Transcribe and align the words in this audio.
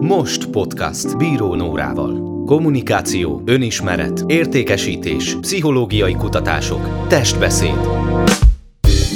Most 0.00 0.50
podcast 0.50 1.16
Bíró 1.16 1.54
Nórával. 1.54 2.44
Kommunikáció, 2.44 3.42
önismeret, 3.44 4.24
értékesítés, 4.26 5.36
pszichológiai 5.40 6.14
kutatások, 6.14 7.06
testbeszéd. 7.08 7.78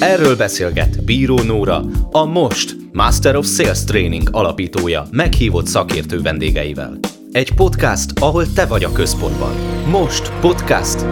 Erről 0.01 0.37
beszélget 0.37 1.05
Bíró 1.05 1.43
Nóra, 1.43 1.83
a 2.11 2.25
Most 2.25 2.77
Master 2.93 3.37
of 3.37 3.47
Sales 3.47 3.85
Training 3.85 4.29
alapítója 4.33 5.07
meghívott 5.11 5.67
szakértő 5.67 6.21
vendégeivel. 6.21 6.99
Egy 7.33 7.55
podcast, 7.55 8.19
ahol 8.21 8.53
te 8.53 8.67
vagy 8.67 8.85
a 8.85 8.93
központban. 8.93 9.53
Most 9.87 10.33
podcast 10.41 11.07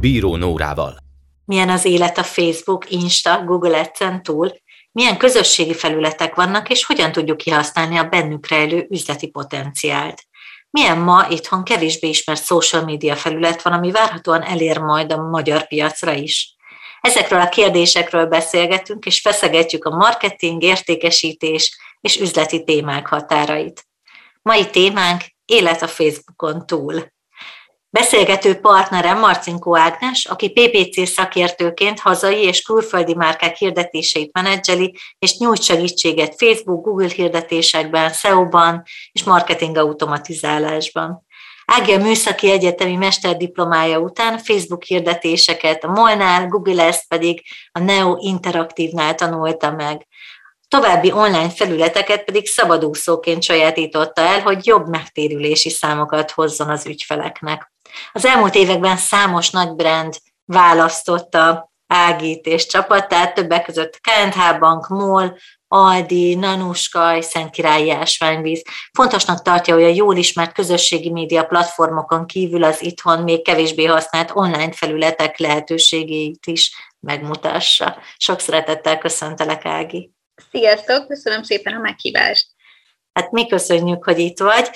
Bíró 0.00 0.36
Nórával. 0.36 0.96
Milyen 1.44 1.68
az 1.68 1.84
élet 1.84 2.18
a 2.18 2.22
Facebook, 2.22 2.90
Insta, 2.90 3.44
Google 3.44 3.78
Ads-en 3.78 4.22
túl, 4.22 4.52
milyen 4.92 5.16
közösségi 5.16 5.74
felületek 5.74 6.34
vannak, 6.34 6.70
és 6.70 6.84
hogyan 6.84 7.12
tudjuk 7.12 7.36
kihasználni 7.36 7.96
a 7.96 8.08
bennük 8.08 8.48
rejlő 8.48 8.86
üzleti 8.90 9.26
potenciált. 9.26 10.22
Milyen 10.70 10.98
ma 10.98 11.26
itthon 11.28 11.64
kevésbé 11.64 12.08
ismert 12.08 12.44
social 12.44 12.84
media 12.84 13.16
felület 13.16 13.62
van, 13.62 13.72
ami 13.72 13.90
várhatóan 13.90 14.42
elér 14.42 14.78
majd 14.78 15.12
a 15.12 15.22
magyar 15.22 15.66
piacra 15.66 16.12
is. 16.12 16.56
Ezekről 17.00 17.40
a 17.40 17.48
kérdésekről 17.48 18.26
beszélgetünk, 18.26 19.04
és 19.04 19.20
feszegetjük 19.20 19.84
a 19.84 19.96
marketing, 19.96 20.62
értékesítés 20.62 21.78
és 22.00 22.20
üzleti 22.20 22.64
témák 22.64 23.06
határait. 23.06 23.86
Mai 24.42 24.70
témánk 24.70 25.22
élet 25.44 25.82
a 25.82 25.88
Facebookon 25.88 26.66
túl. 26.66 27.12
Beszélgető 27.94 28.54
partnerem 28.54 29.18
Marcinkó 29.18 29.76
Ágnes, 29.76 30.24
aki 30.24 30.50
PPC 30.50 31.08
szakértőként 31.08 32.00
hazai 32.00 32.42
és 32.42 32.62
külföldi 32.62 33.14
márkák 33.14 33.56
hirdetéseit 33.56 34.32
menedzseli, 34.32 34.94
és 35.18 35.38
nyújt 35.38 35.62
segítséget 35.62 36.34
Facebook, 36.36 36.84
Google 36.84 37.08
hirdetésekben, 37.08 38.12
SEO-ban 38.12 38.82
és 39.12 39.24
marketing 39.24 39.76
automatizálásban. 39.76 41.26
Ági 41.64 41.92
a 41.92 41.98
műszaki 41.98 42.50
egyetemi 42.50 42.96
mesterdiplomája 42.96 43.98
után 43.98 44.38
Facebook 44.38 44.82
hirdetéseket 44.82 45.84
a 45.84 45.90
Molnál, 45.90 46.46
Google 46.46 46.84
ezt 46.84 47.08
pedig 47.08 47.42
a 47.72 47.78
Neo 47.78 48.16
Interaktívnál 48.20 49.14
tanulta 49.14 49.70
meg. 49.70 50.06
További 50.72 51.12
online 51.12 51.50
felületeket 51.50 52.24
pedig 52.24 52.46
szabadúszóként 52.46 53.42
sajátította 53.42 54.20
el, 54.20 54.40
hogy 54.40 54.66
jobb 54.66 54.88
megtérülési 54.88 55.70
számokat 55.70 56.30
hozzon 56.30 56.70
az 56.70 56.86
ügyfeleknek. 56.86 57.72
Az 58.12 58.24
elmúlt 58.24 58.54
években 58.54 58.96
számos 58.96 59.50
nagy 59.50 59.74
brand 59.74 60.16
választotta 60.44 61.72
Ágit 61.86 62.46
és 62.46 62.66
csapatát, 62.66 63.34
többek 63.34 63.64
között 63.64 64.00
KNH 64.00 64.58
Bank, 64.58 64.88
MOL, 64.88 65.38
Aldi, 65.68 66.34
Nanuska, 66.34 67.22
Szentkirályi 67.22 67.90
Ásványvíz. 67.90 68.62
Fontosnak 68.92 69.42
tartja, 69.42 69.74
hogy 69.74 69.84
a 69.84 69.94
jól 69.94 70.16
ismert 70.16 70.52
közösségi 70.52 71.10
média 71.10 71.44
platformokon 71.44 72.26
kívül 72.26 72.64
az 72.64 72.82
itthon 72.82 73.22
még 73.22 73.44
kevésbé 73.44 73.84
használt 73.84 74.30
online 74.34 74.72
felületek 74.72 75.38
lehetőségét 75.38 76.46
is 76.46 76.74
megmutassa. 77.00 77.96
Sok 78.16 78.40
szeretettel 78.40 78.98
köszöntelek, 78.98 79.64
Ági! 79.64 80.12
Sziasztok, 80.50 81.08
köszönöm 81.08 81.42
szépen 81.42 81.74
a 81.74 81.78
meghívást! 81.78 82.46
Hát 83.12 83.30
mi 83.30 83.46
köszönjük, 83.46 84.04
hogy 84.04 84.18
itt 84.18 84.38
vagy. 84.38 84.70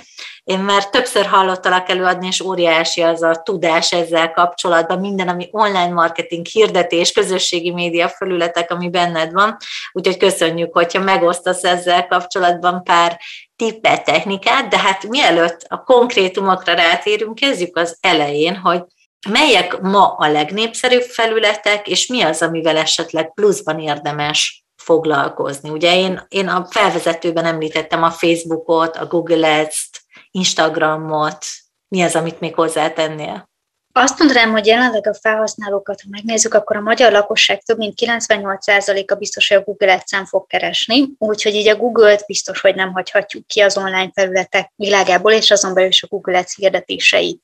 Én 0.44 0.58
már 0.58 0.90
többször 0.90 1.26
hallottalak 1.26 1.88
előadni, 1.88 2.26
és 2.26 2.40
óriási 2.40 3.02
az 3.02 3.22
a 3.22 3.42
tudás 3.44 3.92
ezzel 3.92 4.32
kapcsolatban, 4.32 5.00
minden, 5.00 5.28
ami 5.28 5.48
online 5.50 5.92
marketing, 5.92 6.46
hirdetés, 6.46 7.12
közösségi 7.12 7.72
média 7.72 8.08
felületek, 8.08 8.70
ami 8.70 8.90
benned 8.90 9.32
van. 9.32 9.56
Úgyhogy 9.92 10.16
köszönjük, 10.16 10.72
hogyha 10.72 11.02
megosztasz 11.02 11.64
ezzel 11.64 12.06
kapcsolatban 12.06 12.82
pár 12.82 13.20
tippet, 13.56 14.04
technikát, 14.04 14.68
de 14.68 14.78
hát 14.78 15.06
mielőtt 15.08 15.64
a 15.68 15.82
konkrétumokra 15.82 16.74
rátérünk, 16.74 17.34
kezdjük 17.34 17.76
az 17.76 17.98
elején, 18.00 18.56
hogy 18.56 18.82
melyek 19.28 19.80
ma 19.80 20.14
a 20.14 20.30
legnépszerűbb 20.30 21.02
felületek, 21.02 21.88
és 21.88 22.06
mi 22.06 22.22
az, 22.22 22.42
amivel 22.42 22.76
esetleg 22.76 23.32
pluszban 23.34 23.80
érdemes 23.80 24.65
foglalkozni. 24.86 25.70
Ugye 25.70 25.96
én, 25.96 26.26
én 26.28 26.48
a 26.48 26.66
felvezetőben 26.70 27.44
említettem 27.44 28.02
a 28.02 28.10
Facebookot, 28.10 28.96
a 28.96 29.06
Google 29.06 29.60
Ads-t, 29.60 30.00
Instagramot, 30.30 31.44
mi 31.88 32.02
az, 32.02 32.14
amit 32.14 32.40
még 32.40 32.54
hozzátennél? 32.54 33.48
Azt 33.92 34.18
mondanám, 34.18 34.50
hogy 34.50 34.66
jelenleg 34.66 35.06
a 35.06 35.14
felhasználókat, 35.14 36.00
ha 36.00 36.08
megnézzük, 36.10 36.54
akkor 36.54 36.76
a 36.76 36.80
magyar 36.80 37.12
lakosság 37.12 37.62
több 37.62 37.78
mint 37.78 37.98
98%-a 38.02 39.14
biztos, 39.14 39.48
hogy 39.48 39.56
a 39.56 39.62
Google 39.62 39.92
ads 39.92 40.28
fog 40.28 40.46
keresni, 40.46 41.08
úgyhogy 41.18 41.54
így 41.54 41.68
a 41.68 41.76
Google-t 41.76 42.26
biztos, 42.26 42.60
hogy 42.60 42.74
nem 42.74 42.92
hagyhatjuk 42.92 43.46
ki 43.46 43.60
az 43.60 43.76
online 43.76 44.10
felületek 44.14 44.72
világából, 44.76 45.32
és 45.32 45.50
azon 45.50 45.74
belül 45.74 45.88
is 45.88 46.02
a 46.02 46.06
Google 46.06 46.38
Ads 46.38 46.54
hirdetéseit. 46.56 47.42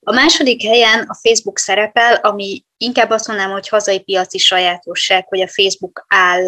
A 0.00 0.12
második 0.12 0.62
helyen 0.62 1.00
a 1.08 1.18
Facebook 1.22 1.58
szerepel, 1.58 2.14
ami 2.14 2.64
inkább 2.76 3.10
azt 3.10 3.26
mondanám, 3.26 3.52
hogy 3.52 3.68
hazai 3.68 4.00
piaci 4.00 4.38
sajátosság, 4.38 5.26
hogy 5.28 5.40
a 5.40 5.48
Facebook 5.48 6.04
áll 6.08 6.46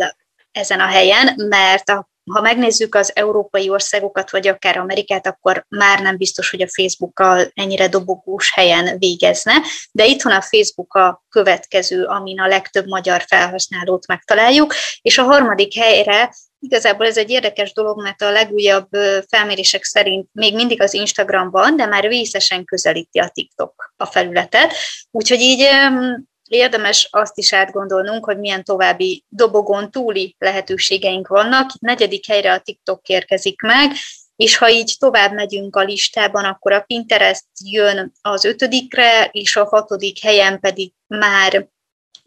ezen 0.57 0.81
a 0.81 0.87
helyen, 0.87 1.35
mert 1.49 1.89
a, 1.89 2.09
ha 2.33 2.41
megnézzük 2.41 2.95
az 2.95 3.13
európai 3.15 3.69
országokat, 3.69 4.31
vagy 4.31 4.49
akár 4.49 4.79
Amerikát, 4.79 5.27
akkor 5.27 5.65
már 5.69 6.01
nem 6.01 6.17
biztos, 6.17 6.51
hogy 6.51 6.63
a 6.63 6.69
Facebookkal 6.69 7.51
ennyire 7.55 7.89
dobogós 7.89 8.53
helyen 8.55 8.99
végezne, 8.99 9.53
de 9.93 10.07
itthon 10.07 10.33
a 10.33 10.41
Facebook 10.41 10.95
a 10.95 11.25
következő, 11.29 12.05
amin 12.05 12.41
a 12.41 12.47
legtöbb 12.47 12.87
magyar 12.87 13.25
felhasználót 13.27 14.07
megtaláljuk, 14.07 14.75
és 15.03 15.19
a 15.19 15.23
harmadik 15.23 15.75
helyre 15.75 16.31
Igazából 16.59 17.07
ez 17.07 17.17
egy 17.17 17.31
érdekes 17.31 17.73
dolog, 17.73 18.03
mert 18.03 18.23
a 18.23 18.31
legújabb 18.31 18.89
felmérések 19.29 19.85
szerint 19.85 20.29
még 20.33 20.55
mindig 20.55 20.83
az 20.83 20.95
Instagram 20.95 21.51
van, 21.51 21.77
de 21.77 21.87
már 21.87 22.09
vészesen 22.09 22.65
közelíti 22.65 23.19
a 23.19 23.29
TikTok 23.29 23.93
a 23.97 24.07
felületet. 24.07 24.73
Úgyhogy 25.11 25.41
így 25.41 25.69
érdemes 26.49 27.09
azt 27.11 27.39
is 27.39 27.53
átgondolnunk, 27.53 28.25
hogy 28.25 28.39
milyen 28.39 28.65
további 28.65 29.25
dobogon 29.29 29.91
túli 29.91 30.35
lehetőségeink 30.39 31.29
vannak. 31.29 31.71
Itt 31.75 31.81
negyedik 31.81 32.27
helyre 32.27 32.53
a 32.53 32.59
TikTok 32.59 33.09
érkezik 33.09 33.61
meg, 33.61 33.93
és 34.37 34.57
ha 34.57 34.71
így 34.71 34.97
tovább 34.99 35.33
megyünk 35.33 35.77
a 35.77 35.83
listában, 35.83 36.45
akkor 36.45 36.73
a 36.73 36.81
Pinterest 36.81 37.45
jön 37.65 38.13
az 38.21 38.45
ötödikre, 38.45 39.29
és 39.33 39.57
a 39.57 39.65
hatodik 39.65 40.23
helyen 40.23 40.61
pedig 40.61 40.93
már 41.07 41.69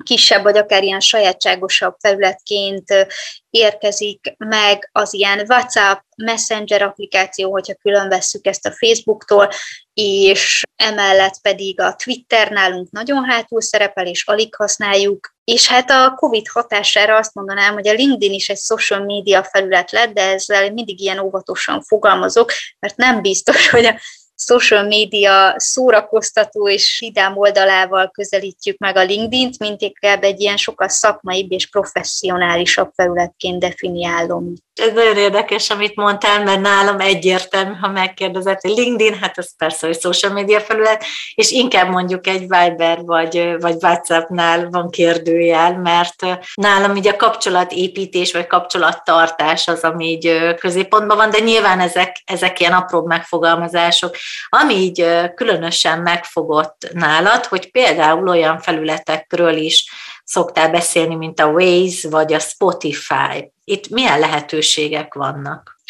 kisebb 0.04 0.44
vagy 0.44 0.58
akár 0.58 0.84
ilyen 0.84 1.00
sajátságosabb 1.00 1.96
felületként 2.00 3.08
érkezik 3.50 4.36
meg 4.38 4.90
az 4.92 5.14
ilyen 5.14 5.46
WhatsApp, 5.48 6.00
Messenger 6.16 6.82
applikáció, 6.82 7.52
hogyha 7.52 7.76
külön 7.82 8.10
vesszük 8.10 8.46
ezt 8.46 8.66
a 8.66 8.72
Facebooktól, 8.72 9.50
és 9.94 10.64
emellett 10.76 11.42
pedig 11.42 11.80
a 11.82 11.96
Twitter 11.96 12.52
nálunk 12.52 12.92
nagyon 12.92 13.24
hátul 13.24 13.62
szerepel, 13.62 14.06
és 14.08 14.28
alig 14.28 14.56
használjuk, 14.56 15.34
és 15.44 15.68
hát 15.68 15.90
a 15.90 16.14
COVID 16.16 16.48
hatására 16.48 17.18
azt 17.18 17.34
mondanám, 17.34 17.74
hogy 17.74 17.88
a 17.88 17.94
LinkedIn 17.94 18.34
is 18.34 18.50
egy 18.50 18.58
social 18.58 19.06
media 19.06 19.44
felület 19.44 19.92
lett, 19.92 20.14
de 20.14 20.22
ezzel 20.22 20.72
mindig 20.72 21.00
ilyen 21.00 21.20
óvatosan 21.20 21.82
fogalmazok, 21.82 22.52
mert 22.80 22.96
nem 22.96 23.22
biztos, 23.22 23.70
hogy 23.70 23.86
a 23.86 24.00
social 24.40 24.84
media 24.84 25.54
szórakoztató 25.58 26.70
és 26.70 26.98
vidám 27.00 27.38
oldalával 27.38 28.10
közelítjük 28.10 28.78
meg 28.78 28.96
a 28.96 29.04
LinkedIn-t, 29.04 29.60
mint 29.60 29.82
inkább 29.82 30.24
egy 30.24 30.40
ilyen 30.40 30.58
sokkal 30.58 30.88
szakmaibb 30.88 31.52
és 31.52 31.70
professzionálisabb 31.70 32.92
felületként 32.96 33.60
definiálom. 33.60 34.54
Ez 34.80 34.94
nagyon 34.94 35.18
érdekes, 35.18 35.70
amit 35.70 35.96
mondtál, 35.96 36.44
mert 36.44 36.62
nálam 36.62 37.00
egyértelmű, 37.00 37.74
ha 37.82 37.88
megkérdezett, 37.88 38.62
hogy 38.62 38.72
LinkedIn, 38.72 39.20
hát 39.22 39.38
ez 39.38 39.56
persze, 39.58 39.88
hogy 39.88 40.00
social 40.00 40.34
media 40.34 40.60
felület, 40.60 41.06
és 41.36 41.52
inkább 41.52 41.90
mondjuk 41.90 42.28
egy 42.28 42.40
Viber 42.40 43.00
vagy, 43.06 43.56
vagy 43.60 43.76
WhatsAppnál 43.82 44.70
van 44.70 44.90
kérdőjel, 44.90 45.78
mert 45.78 46.26
nálam 46.54 46.96
így 46.96 47.08
a 47.08 47.16
kapcsolatépítés 47.16 48.34
vagy 48.34 48.48
kapcsolattartás 48.48 49.68
az, 49.68 49.82
ami 49.82 50.06
így 50.06 50.56
középpontban 50.60 51.18
van, 51.18 51.30
de 51.30 51.40
nyilván 51.40 51.80
ezek, 51.80 52.22
ezek 52.26 52.60
ilyen 52.60 52.74
apró 52.74 53.06
megfogalmazások. 53.06 54.16
Ami 54.50 54.74
így 54.74 55.06
különösen 55.36 56.00
megfogott 56.00 56.90
nálad, 56.94 57.46
hogy 57.46 57.72
például 57.72 58.28
olyan 58.28 58.60
felületekről 58.60 59.56
is 59.56 59.92
szoktál 60.30 60.70
beszélni, 60.70 61.16
mint 61.16 61.40
a 61.40 61.48
Waze 61.48 62.10
vagy 62.10 62.34
a 62.34 62.40
Spotify. 62.40 63.52
Itt 63.64 63.90
milyen 63.90 64.20
lehetőségek 64.20 65.14
vannak? 65.14 65.82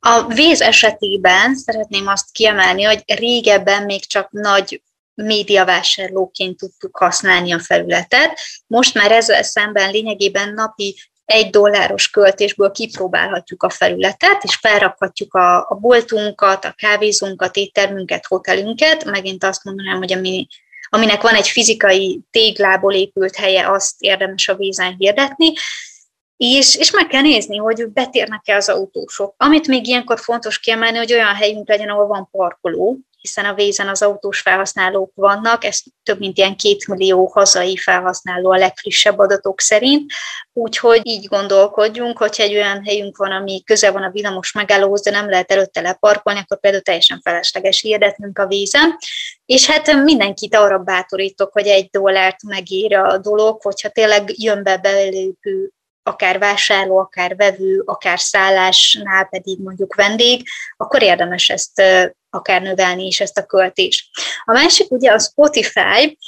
A 0.00 0.24
Waze 0.28 0.66
esetében 0.66 1.54
szeretném 1.56 2.06
azt 2.06 2.32
kiemelni, 2.32 2.82
hogy 2.82 3.02
régebben 3.06 3.82
még 3.82 4.06
csak 4.06 4.30
nagy 4.30 4.82
médiavásárlóként 5.14 6.56
tudtuk 6.56 6.96
használni 6.96 7.52
a 7.52 7.58
felületet. 7.58 8.38
Most 8.66 8.94
már 8.94 9.12
ezzel 9.12 9.42
szemben 9.42 9.90
lényegében 9.90 10.54
napi 10.54 10.96
egy 11.24 11.50
dolláros 11.50 12.10
költésből 12.10 12.70
kipróbálhatjuk 12.70 13.62
a 13.62 13.70
felületet, 13.70 14.44
és 14.44 14.54
felrakhatjuk 14.54 15.34
a, 15.34 15.56
a 15.56 15.78
boltunkat, 15.80 16.64
a 16.64 16.74
kávézunkat, 16.76 17.56
éttermünket, 17.56 18.26
hotelünket. 18.26 19.04
Megint 19.04 19.44
azt 19.44 19.64
mondanám, 19.64 19.98
hogy 19.98 20.12
ami, 20.12 20.46
aminek 20.94 21.22
van 21.22 21.34
egy 21.34 21.48
fizikai 21.48 22.20
téglából 22.30 22.92
épült 22.94 23.36
helye, 23.36 23.70
azt 23.70 23.94
érdemes 23.98 24.48
a 24.48 24.56
vízen 24.56 24.94
hirdetni. 24.98 25.52
és, 26.36 26.76
és 26.76 26.90
meg 26.90 27.06
kell 27.06 27.20
nézni, 27.20 27.56
hogy 27.56 27.88
betérnek-e 27.88 28.56
az 28.56 28.68
autósok. 28.68 29.34
Amit 29.36 29.66
még 29.66 29.86
ilyenkor 29.86 30.18
fontos 30.20 30.58
kiemelni, 30.58 30.96
hogy 30.98 31.12
olyan 31.12 31.34
helyünk 31.34 31.68
legyen, 31.68 31.88
ahol 31.88 32.06
van 32.06 32.28
parkoló, 32.30 32.98
hiszen 33.22 33.44
a 33.44 33.54
vízen 33.54 33.88
az 33.88 34.02
autós 34.02 34.40
felhasználók 34.40 35.12
vannak, 35.14 35.64
ez 35.64 35.78
több 36.02 36.18
mint 36.18 36.38
ilyen 36.38 36.56
két 36.56 36.86
millió 36.86 37.26
hazai 37.26 37.76
felhasználó 37.76 38.50
a 38.50 38.56
legfrissebb 38.56 39.18
adatok 39.18 39.60
szerint, 39.60 40.12
úgyhogy 40.52 41.00
így 41.02 41.26
gondolkodjunk, 41.26 42.18
hogyha 42.18 42.42
egy 42.42 42.54
olyan 42.54 42.84
helyünk 42.84 43.16
van, 43.16 43.32
ami 43.32 43.62
közel 43.64 43.92
van 43.92 44.02
a 44.02 44.10
villamos 44.10 44.52
megállóhoz, 44.52 45.02
de 45.02 45.10
nem 45.10 45.28
lehet 45.28 45.50
előtte 45.52 45.80
leparkolni, 45.80 46.38
akkor 46.38 46.60
például 46.60 46.82
teljesen 46.82 47.20
felesleges 47.22 47.80
hirdetnünk 47.80 48.38
a 48.38 48.46
vízen. 48.46 48.96
És 49.46 49.66
hát 49.66 50.02
mindenkit 50.02 50.54
arra 50.54 50.78
bátorítok, 50.78 51.52
hogy 51.52 51.66
egy 51.66 51.88
dollárt 51.90 52.42
megér 52.42 52.96
a 52.96 53.18
dolog, 53.18 53.62
hogyha 53.62 53.88
tényleg 53.88 54.32
jön 54.36 54.62
be 54.62 54.76
belépő 54.78 55.72
akár 56.02 56.38
vásárló, 56.38 56.98
akár 56.98 57.36
vevő, 57.36 57.82
akár 57.84 58.18
szállásnál 58.18 59.24
pedig 59.24 59.58
mondjuk 59.60 59.94
vendég, 59.94 60.48
akkor 60.76 61.02
érdemes 61.02 61.48
ezt 61.48 61.82
akár 62.30 62.62
növelni 62.62 63.06
is 63.06 63.20
ezt 63.20 63.38
a 63.38 63.46
költést. 63.46 64.08
A 64.44 64.52
másik 64.52 64.90
ugye 64.90 65.12
a 65.12 65.18
Spotify, 65.18 66.18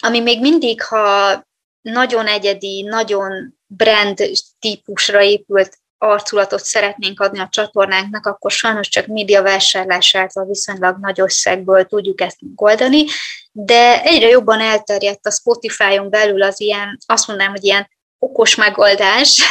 ami 0.00 0.20
még 0.20 0.40
mindig, 0.40 0.82
ha 0.82 1.48
nagyon 1.80 2.26
egyedi, 2.26 2.82
nagyon 2.82 3.58
brand 3.66 4.30
típusra 4.58 5.22
épült 5.22 5.78
arculatot 5.98 6.64
szeretnénk 6.64 7.20
adni 7.20 7.38
a 7.38 7.48
csatornánknak, 7.50 8.26
akkor 8.26 8.50
sajnos 8.50 8.88
csak 8.88 9.06
média 9.06 9.42
vásárlás 9.42 10.14
által 10.14 10.44
viszonylag 10.44 10.96
nagy 11.00 11.20
összegből 11.20 11.84
tudjuk 11.84 12.20
ezt 12.20 12.38
megoldani, 12.40 13.04
de 13.52 14.02
egyre 14.02 14.28
jobban 14.28 14.60
elterjedt 14.60 15.26
a 15.26 15.30
Spotify-on 15.30 16.10
belül 16.10 16.42
az 16.42 16.60
ilyen, 16.60 16.98
azt 17.06 17.26
mondanám, 17.26 17.52
hogy 17.52 17.64
ilyen 17.64 17.88
okos 18.20 18.54
megoldás, 18.54 19.42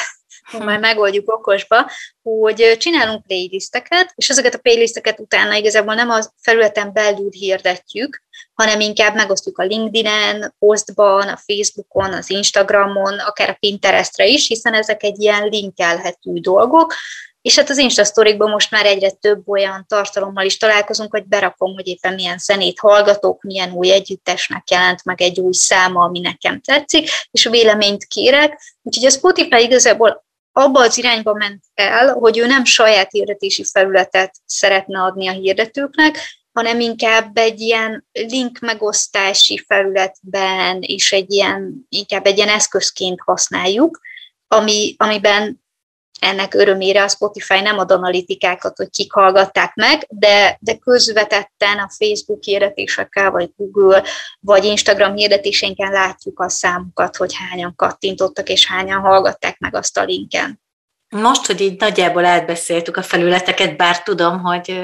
majd 0.65 0.79
megoldjuk 0.79 1.33
okosba, 1.33 1.89
hogy 2.21 2.75
csinálunk 2.77 3.23
playlisteket, 3.23 4.13
és 4.15 4.29
ezeket 4.29 4.53
a 4.53 4.57
playlisteket 4.57 5.19
utána 5.19 5.55
igazából 5.55 5.93
nem 5.93 6.09
a 6.09 6.19
felületen 6.41 6.93
belül 6.93 7.29
hirdetjük, 7.31 8.23
hanem 8.53 8.79
inkább 8.79 9.15
megosztjuk 9.15 9.57
a 9.57 9.63
LinkedIn-en, 9.63 10.55
Postban, 10.59 11.27
a 11.27 11.39
Facebookon, 11.45 12.13
az 12.13 12.29
Instagramon, 12.29 13.19
akár 13.19 13.49
a 13.49 13.57
Pinterestre 13.59 14.25
is, 14.25 14.47
hiszen 14.47 14.73
ezek 14.73 15.03
egy 15.03 15.21
ilyen 15.21 15.47
linkelhető 15.47 16.33
dolgok, 16.33 16.93
és 17.49 17.55
hát 17.55 17.69
az 17.69 17.77
Insta 17.77 18.03
most 18.37 18.71
már 18.71 18.85
egyre 18.85 19.09
több 19.09 19.47
olyan 19.47 19.85
tartalommal 19.87 20.45
is 20.45 20.57
találkozunk, 20.57 21.11
hogy 21.11 21.25
berakom, 21.25 21.73
hogy 21.73 21.87
éppen 21.87 22.13
milyen 22.13 22.37
zenét 22.37 22.79
hallgatok, 22.79 23.41
milyen 23.41 23.71
új 23.71 23.91
együttesnek 23.91 24.69
jelent 24.69 25.03
meg 25.03 25.21
egy 25.21 25.39
új 25.39 25.53
száma, 25.53 26.03
ami 26.03 26.19
nekem 26.19 26.61
tetszik, 26.61 27.09
és 27.31 27.45
véleményt 27.45 28.05
kérek. 28.05 28.61
Úgyhogy 28.81 29.05
a 29.05 29.09
Spotify 29.09 29.63
igazából 29.63 30.25
abba 30.51 30.79
az 30.81 30.97
irányba 30.97 31.33
ment 31.33 31.63
el, 31.73 32.13
hogy 32.13 32.37
ő 32.37 32.45
nem 32.45 32.65
saját 32.65 33.11
hirdetési 33.11 33.63
felületet 33.63 34.35
szeretne 34.45 35.01
adni 35.01 35.27
a 35.27 35.31
hirdetőknek, 35.31 36.17
hanem 36.51 36.79
inkább 36.79 37.37
egy 37.37 37.59
ilyen 37.59 38.07
link 38.11 38.59
megosztási 38.59 39.63
felületben, 39.67 40.81
és 40.81 41.11
egy 41.11 41.31
ilyen, 41.31 41.85
inkább 41.89 42.25
egy 42.25 42.37
ilyen 42.37 42.49
eszközként 42.49 43.19
használjuk, 43.25 43.99
ami, 44.47 44.95
amiben 44.97 45.67
ennek 46.19 46.53
örömére 46.53 47.03
a 47.03 47.07
Spotify 47.07 47.59
nem 47.59 47.77
ad 47.77 47.91
analitikákat, 47.91 48.77
hogy 48.77 48.89
kik 48.89 49.11
hallgatták 49.13 49.73
meg, 49.75 50.05
de, 50.09 50.57
de 50.59 50.75
közvetetten 50.75 51.77
a 51.77 51.91
Facebook 51.97 52.43
hirdetésekkel, 52.43 53.31
vagy 53.31 53.49
Google, 53.55 54.03
vagy 54.39 54.63
Instagram 54.63 55.15
hirdetéseinken 55.15 55.91
látjuk 55.91 56.39
a 56.39 56.49
számukat, 56.49 57.17
hogy 57.17 57.33
hányan 57.35 57.75
kattintottak, 57.75 58.49
és 58.49 58.67
hányan 58.67 59.01
hallgatták 59.01 59.59
meg 59.59 59.75
azt 59.75 59.97
a 59.97 60.03
linken. 60.03 60.59
Most, 61.15 61.45
hogy 61.45 61.61
így 61.61 61.79
nagyjából 61.79 62.25
átbeszéltük 62.25 62.97
a 62.97 63.01
felületeket, 63.01 63.77
bár 63.77 64.03
tudom, 64.03 64.39
hogy 64.39 64.79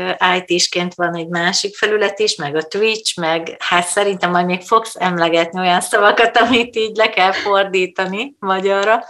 IT-sként 0.46 0.94
van 0.94 1.16
egy 1.16 1.28
másik 1.28 1.76
felület 1.76 2.20
is, 2.20 2.36
meg 2.36 2.56
a 2.56 2.68
Twitch, 2.68 3.20
meg 3.20 3.56
hát 3.60 3.88
szerintem 3.88 4.32
majd 4.32 4.46
még 4.46 4.62
fogsz 4.62 4.96
emlegetni 5.00 5.60
olyan 5.60 5.82
szavakat, 5.82 6.38
amit 6.48 6.76
így 6.76 6.96
le 6.96 7.10
kell 7.10 7.32
fordítani 7.32 8.36
magyarra. 8.40 9.04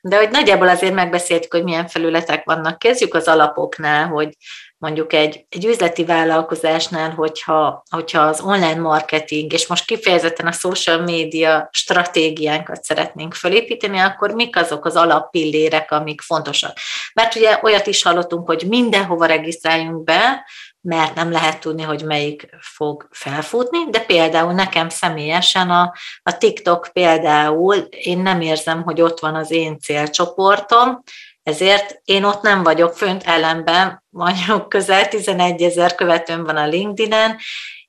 De 0.00 0.16
hogy 0.16 0.30
nagyjából 0.30 0.68
azért 0.68 0.94
megbeszéltük, 0.94 1.52
hogy 1.52 1.64
milyen 1.64 1.88
felületek 1.88 2.44
vannak. 2.44 2.78
Kezdjük 2.78 3.14
az 3.14 3.28
alapoknál, 3.28 4.06
hogy 4.06 4.36
mondjuk 4.78 5.12
egy, 5.12 5.46
egy 5.48 5.64
üzleti 5.64 6.04
vállalkozásnál, 6.04 7.10
hogyha, 7.10 7.82
hogyha 7.90 8.20
az 8.20 8.40
online 8.40 8.80
marketing, 8.80 9.52
és 9.52 9.66
most 9.66 9.84
kifejezetten 9.84 10.46
a 10.46 10.52
social 10.52 10.98
media 10.98 11.68
stratégiánkat 11.72 12.82
szeretnénk 12.82 13.34
felépíteni, 13.34 13.98
akkor 13.98 14.30
mik 14.30 14.56
azok 14.56 14.84
az 14.84 14.96
alappillérek, 14.96 15.90
amik 15.90 16.20
fontosak. 16.20 16.78
Mert 17.14 17.34
ugye 17.34 17.58
olyat 17.62 17.86
is 17.86 18.02
hallottunk, 18.02 18.46
hogy 18.46 18.64
mindenhova 18.68 19.26
regisztráljunk 19.26 20.04
be, 20.04 20.46
mert 20.80 21.14
nem 21.14 21.30
lehet 21.30 21.60
tudni, 21.60 21.82
hogy 21.82 22.04
melyik 22.04 22.48
fog 22.60 23.08
felfutni, 23.10 23.90
de 23.90 24.00
például 24.00 24.52
nekem 24.52 24.88
személyesen 24.88 25.70
a, 25.70 25.92
a 26.22 26.38
TikTok 26.38 26.90
például, 26.92 27.74
én 27.90 28.18
nem 28.18 28.40
érzem, 28.40 28.82
hogy 28.82 29.00
ott 29.00 29.20
van 29.20 29.34
az 29.34 29.50
én 29.50 29.78
célcsoportom, 29.78 31.02
ezért 31.42 32.00
én 32.04 32.24
ott 32.24 32.42
nem 32.42 32.62
vagyok 32.62 32.96
fönt, 32.96 33.22
ellenben 33.22 34.04
mondjuk 34.08 34.68
közel 34.68 35.08
11 35.08 35.62
ezer 35.62 35.94
követőm 35.94 36.44
van 36.44 36.56
a 36.56 36.66
LinkedIn-en, 36.66 37.36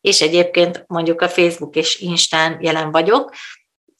és 0.01 0.21
egyébként 0.21 0.83
mondjuk 0.87 1.21
a 1.21 1.29
Facebook 1.29 1.75
és 1.75 1.99
Instán 1.99 2.57
jelen 2.61 2.91
vagyok, 2.91 3.33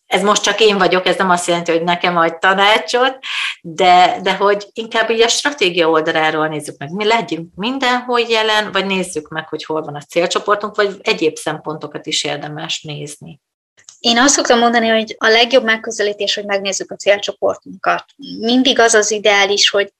ez 0.09 0.21
most 0.21 0.43
csak 0.43 0.59
én 0.59 0.77
vagyok, 0.77 1.05
ez 1.05 1.17
nem 1.17 1.29
azt 1.29 1.47
jelenti, 1.47 1.71
hogy 1.71 1.83
nekem 1.83 2.17
adj 2.17 2.33
tanácsot, 2.39 3.17
de, 3.61 4.19
de 4.21 4.33
hogy 4.33 4.67
inkább 4.73 5.09
így 5.09 5.21
a 5.21 5.27
stratégia 5.27 5.89
oldaláról 5.89 6.47
nézzük 6.47 6.77
meg, 6.77 6.91
mi 6.91 7.05
legyünk 7.05 7.55
mindenhol 7.55 8.19
jelen, 8.19 8.71
vagy 8.71 8.85
nézzük 8.85 9.27
meg, 9.27 9.47
hogy 9.47 9.63
hol 9.63 9.81
van 9.81 9.95
a 9.95 10.01
célcsoportunk, 10.01 10.75
vagy 10.75 10.97
egyéb 11.01 11.35
szempontokat 11.35 12.05
is 12.05 12.23
érdemes 12.23 12.81
nézni. 12.81 13.41
Én 13.99 14.17
azt 14.17 14.33
szoktam 14.33 14.59
mondani, 14.59 14.87
hogy 14.87 15.15
a 15.17 15.27
legjobb 15.27 15.63
megközelítés, 15.63 16.35
hogy 16.35 16.45
megnézzük 16.45 16.91
a 16.91 16.95
célcsoportunkat. 16.95 18.05
Mindig 18.39 18.79
az 18.79 18.93
az 18.93 19.11
ideális, 19.11 19.69
hogy 19.69 19.93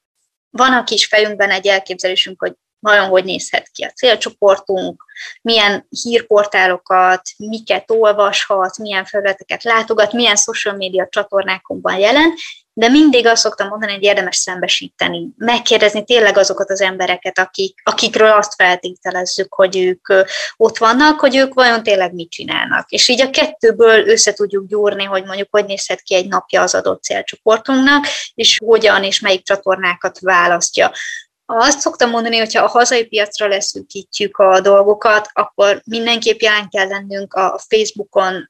van 0.50 0.74
a 0.74 0.84
kis 0.84 1.06
fejünkben 1.06 1.50
egy 1.50 1.68
elképzelésünk, 1.68 2.40
hogy 2.40 2.54
vajon 2.80 3.08
hogy 3.08 3.24
nézhet 3.24 3.70
ki 3.72 3.84
a 3.84 3.90
célcsoportunk, 3.90 5.06
milyen 5.42 5.88
hírportálokat, 5.90 7.22
miket 7.38 7.92
olvashat, 7.92 8.78
milyen 8.78 9.06
felületeket 9.06 9.64
látogat, 9.64 10.14
milyen 10.14 10.36
social 10.36 10.76
media 10.76 11.08
csatornákon 11.10 11.82
jelen, 11.98 12.34
de 12.80 12.90
mindig 12.90 13.26
azt 13.26 13.42
szoktam 13.42 13.68
mondani, 13.68 13.92
hogy 13.92 14.04
érdemes 14.04 14.36
szembesíteni, 14.36 15.28
megkérdezni 15.38 16.04
tényleg 16.04 16.38
azokat 16.38 16.70
az 16.70 16.82
embereket, 16.82 17.40
akik, 17.40 17.82
akikről 17.84 18.32
azt 18.32 18.54
feltételezzük, 18.56 19.54
hogy 19.54 19.78
ők 19.78 20.08
ott 20.58 20.78
vannak, 20.78 21.20
hogy 21.20 21.36
ők 21.36 21.54
vajon 21.54 21.84
tényleg 21.84 22.14
mit 22.14 22.30
csinálnak. 22.30 22.90
És 22.90 23.08
így 23.08 23.22
a 23.22 23.30
kettőből 23.30 24.08
össze 24.08 24.34
tudjuk 24.34 24.68
gyúrni, 24.68 25.04
hogy 25.04 25.26
mondjuk 25.26 25.48
hogy 25.52 25.66
nézhet 25.66 26.02
ki 26.02 26.16
egy 26.16 26.28
napja 26.28 26.62
az 26.62 26.76
adott 26.76 27.04
célcsoportunknak, 27.04 28.06
és 28.34 28.58
hogyan 28.66 29.04
és 29.04 29.20
melyik 29.20 29.44
csatornákat 29.44 30.20
választja. 30.20 30.92
Azt 31.52 31.80
szoktam 31.80 32.10
mondani, 32.10 32.38
hogyha 32.38 32.64
a 32.64 32.68
hazai 32.68 33.06
piacra 33.06 33.48
leszűkítjük 33.48 34.38
a 34.38 34.62
dolgokat, 34.62 35.30
akkor 35.34 35.82
mindenképp 35.86 36.40
jelen 36.40 36.70
kell 36.70 36.88
lennünk 36.88 37.34
a 37.34 37.60
Facebookon, 37.68 38.50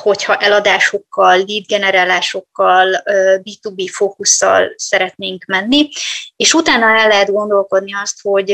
hogyha 0.00 0.36
eladásokkal, 0.36 1.36
lead 1.36 1.66
generálásokkal, 1.66 3.02
B2B 3.42 3.88
fókusszal 3.92 4.72
szeretnénk 4.76 5.44
menni, 5.44 5.88
és 6.36 6.54
utána 6.54 6.86
el 6.98 7.08
lehet 7.08 7.32
gondolkodni 7.32 7.94
azt, 7.94 8.20
hogy 8.22 8.50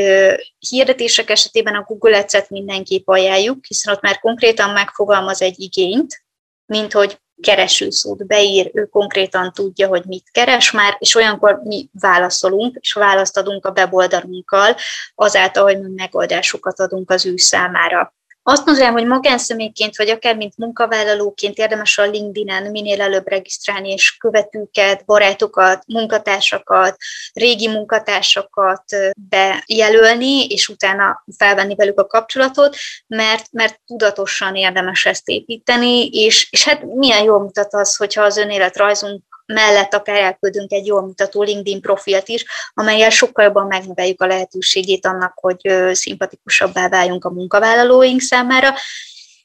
hirdetések 0.59 1.31
esetében 1.31 1.75
a 1.75 1.85
Google 1.89 2.19
Ads-et 2.19 2.51
mindenképp 2.51 3.09
ajánljuk, 3.09 3.65
hiszen 3.65 3.95
ott 3.95 4.03
már 4.03 4.19
konkrétan 4.19 4.71
megfogalmaz 4.71 5.43
egy 5.43 5.61
igényt, 5.61 6.25
mint 6.67 6.93
hogy 6.93 7.19
keresőszót 7.41 8.27
beír, 8.27 8.71
ő 8.75 8.85
konkrétan 8.85 9.53
tudja, 9.53 9.89
hogy 9.89 10.05
mit 10.07 10.31
keres 10.31 10.71
már, 10.71 10.97
és 10.99 11.15
olyankor 11.15 11.61
mi 11.65 11.89
válaszolunk, 12.01 12.77
és 12.81 12.93
választ 12.93 13.37
adunk 13.37 13.67
a 13.67 13.73
weboldalunkkal, 13.77 14.77
azáltal, 15.15 15.65
hogy 15.65 15.81
mi 15.81 15.93
megoldásokat 15.97 16.81
adunk 16.81 17.11
az 17.11 17.27
ő 17.27 17.37
számára. 17.37 18.15
Azt 18.43 18.67
mondanám, 18.67 18.93
hogy 18.93 19.07
magánszemélyként, 19.07 19.97
vagy 19.97 20.09
akár 20.09 20.37
mint 20.37 20.57
munkavállalóként 20.57 21.59
érdemes 21.59 21.99
a 21.99 22.03
LinkedIn-en 22.03 22.71
minél 22.71 23.01
előbb 23.01 23.29
regisztrálni, 23.29 23.91
és 23.91 24.17
követőket, 24.17 25.05
barátokat, 25.05 25.83
munkatársakat, 25.87 26.97
régi 27.33 27.69
munkatársakat 27.69 28.85
bejelölni, 29.29 30.47
és 30.47 30.69
utána 30.69 31.25
felvenni 31.37 31.75
velük 31.75 32.01
a 32.01 32.07
kapcsolatot, 32.07 32.77
mert, 33.07 33.53
mert 33.53 33.81
tudatosan 33.87 34.57
érdemes 34.57 35.07
ezt 35.07 35.29
építeni, 35.29 36.09
és, 36.09 36.49
és 36.51 36.65
hát 36.65 36.83
milyen 36.85 37.23
jól 37.23 37.41
mutat 37.41 37.75
az, 37.75 37.97
hogyha 37.97 38.23
az 38.23 38.37
önéletrajzunk 38.37 39.30
mellett 39.53 39.95
akár 39.95 40.17
elküldünk 40.17 40.73
egy 40.73 40.87
jól 40.87 41.03
mutató 41.03 41.43
LinkedIn 41.43 41.81
profilt 41.81 42.29
is, 42.29 42.45
amelyel 42.75 43.11
sokkal 43.11 43.45
jobban 43.45 43.67
megnöveljük 43.67 44.23
a 44.23 44.27
lehetőségét 44.27 45.07
annak, 45.07 45.33
hogy 45.35 45.61
szimpatikusabbá 45.93 46.89
váljunk 46.89 47.25
a 47.25 47.31
munkavállalóink 47.31 48.21
számára. 48.21 48.75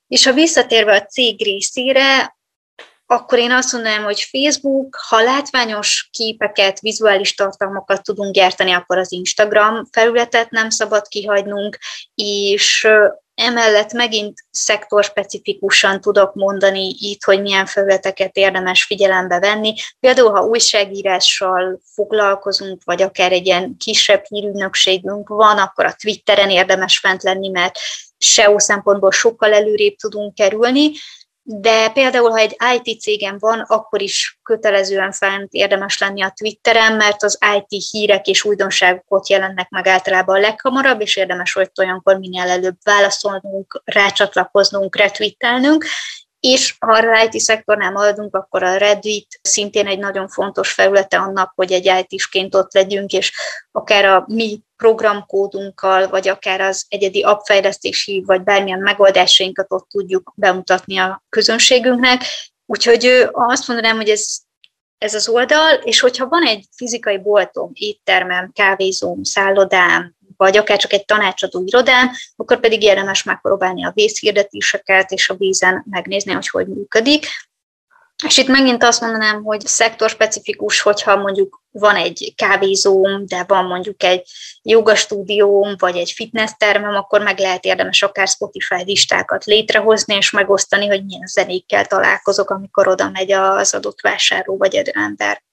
És 0.08 0.26
ha 0.26 0.34
visszatérve 0.34 0.96
a 0.96 1.06
cég 1.06 1.44
részére, 1.44 2.35
akkor 3.06 3.38
én 3.38 3.52
azt 3.52 3.74
mondanám, 3.74 4.04
hogy 4.04 4.22
Facebook, 4.22 4.98
ha 5.08 5.22
látványos 5.22 6.10
képeket, 6.12 6.80
vizuális 6.80 7.36
tartalmakat 7.36 8.04
tudunk 8.04 8.34
gyártani, 8.34 8.72
akkor 8.72 8.98
az 8.98 9.12
Instagram 9.12 9.86
felületet 9.92 10.50
nem 10.50 10.70
szabad 10.70 11.08
kihagynunk, 11.08 11.78
és 12.16 12.88
Emellett 13.36 13.94
megint 13.94 14.46
szektorspecifikusan 14.52 16.02
tudok 16.02 16.34
mondani 16.34 16.96
itt, 17.00 17.24
hogy 17.24 17.42
milyen 17.42 17.66
felületeket 17.66 18.36
érdemes 18.36 18.84
figyelembe 18.84 19.40
venni. 19.40 19.74
Például, 20.00 20.32
ha 20.32 20.46
újságírással 20.46 21.80
foglalkozunk, 21.94 22.82
vagy 22.84 23.02
akár 23.02 23.32
egy 23.32 23.46
ilyen 23.46 23.78
kisebb 23.78 24.24
hírügynökségünk 24.28 25.28
van, 25.28 25.58
akkor 25.58 25.86
a 25.86 25.96
Twitteren 26.02 26.50
érdemes 26.50 27.00
fent 27.00 27.24
lenni, 27.24 27.50
mert 27.50 27.80
SEO 28.18 28.60
szempontból 28.60 29.12
sokkal 29.12 29.54
előrébb 29.54 29.96
tudunk 29.96 30.34
kerülni, 30.34 30.92
de 31.48 31.90
például, 31.90 32.30
ha 32.30 32.38
egy 32.38 32.58
IT 32.75 33.02
cégem 33.02 33.38
van, 33.40 33.60
akkor 33.60 34.02
is 34.02 34.40
kötelezően 34.44 35.12
fent 35.12 35.54
érdemes 35.54 35.98
lenni 35.98 36.24
a 36.24 36.34
Twitteren, 36.36 36.94
mert 36.94 37.24
az 37.24 37.40
IT 37.58 37.84
hírek 37.92 38.28
és 38.28 38.44
újdonságok 38.44 39.04
ott 39.08 39.28
jelennek 39.28 39.70
meg 39.70 39.88
általában 39.88 40.36
a 40.36 40.40
leghamarabb, 40.40 41.02
és 41.02 41.16
érdemes 41.16 41.56
ott 41.56 41.80
olyankor 41.80 42.18
minél 42.18 42.50
előbb 42.50 42.78
válaszolnunk, 42.84 43.82
rácsatlakoznunk, 43.86 44.96
retweetelnünk, 44.96 45.86
és 46.46 46.75
ha 46.80 46.92
a 46.92 47.24
IT 47.24 47.40
szektornál 47.40 47.92
maradunk, 47.92 48.36
akkor 48.36 48.64
a 48.64 48.78
Reddit 48.78 49.40
szintén 49.42 49.88
egy 49.88 50.00
nagyon 50.00 50.28
fontos 50.28 50.72
felülete 50.72 51.18
annak, 51.18 51.52
hogy 51.56 51.72
egy 51.72 52.06
IT-sként 52.10 52.56
ott 52.56 52.74
legyünk, 52.74 53.12
és 53.12 53.34
akár 53.72 54.06
a 54.06 54.24
mi 54.28 54.60
programkódunkkal, 54.78 56.08
vagy 56.08 56.28
akár 56.28 56.62
az 56.62 56.86
egyedi 56.88 57.22
appfejlesztési, 57.22 58.24
vagy 58.25 58.42
bármilyen 58.42 58.80
megoldásainkat 58.80 59.66
ott 59.70 59.88
tudjuk 59.90 60.34
bemutatni 60.36 60.98
a 60.98 61.24
közönségünknek. 61.30 62.24
Úgyhogy 62.66 63.30
azt 63.32 63.68
mondanám, 63.68 63.96
hogy 63.96 64.10
ez, 64.10 64.38
ez 64.98 65.14
az 65.14 65.28
oldal, 65.28 65.74
és 65.74 66.00
hogyha 66.00 66.28
van 66.28 66.44
egy 66.44 66.66
fizikai 66.75 67.18
boltom, 67.18 67.72
éttermem, 67.74 68.52
kávézóm, 68.54 69.24
szállodám, 69.24 70.16
vagy 70.38 70.58
akár 70.58 70.77
csak 70.77 70.94
egy 70.94 71.06
tanácsadó 71.06 71.63
irodán, 71.65 72.12
akkor 72.36 72.60
pedig 72.60 72.82
érdemes 72.82 73.24
megpróbálni 73.24 73.86
a 73.86 73.92
vészhirdetéseket, 73.94 75.12
és 75.12 75.30
a 75.30 75.36
vízen 75.36 75.86
megnézni, 75.89 76.34
hogy 76.34 76.48
hogy 76.48 76.68
működik. 76.68 77.27
És 78.24 78.38
itt 78.38 78.48
megint 78.48 78.84
azt 78.84 79.01
mondanám, 79.01 79.44
hogy 79.44 79.65
szektorspecifikus, 79.65 80.82
hogyha 80.82 81.15
mondjuk 81.15 81.62
van 81.72 81.96
egy 81.96 82.34
kávézóm, 82.36 83.25
de 83.25 83.44
van 83.48 83.65
mondjuk 83.65 84.04
egy 84.04 84.27
jogastúdióm, 84.62 85.75
vagy 85.77 85.98
egy 85.98 86.12
fitness 86.12 86.51
termem, 86.58 86.96
akkor 86.96 87.22
meg 87.22 87.39
lehet 87.39 87.65
érdemes 87.65 88.01
akár 88.01 88.27
Spotify 88.27 88.84
listákat 88.86 89.46
létrehozni, 89.46 90.15
és 90.15 90.32
megosztani, 90.32 90.88
hogy 90.88 91.06
milyen 91.06 91.27
zenékkel 91.27 91.86
találkozok, 91.86 92.50
amikor 92.50 92.88
oda 92.88 93.10
megy 93.10 93.32
az 93.32 93.74
adott 93.74 94.01
vásárló 94.01 94.58
vagy 94.58 94.75
ember. 94.94 95.44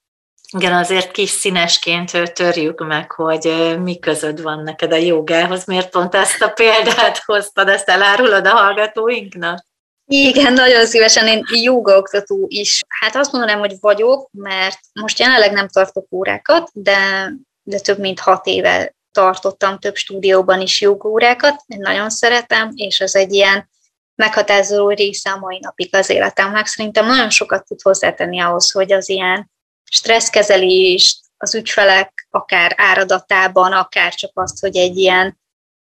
Igen, 0.58 0.72
azért 0.72 1.10
kis 1.10 1.30
színesként 1.30 2.32
törjük 2.32 2.86
meg, 2.86 3.12
hogy 3.12 3.76
mi 3.82 3.98
közöd 3.98 4.42
van 4.42 4.62
neked 4.62 4.92
a 4.92 4.96
jogához. 4.96 5.64
Miért 5.64 5.90
pont 5.90 6.14
ezt 6.14 6.42
a 6.42 6.48
példát 6.48 7.18
hoztad, 7.26 7.68
ezt 7.68 7.88
elárulod 7.88 8.46
a 8.46 8.50
hallgatóinknak? 8.50 9.66
Igen, 10.04 10.52
nagyon 10.52 10.86
szívesen 10.86 11.26
én 11.26 11.44
jogaoktató 11.62 12.44
is. 12.48 12.80
Hát 12.88 13.16
azt 13.16 13.32
mondanám, 13.32 13.58
hogy 13.58 13.74
vagyok, 13.80 14.28
mert 14.32 14.78
most 15.00 15.18
jelenleg 15.18 15.52
nem 15.52 15.68
tartok 15.68 16.06
órákat, 16.10 16.70
de, 16.72 17.32
de 17.62 17.78
több 17.78 17.98
mint 17.98 18.20
hat 18.20 18.46
éve 18.46 18.94
tartottam 19.12 19.78
több 19.78 19.96
stúdióban 19.96 20.60
is 20.60 20.80
jogórákat, 20.80 21.62
én 21.66 21.78
nagyon 21.80 22.10
szeretem, 22.10 22.70
és 22.74 23.00
ez 23.00 23.14
egy 23.14 23.32
ilyen 23.32 23.70
meghatározó 24.14 24.88
része 24.88 25.30
a 25.30 25.38
mai 25.38 25.58
napig 25.60 25.94
az 25.94 26.10
életemnek. 26.10 26.66
Szerintem 26.66 27.06
nagyon 27.06 27.30
sokat 27.30 27.64
tud 27.64 27.80
hozzátenni 27.82 28.40
ahhoz, 28.40 28.70
hogy 28.70 28.92
az 28.92 29.08
ilyen 29.08 29.51
stresszkezelést, 29.94 31.20
az 31.36 31.54
ügyfelek 31.54 32.26
akár 32.30 32.74
áradatában, 32.76 33.72
akár 33.72 34.14
csak 34.14 34.30
azt, 34.34 34.60
hogy 34.60 34.76
egy 34.76 34.96
ilyen 34.96 35.40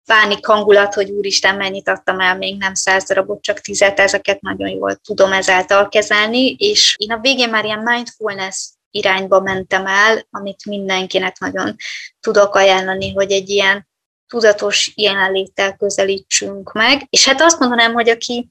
pánik 0.04 0.46
hangulat, 0.46 0.94
hogy 0.94 1.10
úristen, 1.10 1.56
mennyit 1.56 1.88
adtam 1.88 2.20
el, 2.20 2.36
még 2.36 2.56
nem 2.56 2.74
száz 2.74 3.04
darabot, 3.04 3.42
csak 3.42 3.60
tizet, 3.60 4.00
ezeket 4.00 4.40
nagyon 4.40 4.68
jól 4.68 4.94
tudom 4.94 5.32
ezáltal 5.32 5.88
kezelni, 5.88 6.54
és 6.58 6.94
én 6.98 7.12
a 7.12 7.18
végén 7.18 7.50
már 7.50 7.64
ilyen 7.64 7.82
mindfulness 7.82 8.68
irányba 8.90 9.40
mentem 9.40 9.86
el, 9.86 10.26
amit 10.30 10.64
mindenkinek 10.64 11.38
nagyon 11.38 11.76
tudok 12.20 12.54
ajánlani, 12.54 13.12
hogy 13.12 13.30
egy 13.30 13.48
ilyen 13.48 13.88
tudatos 14.26 14.92
jelenléttel 14.94 15.76
közelítsünk 15.76 16.72
meg. 16.72 17.06
És 17.10 17.26
hát 17.26 17.40
azt 17.40 17.58
mondanám, 17.58 17.92
hogy 17.92 18.08
aki 18.08 18.48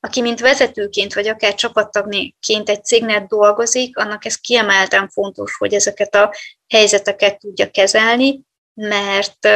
aki 0.00 0.20
mint 0.20 0.40
vezetőként, 0.40 1.14
vagy 1.14 1.28
akár 1.28 1.54
csapattagként 1.54 2.68
egy 2.68 2.84
cégnél 2.84 3.26
dolgozik, 3.28 3.96
annak 3.96 4.24
ez 4.24 4.36
kiemelten 4.36 5.08
fontos, 5.08 5.56
hogy 5.56 5.74
ezeket 5.74 6.14
a 6.14 6.34
helyzeteket 6.68 7.38
tudja 7.38 7.70
kezelni, 7.70 8.40
mert 8.74 9.48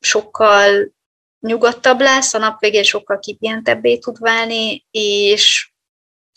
sokkal 0.00 0.92
nyugodtabb 1.40 2.00
lesz, 2.00 2.34
a 2.34 2.38
nap 2.38 2.60
végén 2.60 2.82
sokkal 2.82 3.18
kipihentebbé 3.18 3.98
tud 3.98 4.18
válni, 4.18 4.86
és, 4.90 5.72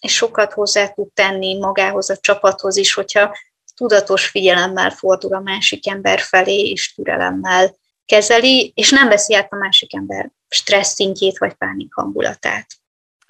és 0.01 0.13
sokat 0.13 0.53
hozzá 0.53 0.87
tud 0.87 1.13
tenni 1.13 1.57
magához, 1.57 2.09
a 2.09 2.17
csapathoz 2.17 2.77
is, 2.77 2.93
hogyha 2.93 3.37
tudatos 3.75 4.27
figyelemmel 4.27 4.89
fordul 4.89 5.33
a 5.33 5.39
másik 5.39 5.87
ember 5.87 6.19
felé, 6.19 6.69
és 6.69 6.93
türelemmel 6.93 7.75
kezeli, 8.05 8.71
és 8.75 8.89
nem 8.89 9.07
veszi 9.07 9.35
át 9.35 9.53
a 9.53 9.55
másik 9.55 9.95
ember 9.95 10.31
stressz 10.49 10.93
szintjét 10.93 11.37
vagy 11.37 11.53
pánik 11.53 11.93
hangulatát. 11.93 12.67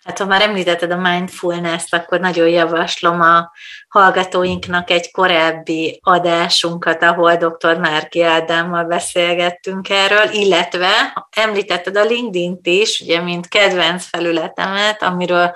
Hát 0.07 0.17
ha 0.17 0.25
már 0.25 0.41
említetted 0.41 0.91
a 0.91 0.97
mindfulness-t, 0.97 1.93
akkor 1.93 2.19
nagyon 2.19 2.47
javaslom 2.47 3.21
a 3.21 3.51
hallgatóinknak 3.87 4.89
egy 4.89 5.11
korábbi 5.11 5.99
adásunkat, 6.03 7.03
ahol 7.03 7.35
dr. 7.35 7.77
Márki 7.77 8.21
Ádámmal 8.21 8.83
beszélgettünk 8.83 9.89
erről, 9.89 10.29
illetve 10.31 10.89
említetted 11.35 11.97
a 11.97 12.03
LinkedIn-t 12.03 12.67
is, 12.67 12.99
ugye, 12.99 13.21
mint 13.21 13.47
kedvenc 13.47 14.05
felületemet, 14.05 15.03
amiről 15.03 15.55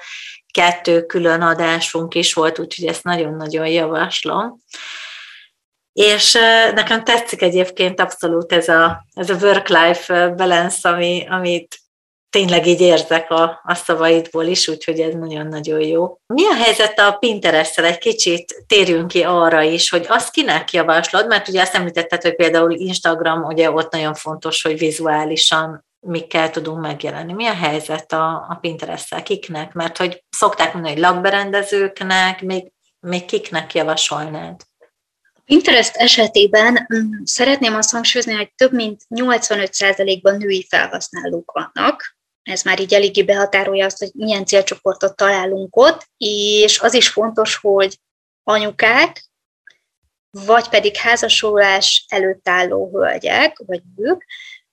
kettő 0.53 1.05
külön 1.05 1.41
adásunk 1.41 2.15
is 2.15 2.33
volt, 2.33 2.59
úgyhogy 2.59 2.87
ezt 2.87 3.03
nagyon-nagyon 3.03 3.67
javaslom. 3.67 4.59
És 5.93 6.33
nekem 6.73 7.03
tetszik 7.03 7.41
egyébként 7.41 7.99
abszolút 7.99 8.51
ez 8.51 8.67
a, 8.67 9.05
ez 9.13 9.29
a 9.29 9.35
work-life 9.41 10.29
balance, 10.29 10.89
ami, 10.89 11.27
amit 11.29 11.81
tényleg 12.31 12.67
így 12.67 12.81
érzek 12.81 13.31
a, 13.31 13.61
a 13.63 13.75
szavaidból 13.75 14.45
is, 14.45 14.67
úgyhogy 14.67 14.99
ez 14.99 15.13
nagyon-nagyon 15.13 15.79
jó. 15.79 16.17
Mi 16.25 16.45
a 16.45 16.53
helyzet 16.53 16.99
a 16.99 17.11
pinterest 17.11 17.79
Egy 17.79 17.97
kicsit 17.97 18.63
térjünk 18.67 19.07
ki 19.07 19.23
arra 19.23 19.61
is, 19.61 19.89
hogy 19.89 20.05
azt 20.09 20.31
kinek 20.31 20.73
javaslod, 20.73 21.27
mert 21.27 21.47
ugye 21.47 21.61
azt 21.61 21.75
említetted, 21.75 22.21
hogy 22.21 22.35
például 22.35 22.71
Instagram, 22.71 23.43
ugye 23.43 23.71
ott 23.71 23.91
nagyon 23.91 24.13
fontos, 24.13 24.61
hogy 24.61 24.77
vizuálisan 24.77 25.85
mikkel 25.99 26.49
tudunk 26.49 26.81
megjelenni. 26.81 27.33
Mi 27.33 27.47
a 27.47 27.53
helyzet 27.53 28.11
a, 28.11 28.45
a 28.49 28.57
pinterest 28.61 29.23
Kiknek? 29.23 29.73
Mert 29.73 29.97
hogy 29.97 30.23
szokták 30.29 30.73
mondani, 30.73 30.93
hogy 30.93 31.03
lakberendezőknek, 31.03 32.41
még, 32.41 32.71
még 32.99 33.25
kiknek 33.25 33.73
javasolnád? 33.73 34.61
Pinterest 35.45 35.95
esetében 35.95 36.87
mm, 36.93 37.11
szeretném 37.23 37.75
azt 37.75 37.91
hangsúlyozni, 37.91 38.33
hogy 38.33 38.53
több 38.55 38.73
mint 38.73 39.01
85%-ban 39.15 40.37
női 40.37 40.65
felhasználók 40.69 41.51
vannak, 41.51 42.19
ez 42.43 42.61
már 42.61 42.79
így 42.79 42.93
eléggé 42.93 43.23
behatárolja 43.23 43.85
azt, 43.85 43.97
hogy 43.97 44.11
milyen 44.13 44.45
célcsoportot 44.45 45.15
találunk 45.15 45.75
ott, 45.75 46.07
és 46.17 46.79
az 46.79 46.93
is 46.93 47.09
fontos, 47.09 47.55
hogy 47.55 47.99
anyukák, 48.43 49.23
vagy 50.31 50.69
pedig 50.69 50.95
házasolás 50.95 52.05
előtt 52.09 52.49
álló 52.49 52.89
hölgyek, 52.93 53.61
vagy 53.65 53.81
nők, 53.95 54.25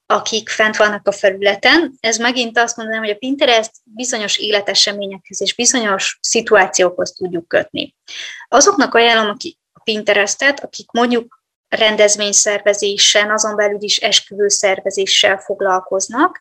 akik 0.06 0.48
fent 0.48 0.76
vannak 0.76 1.06
a 1.06 1.12
felületen. 1.12 1.96
Ez 2.00 2.18
megint 2.18 2.58
azt 2.58 2.76
mondanám, 2.76 3.02
hogy 3.02 3.10
a 3.10 3.16
Pinterest 3.18 3.70
bizonyos 3.84 4.37
életeseményekhez 4.37 5.40
és 5.40 5.54
bizonyos 5.54 6.18
szituációkhoz 6.22 7.12
tudjuk 7.12 7.48
kötni. 7.48 7.94
Azoknak 8.48 8.94
ajánlom 8.94 9.30
aki 9.30 9.58
a 9.72 9.80
Pinterestet, 9.80 10.64
akik 10.64 10.90
mondjuk 10.90 11.42
rendezvényszervezésen, 11.68 13.30
azon 13.30 13.56
belül 13.56 13.82
is 13.82 13.96
esküvőszervezéssel 13.96 15.38
foglalkoznak, 15.38 16.40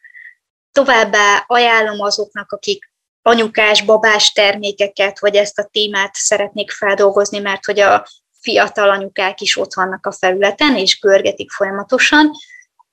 Továbbá 0.77 1.43
ajánlom 1.47 2.01
azoknak, 2.01 2.51
akik 2.51 2.91
anyukás, 3.21 3.81
babás 3.81 4.31
termékeket, 4.31 5.19
vagy 5.19 5.35
ezt 5.35 5.59
a 5.59 5.69
témát 5.71 6.13
szeretnék 6.13 6.71
feldolgozni, 6.71 7.39
mert 7.39 7.65
hogy 7.65 7.79
a 7.79 8.07
fiatal 8.41 8.89
anyukák 8.89 9.41
is 9.41 9.57
ott 9.57 9.73
vannak 9.73 10.05
a 10.05 10.11
felületen, 10.11 10.75
és 10.75 10.99
görgetik 10.99 11.51
folyamatosan. 11.51 12.31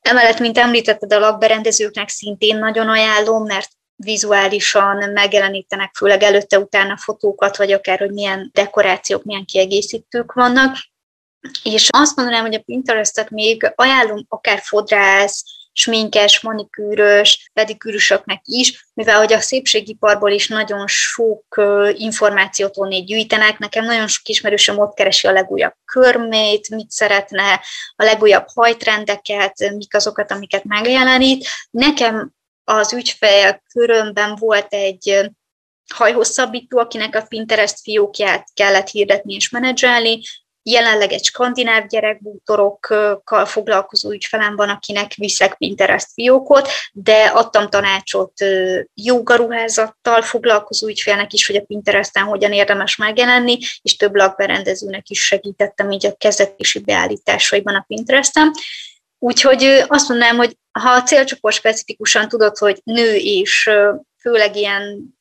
Emellett, 0.00 0.38
mint 0.38 0.59
említetted, 0.59 1.12
a 1.12 1.19
lakberendezőknek 1.19 2.09
szintén 2.09 2.59
nagyon 2.59 2.88
ajánlom, 2.88 3.45
mert 3.45 3.71
vizuálisan 3.97 5.11
megjelenítenek, 5.11 5.95
főleg 5.95 6.23
előtte-utána 6.23 6.97
fotókat, 6.97 7.57
vagy 7.57 7.73
akár, 7.73 7.99
hogy 7.99 8.12
milyen 8.12 8.50
dekorációk, 8.53 9.25
milyen 9.25 9.45
kiegészítők 9.45 10.33
vannak. 10.33 10.76
És 11.62 11.88
azt 11.91 12.17
mondanám, 12.17 12.43
hogy 12.43 12.55
a 12.55 12.62
Pinterestet 12.62 13.31
még 13.31 13.73
ajánlom 13.75 14.25
akár 14.29 14.61
fodrász, 14.62 15.45
sminkes, 15.75 16.40
manikűrös, 16.40 17.50
pedikűrösöknek 17.52 18.40
is, 18.45 18.88
mivel 18.95 19.19
hogy 19.19 19.33
a 19.33 19.40
szépségiparból 19.40 20.31
is 20.31 20.49
nagyon 20.49 20.87
sok 20.87 21.62
információt 21.93 22.76
onnét 22.76 23.07
gyűjtenek, 23.07 23.59
nekem 23.59 23.85
nagyon 23.85 24.07
sok 24.07 24.28
ismerősöm 24.28 24.78
ott 24.78 24.95
keresi 24.95 25.26
a 25.26 25.33
legújabb 25.33 25.75
körmét, 25.85 26.69
mit 26.69 26.90
szeretne, 26.90 27.61
a 27.97 28.04
legújabb 28.04 28.47
hajtrendeket, 28.54 29.71
mik 29.76 29.95
azokat, 29.95 30.31
amiket 30.31 30.64
megjelenít. 30.64 31.47
Nekem 31.71 32.33
az 32.64 32.93
ügyfél 32.93 33.62
körömben 33.73 34.35
volt 34.35 34.73
egy 34.73 35.31
hajhosszabbító, 35.95 36.78
akinek 36.78 37.14
a 37.14 37.25
Pinterest 37.28 37.81
fiókját 37.81 38.49
kellett 38.54 38.88
hirdetni 38.88 39.35
és 39.35 39.50
menedzselni, 39.50 40.21
Jelenleg 40.66 41.12
egy 41.12 41.25
skandináv 41.25 41.87
gyerekbútorokkal 41.87 43.44
foglalkozó 43.47 44.11
ügyfelem 44.11 44.56
van, 44.56 44.68
akinek 44.68 45.14
viszek 45.14 45.54
Pinterest 45.54 46.06
fiókot, 46.12 46.68
de 46.92 47.25
adtam 47.25 47.68
tanácsot 47.68 48.33
jogaruházattal 48.94 50.23
foglalkozó 50.23 50.88
ügyfélnek 50.88 51.33
is, 51.33 51.47
hogy 51.47 51.56
a 51.56 51.64
Pinteresten 51.64 52.25
hogyan 52.25 52.52
érdemes 52.52 52.97
megjelenni, 52.97 53.59
és 53.83 53.97
több 53.97 54.14
lakberendezőnek 54.14 55.09
is 55.09 55.26
segítettem 55.26 55.90
így 55.90 56.06
a 56.06 56.14
kezdetési 56.14 56.78
beállításaiban 56.78 57.75
a 57.75 57.85
Pinteresten. 57.88 58.50
Úgyhogy 59.18 59.64
azt 59.87 60.09
mondanám, 60.09 60.37
hogy 60.37 60.56
ha 60.73 60.90
a 60.90 61.02
célcsoport 61.02 61.54
specifikusan 61.54 62.28
tudod, 62.28 62.56
hogy 62.56 62.80
nő 62.85 63.14
és 63.14 63.71
főleg 64.21 64.56
ilyen 64.56 65.14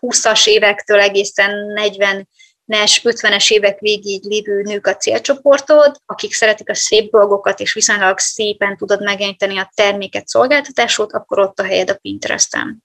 20-as 0.00 0.46
évektől 0.46 1.00
egészen 1.00 1.72
40 1.74 2.28
es 2.76 3.00
50-es 3.04 3.50
évek 3.50 3.78
végig 3.78 4.24
lévő 4.24 4.62
nők 4.62 4.86
a 4.86 4.96
célcsoportod, 4.96 5.96
akik 6.06 6.34
szeretik 6.34 6.68
a 6.70 6.74
szép 6.74 7.10
dolgokat, 7.10 7.60
és 7.60 7.72
viszonylag 7.72 8.18
szépen 8.18 8.76
tudod 8.76 9.02
megjeleníteni 9.02 9.58
a 9.58 9.70
terméket, 9.74 10.28
szolgáltatásot, 10.28 11.12
akkor 11.12 11.38
ott 11.38 11.58
a 11.58 11.64
helyed 11.64 11.90
a 11.90 11.96
Pinteresten. 11.96 12.84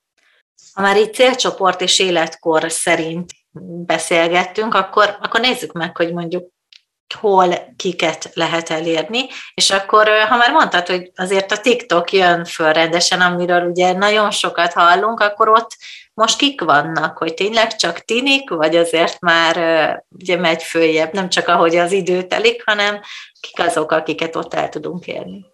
Ha 0.74 0.82
már 0.82 0.98
így 0.98 1.13
célcsoport 1.13 1.82
és 1.82 2.00
életkor 2.00 2.72
szerint 2.72 3.32
beszélgettünk, 3.86 4.74
akkor, 4.74 5.18
akkor 5.22 5.40
nézzük 5.40 5.72
meg, 5.72 5.98
hogy 5.98 6.13
mondjuk 6.13 6.52
hol 7.20 7.74
kiket 7.75 8.30
lehet 8.34 8.70
elérni, 8.70 9.28
és 9.54 9.70
akkor, 9.70 10.08
ha 10.30 10.38
már 10.38 10.52
mondtad, 10.52 10.88
hogy 10.88 11.12
azért 11.16 11.52
a 11.52 11.60
TikTok 11.60 12.12
jön 12.12 12.46
föl 12.46 12.74
rendesen, 12.74 13.22
amiről 13.22 13.70
ugye 13.70 13.94
nagyon 13.94 14.32
sokat 14.32 14.74
hallunk, 14.74 15.20
akkor 15.20 15.50
ott 15.50 15.78
most 16.13 16.38
kik 16.38 16.62
vannak, 16.62 17.17
hogy 17.17 17.34
tényleg 17.34 17.75
csak 17.75 18.00
tinik, 18.00 18.50
vagy 18.50 18.75
azért 18.75 19.20
már 19.20 19.55
ugye 20.10 20.38
megy 20.38 20.63
följebb, 20.63 21.13
nem 21.13 21.29
csak 21.29 21.48
ahogy 21.48 21.75
az 21.75 21.91
idő 21.91 22.24
telik, 22.24 22.63
hanem 22.65 23.01
kik 23.39 23.60
azok, 23.60 23.91
akiket 23.91 24.36
ott 24.36 24.53
el 24.53 24.70
tudunk 24.70 25.08
érni? 25.08 25.46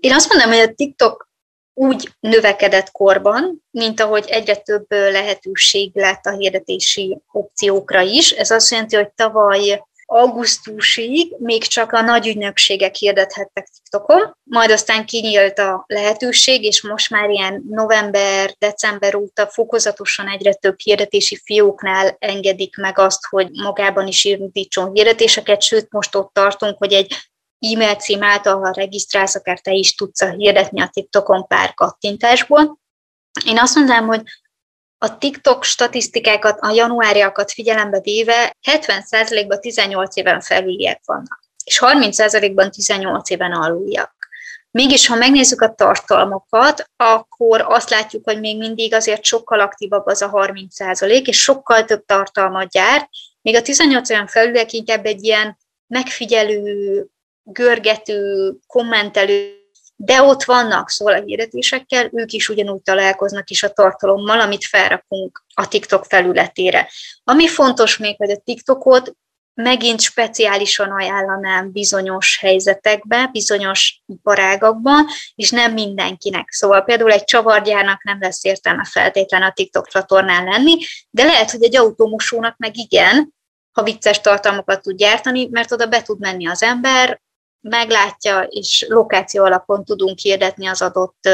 Én 0.00 0.12
azt 0.12 0.32
mondom, 0.32 0.50
hogy 0.50 0.68
a 0.68 0.74
TikTok 0.74 1.28
úgy 1.74 2.08
növekedett 2.20 2.90
korban, 2.90 3.64
mint 3.70 4.00
ahogy 4.00 4.24
egyre 4.28 4.56
több 4.56 4.86
lehetőség 4.88 5.90
lett 5.94 6.26
a 6.26 6.36
hirdetési 6.36 7.18
opciókra 7.32 8.00
is. 8.00 8.30
Ez 8.30 8.50
azt 8.50 8.70
jelenti, 8.70 8.96
hogy 8.96 9.10
tavaly 9.14 9.84
augusztusig 10.06 11.34
még 11.38 11.62
csak 11.62 11.92
a 11.92 12.00
nagy 12.00 12.26
ügynökségek 12.26 12.94
hirdethettek 12.94 13.68
TikTokon, 13.68 14.36
majd 14.42 14.70
aztán 14.70 15.06
kinyílt 15.06 15.58
a 15.58 15.84
lehetőség, 15.86 16.62
és 16.64 16.82
most 16.82 17.10
már 17.10 17.30
ilyen 17.30 17.62
november, 17.68 18.54
december 18.58 19.14
óta 19.14 19.46
fokozatosan 19.46 20.28
egyre 20.28 20.54
több 20.54 20.76
hirdetési 20.78 21.40
fióknál 21.44 22.16
engedik 22.18 22.76
meg 22.76 22.98
azt, 22.98 23.26
hogy 23.26 23.50
magában 23.50 24.06
is 24.06 24.24
indítson 24.24 24.92
hirdetéseket, 24.92 25.62
sőt 25.62 25.86
most 25.90 26.14
ott 26.14 26.32
tartunk, 26.32 26.78
hogy 26.78 26.92
egy 26.92 27.14
e-mail 27.58 27.94
cím 27.94 28.22
által, 28.22 28.60
ha 28.60 28.72
regisztrálsz, 28.72 29.34
akár 29.34 29.60
te 29.60 29.72
is 29.72 29.94
tudsz 29.94 30.24
hirdetni 30.24 30.80
a 30.80 30.90
TikTokon 30.92 31.46
pár 31.46 31.74
kattintásból. 31.74 32.78
Én 33.46 33.58
azt 33.58 33.74
mondanám, 33.74 34.06
hogy 34.06 34.22
a 34.98 35.18
TikTok 35.18 35.64
statisztikákat, 35.64 36.58
a 36.60 36.70
januáriakat 36.70 37.52
figyelembe 37.52 38.00
véve 38.00 38.56
70%-ban 38.70 39.60
18 39.60 40.16
éven 40.16 40.40
felüliek 40.40 41.00
vannak, 41.04 41.44
és 41.64 41.80
30%-ban 41.82 42.70
18 42.70 43.30
éven 43.30 43.52
aluliak. 43.52 44.14
Mégis, 44.70 45.06
ha 45.06 45.14
megnézzük 45.14 45.60
a 45.60 45.74
tartalmakat, 45.74 46.84
akkor 46.96 47.64
azt 47.68 47.90
látjuk, 47.90 48.24
hogy 48.24 48.40
még 48.40 48.58
mindig 48.58 48.94
azért 48.94 49.24
sokkal 49.24 49.60
aktívabb 49.60 50.06
az 50.06 50.22
a 50.22 50.30
30%, 50.30 51.26
és 51.26 51.42
sokkal 51.42 51.84
több 51.84 52.04
tartalmat 52.04 52.68
gyárt, 52.68 53.08
még 53.42 53.56
a 53.56 53.62
18 53.62 54.10
éven 54.10 54.26
felüliek 54.26 54.72
inkább 54.72 55.06
egy 55.06 55.24
ilyen 55.24 55.58
megfigyelő, 55.86 57.06
görgető, 57.42 58.52
kommentelő 58.66 59.65
de 59.96 60.22
ott 60.22 60.42
vannak 60.42 60.90
szól 60.90 61.12
a 61.12 61.22
hirdetésekkel, 61.22 62.10
ők 62.12 62.32
is 62.32 62.48
ugyanúgy 62.48 62.82
találkoznak 62.82 63.50
is 63.50 63.62
a 63.62 63.72
tartalommal, 63.72 64.40
amit 64.40 64.64
felrakunk 64.64 65.44
a 65.54 65.68
TikTok 65.68 66.04
felületére. 66.04 66.90
Ami 67.24 67.48
fontos 67.48 67.96
még, 67.96 68.16
hogy 68.16 68.30
a 68.30 68.40
TikTokot 68.44 69.12
megint 69.54 70.00
speciálisan 70.00 70.90
ajánlanám 70.90 71.72
bizonyos 71.72 72.38
helyzetekben, 72.40 73.28
bizonyos 73.32 74.02
iparágakban, 74.06 75.06
és 75.34 75.50
nem 75.50 75.72
mindenkinek. 75.72 76.50
Szóval 76.50 76.82
például 76.82 77.12
egy 77.12 77.24
csavargyárnak 77.24 78.02
nem 78.02 78.18
lesz 78.20 78.44
értelme 78.44 78.84
feltétlen 78.84 79.42
a 79.42 79.52
TikTok 79.52 79.88
csatornán 79.88 80.44
lenni, 80.44 80.76
de 81.10 81.24
lehet, 81.24 81.50
hogy 81.50 81.62
egy 81.62 81.76
automosónak 81.76 82.56
meg 82.56 82.76
igen, 82.76 83.34
ha 83.72 83.82
vicces 83.82 84.20
tartalmakat 84.20 84.82
tud 84.82 84.96
gyártani, 84.96 85.48
mert 85.50 85.72
oda 85.72 85.86
be 85.86 86.02
tud 86.02 86.20
menni 86.20 86.46
az 86.48 86.62
ember, 86.62 87.20
meglátja, 87.68 88.40
és 88.40 88.86
lokáció 88.88 89.44
alapon 89.44 89.84
tudunk 89.84 90.18
hirdetni 90.18 90.66
az 90.66 90.82
adott 90.82 91.28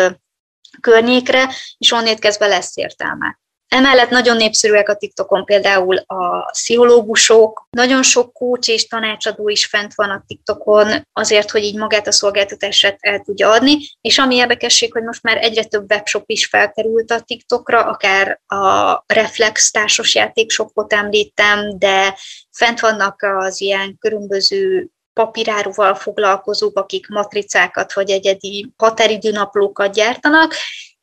környékre, 0.80 1.48
és 1.78 1.92
onnét 1.92 2.18
kezdve 2.18 2.46
lesz 2.46 2.76
értelme. 2.76 3.40
Emellett 3.68 4.10
nagyon 4.10 4.36
népszerűek 4.36 4.88
a 4.88 4.94
TikTokon 4.94 5.44
például 5.44 5.96
a 5.96 6.50
pszichológusok, 6.50 7.68
nagyon 7.70 8.02
sok 8.02 8.32
kócs 8.32 8.68
és 8.68 8.86
tanácsadó 8.86 9.48
is 9.48 9.66
fent 9.66 9.94
van 9.94 10.10
a 10.10 10.24
TikTokon 10.26 11.08
azért, 11.12 11.50
hogy 11.50 11.62
így 11.62 11.76
magát 11.76 12.06
a 12.06 12.12
szolgáltatását 12.12 12.96
el 13.00 13.20
tudja 13.20 13.50
adni, 13.50 13.78
és 14.00 14.18
ami 14.18 14.34
érdekesség, 14.34 14.92
hogy 14.92 15.02
most 15.02 15.22
már 15.22 15.36
egyre 15.36 15.64
több 15.64 15.90
webshop 15.90 16.24
is 16.26 16.46
felkerült 16.46 17.10
a 17.10 17.20
TikTokra, 17.20 17.84
akár 17.84 18.40
a 18.46 18.92
Reflex 19.06 19.70
társas 19.70 20.14
játékshopot 20.14 20.92
említem, 20.92 21.78
de 21.78 22.16
fent 22.50 22.80
vannak 22.80 23.22
az 23.22 23.60
ilyen 23.60 23.96
különböző 23.98 24.90
papíráruval 25.12 25.94
foglalkozók, 25.94 26.78
akik 26.78 27.08
matricákat 27.08 27.92
vagy 27.92 28.10
egyedi 28.10 28.72
határidőnaplókat 28.76 29.94
gyártanak, 29.94 30.54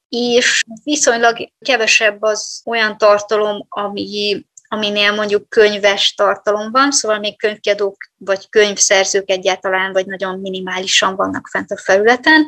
és 0.10 0.64
viszonylag 0.84 1.50
kevesebb 1.60 2.22
az 2.22 2.62
olyan 2.66 2.98
tartalom, 2.98 3.66
ami, 3.70 4.46
aminél 4.68 5.12
mondjuk 5.12 5.50
könyves 5.50 6.14
tartalom 6.14 6.72
van, 6.72 6.92
szóval 6.92 7.20
még 7.20 7.38
könyvkiadók 7.38 7.96
vagy 8.18 8.50
könyvszerzők 8.50 9.30
egyáltalán, 9.30 9.92
vagy 9.94 10.06
nagyon 10.06 10.40
minimálisan 10.40 11.16
vannak 11.16 11.48
fent 11.48 11.72
a 11.72 11.78
felületen. 11.78 12.46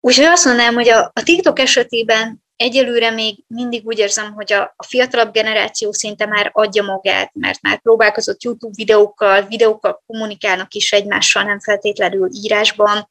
Úgyhogy 0.00 0.24
azt 0.24 0.44
mondanám, 0.44 0.74
hogy 0.74 0.88
a, 0.88 1.10
a 1.14 1.22
TikTok 1.22 1.58
esetében 1.58 2.46
egyelőre 2.58 3.10
még 3.10 3.44
mindig 3.46 3.86
úgy 3.86 3.98
érzem, 3.98 4.32
hogy 4.32 4.52
a, 4.52 4.74
a 4.76 4.84
fiatalabb 4.84 5.32
generáció 5.32 5.92
szinte 5.92 6.26
már 6.26 6.50
adja 6.52 6.82
magát, 6.82 7.30
mert 7.34 7.62
már 7.62 7.80
próbálkozott 7.80 8.42
YouTube 8.42 8.74
videókkal, 8.76 9.42
videókkal 9.42 10.02
kommunikálnak 10.06 10.74
is 10.74 10.92
egymással, 10.92 11.42
nem 11.42 11.60
feltétlenül 11.60 12.28
írásban, 12.32 13.10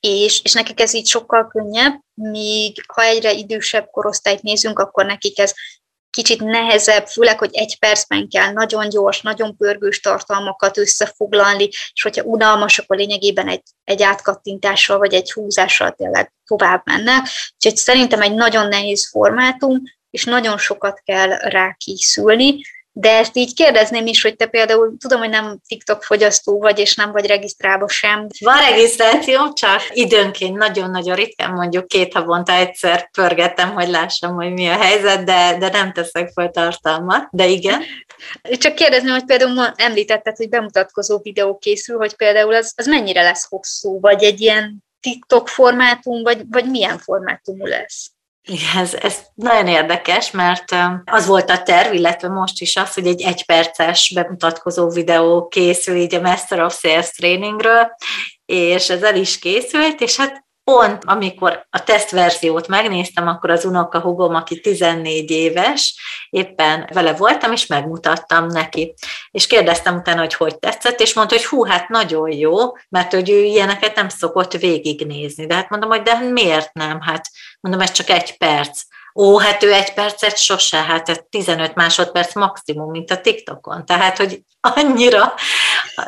és, 0.00 0.40
és 0.44 0.52
nekik 0.52 0.80
ez 0.80 0.94
így 0.94 1.06
sokkal 1.06 1.48
könnyebb, 1.48 2.00
míg 2.14 2.84
ha 2.86 3.02
egyre 3.02 3.32
idősebb 3.32 3.88
korosztályt 3.90 4.42
nézünk, 4.42 4.78
akkor 4.78 5.06
nekik 5.06 5.38
ez 5.38 5.54
kicsit 6.14 6.40
nehezebb, 6.40 7.06
főleg, 7.06 7.38
hogy 7.38 7.50
egy 7.52 7.78
percben 7.78 8.28
kell 8.28 8.52
nagyon 8.52 8.88
gyors, 8.88 9.20
nagyon 9.20 9.56
pörgős 9.56 10.00
tartalmakat 10.00 10.78
összefoglalni, 10.78 11.68
és 11.92 12.02
hogyha 12.02 12.22
unalmas, 12.22 12.78
akkor 12.78 12.96
lényegében 12.96 13.48
egy, 13.48 13.62
egy 13.84 14.02
átkattintással 14.02 14.98
vagy 14.98 15.14
egy 15.14 15.32
húzással 15.32 15.90
tényleg 15.90 16.32
tovább 16.44 16.82
mennek. 16.84 17.20
Úgyhogy 17.54 17.76
szerintem 17.76 18.22
egy 18.22 18.34
nagyon 18.34 18.68
nehéz 18.68 19.08
formátum, 19.08 19.82
és 20.10 20.24
nagyon 20.24 20.58
sokat 20.58 21.00
kell 21.04 21.28
rá 21.28 21.76
kiszülni, 21.78 22.60
de 22.96 23.10
ezt 23.10 23.36
így 23.36 23.54
kérdezném 23.54 24.06
is, 24.06 24.22
hogy 24.22 24.36
te 24.36 24.46
például, 24.46 24.96
tudom, 24.98 25.18
hogy 25.18 25.28
nem 25.28 25.58
TikTok 25.68 26.02
fogyasztó 26.02 26.58
vagy, 26.58 26.78
és 26.78 26.94
nem 26.94 27.12
vagy 27.12 27.26
regisztrálva 27.26 27.88
sem. 27.88 28.26
Van 28.40 28.58
regisztráció, 28.70 29.52
csak 29.52 29.82
időnként 29.90 30.56
nagyon-nagyon 30.56 31.14
ritkán, 31.14 31.52
mondjuk 31.52 31.86
két 31.86 32.14
havonta 32.14 32.52
egyszer 32.52 33.10
pörgettem, 33.10 33.72
hogy 33.72 33.88
lássam, 33.88 34.34
hogy 34.34 34.52
mi 34.52 34.68
a 34.68 34.76
helyzet, 34.76 35.24
de, 35.24 35.56
de 35.58 35.68
nem 35.68 35.92
teszek 35.92 36.30
fel 36.34 36.50
tartalmat, 36.50 37.28
de 37.30 37.46
igen. 37.46 37.82
Csak 38.58 38.74
kérdezném, 38.74 39.12
hogy 39.12 39.24
például 39.24 39.72
említetted, 39.76 40.36
hogy 40.36 40.48
bemutatkozó 40.48 41.18
videó 41.22 41.58
készül, 41.58 41.96
hogy 41.96 42.16
például 42.16 42.54
az, 42.54 42.72
az 42.76 42.86
mennyire 42.86 43.22
lesz 43.22 43.48
hosszú, 43.48 44.00
vagy 44.00 44.22
egy 44.22 44.40
ilyen 44.40 44.84
TikTok 45.00 45.48
formátum, 45.48 46.22
vagy, 46.22 46.42
vagy 46.50 46.70
milyen 46.70 46.98
formátumú 46.98 47.66
lesz? 47.66 48.13
Igen, 48.46 48.76
ez, 48.76 48.94
ez 48.94 49.18
nagyon 49.34 49.66
érdekes, 49.66 50.30
mert 50.30 50.74
az 51.04 51.26
volt 51.26 51.50
a 51.50 51.62
terv, 51.62 51.94
illetve 51.94 52.28
most 52.28 52.60
is 52.60 52.76
az, 52.76 52.94
hogy 52.94 53.06
egy 53.06 53.22
egyperces 53.22 54.12
bemutatkozó 54.14 54.88
videó 54.88 55.48
készül 55.48 55.96
így 55.96 56.14
a 56.14 56.20
Master 56.20 56.60
of 56.60 56.78
Sales 56.78 57.10
trainingről, 57.10 57.90
és 58.46 58.90
ez 58.90 59.02
el 59.02 59.16
is 59.16 59.38
készült, 59.38 60.00
és 60.00 60.16
hát 60.16 60.44
pont 60.64 61.02
amikor 61.06 61.66
a 61.70 61.84
tesztverziót 61.84 62.68
megnéztem, 62.68 63.28
akkor 63.28 63.50
az 63.50 63.64
unoka 63.64 64.00
hugom, 64.00 64.34
aki 64.34 64.60
14 64.60 65.30
éves, 65.30 66.00
éppen 66.30 66.88
vele 66.92 67.12
voltam, 67.12 67.52
és 67.52 67.66
megmutattam 67.66 68.46
neki. 68.46 68.94
És 69.30 69.46
kérdeztem 69.46 69.96
utána, 69.96 70.20
hogy 70.20 70.34
hogy 70.34 70.58
tetszett, 70.58 71.00
és 71.00 71.14
mondta, 71.14 71.34
hogy 71.34 71.44
hú, 71.44 71.64
hát 71.64 71.88
nagyon 71.88 72.32
jó, 72.32 72.56
mert 72.88 73.12
hogy 73.12 73.30
ő 73.30 73.42
ilyeneket 73.42 73.94
nem 73.94 74.08
szokott 74.08 74.52
végignézni. 74.52 75.46
De 75.46 75.54
hát 75.54 75.68
mondom, 75.68 75.90
hogy 75.90 76.02
de 76.02 76.18
miért 76.18 76.72
nem? 76.72 77.00
Hát 77.00 77.30
mondom, 77.64 77.80
ez 77.80 77.90
csak 77.90 78.10
egy 78.10 78.36
perc. 78.36 78.80
Ó, 79.14 79.38
hát 79.38 79.62
ő 79.62 79.72
egy 79.72 79.94
percet 79.94 80.36
sose, 80.36 80.76
hát 80.76 81.08
ez 81.08 81.20
15 81.30 81.74
másodperc 81.74 82.34
maximum, 82.34 82.90
mint 82.90 83.10
a 83.10 83.20
TikTokon. 83.20 83.86
Tehát, 83.86 84.16
hogy 84.16 84.42
annyira, 84.60 85.34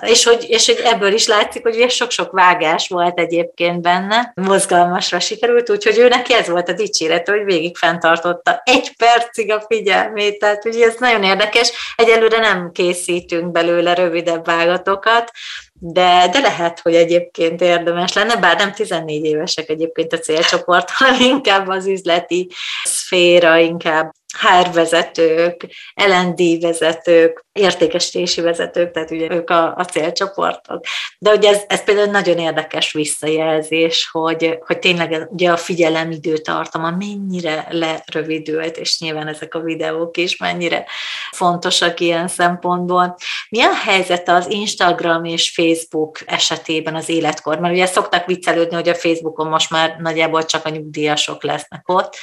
és 0.00 0.24
hogy, 0.24 0.46
és 0.48 0.66
hogy 0.66 0.80
ebből 0.84 1.12
is 1.12 1.26
látszik, 1.26 1.62
hogy 1.62 1.74
ugye 1.74 1.88
sok-sok 1.88 2.32
vágás 2.32 2.88
volt 2.88 3.18
egyébként 3.18 3.80
benne, 3.80 4.32
mozgalmasra 4.34 5.20
sikerült, 5.20 5.70
úgyhogy 5.70 5.98
ő 5.98 6.08
neki 6.08 6.34
ez 6.34 6.48
volt 6.48 6.68
a 6.68 6.72
dicséret, 6.72 7.28
hogy 7.28 7.44
végig 7.44 7.76
fenntartotta 7.76 8.60
egy 8.64 8.96
percig 8.96 9.52
a 9.52 9.64
figyelmét, 9.68 10.38
tehát 10.38 10.64
ugye 10.64 10.86
ez 10.86 10.94
nagyon 10.98 11.22
érdekes. 11.22 11.72
Egyelőre 11.96 12.38
nem 12.38 12.70
készítünk 12.72 13.50
belőle 13.50 13.94
rövidebb 13.94 14.44
vágatokat, 14.44 15.30
de, 15.78 16.28
de 16.32 16.40
lehet, 16.40 16.80
hogy 16.80 16.94
egyébként 16.94 17.60
érdemes 17.60 18.12
lenne, 18.12 18.36
bár 18.36 18.56
nem 18.56 18.72
14 18.72 19.24
évesek 19.24 19.68
egyébként 19.68 20.12
a 20.12 20.18
célcsoport, 20.18 20.90
hanem 20.98 21.20
inkább 21.20 21.68
az 21.68 21.86
üzleti 21.86 22.50
szféra, 22.84 23.56
inkább 23.56 24.12
HR 24.38 24.72
vezetők, 24.72 25.66
LND 25.94 26.60
vezetők, 26.60 27.44
értékesítési 27.52 28.40
vezetők, 28.40 28.90
tehát 28.90 29.10
ugye 29.10 29.30
ők 29.30 29.50
a, 29.50 29.74
a 29.76 29.84
célcsoportok. 29.84 30.84
De 31.18 31.32
ugye 31.32 31.48
ez, 31.48 31.62
ez 31.66 31.84
például 31.84 32.10
nagyon 32.10 32.38
érdekes 32.38 32.92
visszajelzés, 32.92 34.08
hogy, 34.12 34.58
hogy 34.66 34.78
tényleg 34.78 35.28
ugye 35.30 35.50
a 35.50 35.56
figyelemidő 35.56 36.36
tartama 36.36 36.90
mennyire 36.90 37.66
lerövidült, 37.70 38.76
és 38.76 39.00
nyilván 39.00 39.28
ezek 39.28 39.54
a 39.54 39.60
videók 39.60 40.16
is 40.16 40.36
mennyire 40.36 40.86
fontosak 41.30 42.00
ilyen 42.00 42.28
szempontból. 42.28 43.16
Mi 43.48 43.62
a 43.62 43.74
helyzet 43.74 44.28
az 44.28 44.50
Instagram 44.50 45.24
és 45.24 45.50
Facebook 45.50 46.18
esetében 46.24 46.94
az 46.94 47.08
életkor? 47.08 47.58
Mert 47.58 47.74
ugye 47.74 47.86
szoktak 47.86 48.26
viccelődni, 48.26 48.74
hogy 48.74 48.88
a 48.88 48.94
Facebookon 48.94 49.48
most 49.48 49.70
már 49.70 49.96
nagyjából 49.98 50.44
csak 50.44 50.64
a 50.64 50.68
nyugdíjasok 50.68 51.42
lesznek 51.42 51.88
ott, 51.88 52.16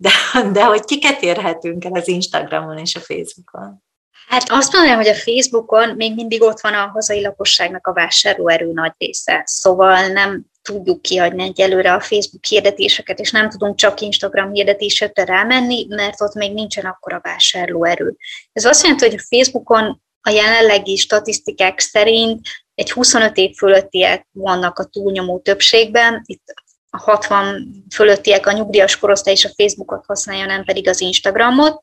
de, 0.00 0.10
de 0.52 0.64
hogy 0.64 0.84
kiket 0.84 1.22
érhetünk 1.22 1.84
el 1.84 1.92
az 1.92 2.08
Instagramon 2.08 2.78
és 2.78 2.94
a 2.94 3.00
Facebookon? 3.00 3.86
Hát 4.28 4.50
azt 4.50 4.72
mondanám, 4.72 4.98
hogy 4.98 5.08
a 5.08 5.14
Facebookon 5.14 5.94
még 5.96 6.14
mindig 6.14 6.42
ott 6.42 6.60
van 6.60 6.74
a 6.74 6.90
hazai 6.92 7.20
lakosságnak 7.20 7.86
a 7.86 7.92
vásárlóerő 7.92 8.72
nagy 8.72 8.92
része, 8.98 9.42
szóval 9.44 10.06
nem 10.06 10.44
tudjuk 10.62 11.02
kiadni 11.02 11.42
egyelőre 11.42 11.92
a 11.92 12.00
Facebook 12.00 12.44
hirdetéseket, 12.44 13.20
és 13.20 13.30
nem 13.30 13.48
tudunk 13.48 13.76
csak 13.76 14.00
Instagram 14.00 14.52
hirdetésekre 14.52 15.24
rámenni, 15.24 15.86
mert 15.88 16.20
ott 16.20 16.34
még 16.34 16.52
nincsen 16.52 16.84
akkora 16.84 17.20
vásárlóerő. 17.22 18.16
Ez 18.52 18.64
azt 18.64 18.82
jelenti, 18.82 19.04
hogy 19.04 19.18
a 19.18 19.36
Facebookon 19.36 20.02
a 20.20 20.30
jelenlegi 20.30 20.96
statisztikák 20.96 21.80
szerint 21.80 22.40
egy 22.74 22.90
25 22.90 23.36
év 23.36 23.56
fölöttiek 23.56 24.28
vannak 24.32 24.78
a 24.78 24.84
túlnyomó 24.84 25.38
többségben, 25.38 26.22
itt 26.24 26.54
a 26.90 26.98
60 26.98 27.84
fölöttiek 27.94 28.46
a 28.46 28.52
nyugdíjas 28.52 28.98
korosztály 28.98 29.32
is 29.32 29.44
a 29.44 29.50
Facebookot 29.56 30.04
használja, 30.06 30.46
nem 30.46 30.64
pedig 30.64 30.88
az 30.88 31.00
Instagramot. 31.00 31.82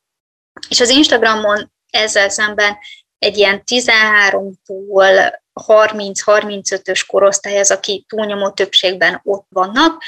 És 0.69 0.79
az 0.79 0.89
Instagramon 0.89 1.71
ezzel 1.89 2.29
szemben 2.29 2.77
egy 3.17 3.37
ilyen 3.37 3.63
13-tól 3.65 5.39
30-35-ös 5.53 7.03
korosztály 7.07 7.59
az, 7.59 7.71
aki 7.71 8.05
túlnyomó 8.07 8.49
többségben 8.49 9.19
ott 9.23 9.45
vannak, 9.49 10.03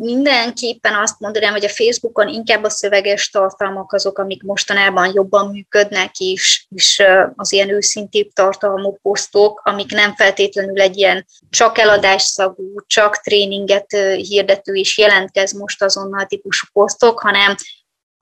mindenképpen 0.00 0.94
azt 0.94 1.18
mondanám, 1.18 1.52
hogy 1.52 1.64
a 1.64 1.68
Facebookon 1.68 2.28
inkább 2.28 2.64
a 2.64 2.70
szöveges 2.70 3.30
tartalmak 3.30 3.92
azok, 3.92 4.18
amik 4.18 4.42
mostanában 4.42 5.10
jobban 5.14 5.50
működnek, 5.50 6.18
és, 6.18 6.66
és 6.68 7.02
az 7.36 7.52
ilyen 7.52 7.70
őszintébb 7.70 8.32
tartalmú 8.32 8.96
posztok, 9.02 9.60
amik 9.64 9.90
nem 9.90 10.14
feltétlenül 10.14 10.80
egy 10.80 10.96
ilyen 10.96 11.26
csak 11.50 11.78
eladásszagú, 11.78 12.74
csak 12.86 13.20
tréninget 13.20 13.90
hirdető 14.16 14.72
és 14.74 14.98
jelentkez 14.98 15.52
most 15.52 15.82
azonnal 15.82 16.26
típusú 16.26 16.66
posztok, 16.72 17.20
hanem 17.20 17.54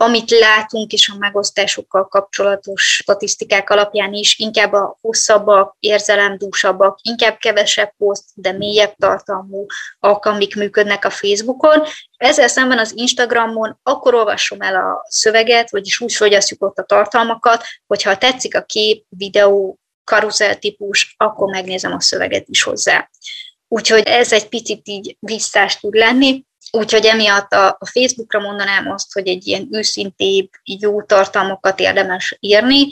amit 0.01 0.31
látunk 0.31 0.93
is 0.93 1.09
a 1.09 1.17
megosztásokkal 1.19 2.09
kapcsolatos 2.09 2.95
statisztikák 2.95 3.71
alapján 3.71 4.13
is, 4.13 4.39
inkább 4.39 4.73
a 4.73 4.99
hosszabbak, 5.01 5.77
érzelemdúsabbak, 5.79 6.99
inkább 7.03 7.37
kevesebb 7.37 7.93
poszt, 7.97 8.25
de 8.35 8.53
mélyebb 8.53 8.95
tartalmú 8.99 9.67
alkalmik 9.99 10.57
működnek 10.57 11.05
a 11.05 11.11
Facebookon. 11.11 11.83
Ezzel 12.17 12.49
szemben 12.49 12.79
az 12.79 12.93
Instagramon 12.97 13.79
akkor 13.83 14.15
olvasom 14.15 14.61
el 14.61 14.77
a 14.77 15.05
szöveget, 15.09 15.71
vagyis 15.71 16.01
úgy 16.01 16.15
fogyasztjuk 16.15 16.65
ott 16.65 16.79
a 16.79 16.85
tartalmakat, 16.85 17.65
hogyha 17.87 18.19
tetszik 18.19 18.57
a 18.57 18.63
kép, 18.63 19.05
videó, 19.09 19.79
karuzel 20.05 20.59
típus, 20.59 21.15
akkor 21.17 21.51
megnézem 21.51 21.93
a 21.93 22.01
szöveget 22.01 22.49
is 22.49 22.63
hozzá. 22.63 23.11
Úgyhogy 23.69 24.07
ez 24.07 24.33
egy 24.33 24.49
picit 24.49 24.89
így 24.89 25.17
visszás 25.21 25.81
tud 25.81 25.95
lenni, 25.95 26.47
Úgyhogy 26.71 27.07
emiatt 27.07 27.53
a, 27.53 27.67
a 27.67 27.87
Facebookra 27.87 28.41
mondanám 28.41 28.91
azt, 28.91 29.13
hogy 29.13 29.29
egy 29.29 29.47
ilyen 29.47 29.69
őszintébb, 29.71 30.49
jó 30.65 31.03
tartalmakat 31.03 31.81
érdemes 31.81 32.37
írni, 32.41 32.87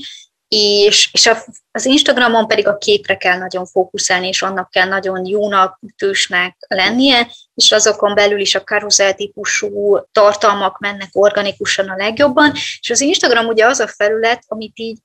és, 0.49 1.09
és 1.13 1.27
a, 1.27 1.37
az 1.71 1.85
Instagramon 1.85 2.47
pedig 2.47 2.67
a 2.67 2.79
képre 2.79 3.17
kell 3.17 3.39
nagyon 3.39 3.67
fókuszálni, 3.67 4.29
és 4.29 4.43
annak 4.43 4.71
kell 4.71 4.89
nagyon 4.89 5.27
jónak, 5.27 5.79
ütősnek 5.87 6.57
lennie, 6.69 7.31
és 7.55 7.73
azokon 7.73 8.15
belül 8.15 8.41
is 8.41 8.55
a 8.55 8.65
karuzel 8.65 9.15
típusú 9.15 9.99
tartalmak 10.13 10.79
mennek 10.79 11.09
organikusan 11.13 11.89
a 11.89 11.97
legjobban, 11.97 12.53
és 12.81 12.91
az 12.91 13.01
Instagram 13.01 13.47
ugye 13.47 13.67
az 13.67 13.81
a 13.81 13.89
felület, 13.89 14.45
amit 14.49 14.79
így 14.79 14.99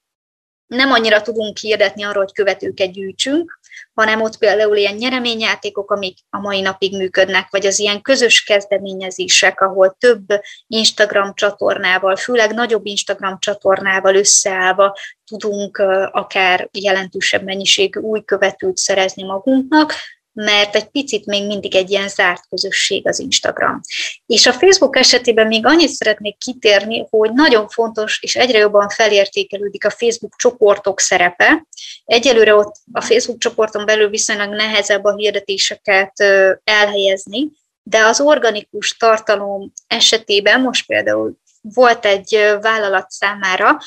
nem 0.67 0.91
annyira 0.91 1.21
tudunk 1.21 1.57
hirdetni 1.57 2.03
arról, 2.03 2.23
hogy 2.23 2.33
követőket 2.33 2.91
gyűjtsünk, 2.91 3.59
hanem 3.93 4.21
ott 4.21 4.37
például 4.37 4.77
ilyen 4.77 4.95
nyereményjátékok, 4.95 5.91
amik 5.91 6.17
a 6.29 6.39
mai 6.39 6.61
napig 6.61 6.97
működnek, 6.97 7.47
vagy 7.49 7.65
az 7.65 7.79
ilyen 7.79 8.01
közös 8.01 8.43
kezdeményezések, 8.43 9.61
ahol 9.61 9.95
több 9.99 10.25
Instagram 10.67 11.33
csatornával, 11.33 12.15
főleg 12.15 12.53
nagyobb 12.53 12.85
Instagram 12.85 13.39
csatornával 13.39 14.15
összeállva 14.15 14.97
tudunk 15.25 15.77
akár 16.11 16.69
jelentősebb 16.71 17.43
mennyiségű 17.43 17.99
új 17.99 18.23
követőt 18.23 18.77
szerezni 18.77 19.23
magunknak, 19.23 19.93
mert 20.33 20.75
egy 20.75 20.89
picit 20.89 21.25
még 21.25 21.45
mindig 21.45 21.75
egy 21.75 21.89
ilyen 21.89 22.07
zárt 22.07 22.47
közösség 22.49 23.07
az 23.07 23.19
Instagram. 23.19 23.81
És 24.25 24.45
a 24.45 24.53
Facebook 24.53 24.97
esetében 24.97 25.47
még 25.47 25.65
annyit 25.65 25.89
szeretnék 25.89 26.37
kitérni, 26.37 27.05
hogy 27.09 27.33
nagyon 27.33 27.67
fontos 27.67 28.21
és 28.21 28.35
egyre 28.35 28.57
jobban 28.57 28.89
felértékelődik 28.89 29.85
a 29.85 29.89
Facebook 29.89 30.35
csoportok 30.35 30.99
szerepe. 30.99 31.65
Egyelőre 32.05 32.55
ott 32.55 32.75
a 32.91 33.01
Facebook 33.01 33.39
csoporton 33.39 33.85
belül 33.85 34.09
viszonylag 34.09 34.49
nehezebb 34.49 35.03
a 35.03 35.15
hirdetéseket 35.15 36.19
elhelyezni, 36.63 37.51
de 37.83 38.05
az 38.05 38.21
organikus 38.21 38.97
tartalom 38.97 39.71
esetében 39.87 40.61
most 40.61 40.85
például 40.85 41.33
volt 41.61 42.05
egy 42.05 42.55
vállalat 42.61 43.09
számára 43.09 43.77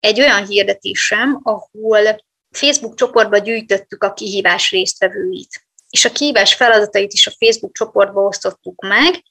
egy 0.00 0.20
olyan 0.20 0.46
hirdetésem, 0.46 1.40
ahol 1.42 2.24
Facebook 2.50 2.94
csoportba 2.94 3.38
gyűjtöttük 3.38 4.04
a 4.04 4.12
kihívás 4.12 4.70
résztvevőit 4.70 5.68
és 5.90 6.04
a 6.04 6.12
kihívás 6.12 6.54
feladatait 6.54 7.12
is 7.12 7.26
a 7.26 7.32
Facebook 7.38 7.74
csoportba 7.74 8.20
osztottuk 8.20 8.86
meg, 8.86 9.22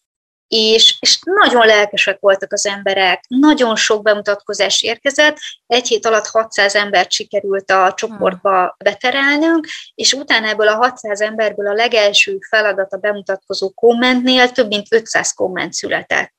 és, 0.47 0.97
és 0.99 1.19
nagyon 1.23 1.65
lelkesek 1.65 2.19
voltak 2.19 2.53
az 2.53 2.65
emberek, 2.65 3.23
nagyon 3.27 3.75
sok 3.75 4.01
bemutatkozás 4.01 4.81
érkezett, 4.81 5.37
egy 5.67 5.87
hét 5.87 6.05
alatt 6.05 6.27
600 6.27 6.75
embert 6.75 7.11
sikerült 7.11 7.71
a 7.71 7.93
csoportba 7.95 8.75
beterelnünk, 8.83 9.67
és 9.95 10.13
utána 10.13 10.47
ebből 10.47 10.67
a 10.67 10.75
600 10.75 11.21
emberből 11.21 11.67
a 11.67 11.73
legelső 11.73 12.37
feladat 12.49 12.93
a 12.93 12.97
bemutatkozó 12.97 13.69
kommentnél 13.69 14.51
több 14.51 14.67
mint 14.67 14.87
500 14.89 15.33
komment 15.33 15.73
született. 15.73 16.33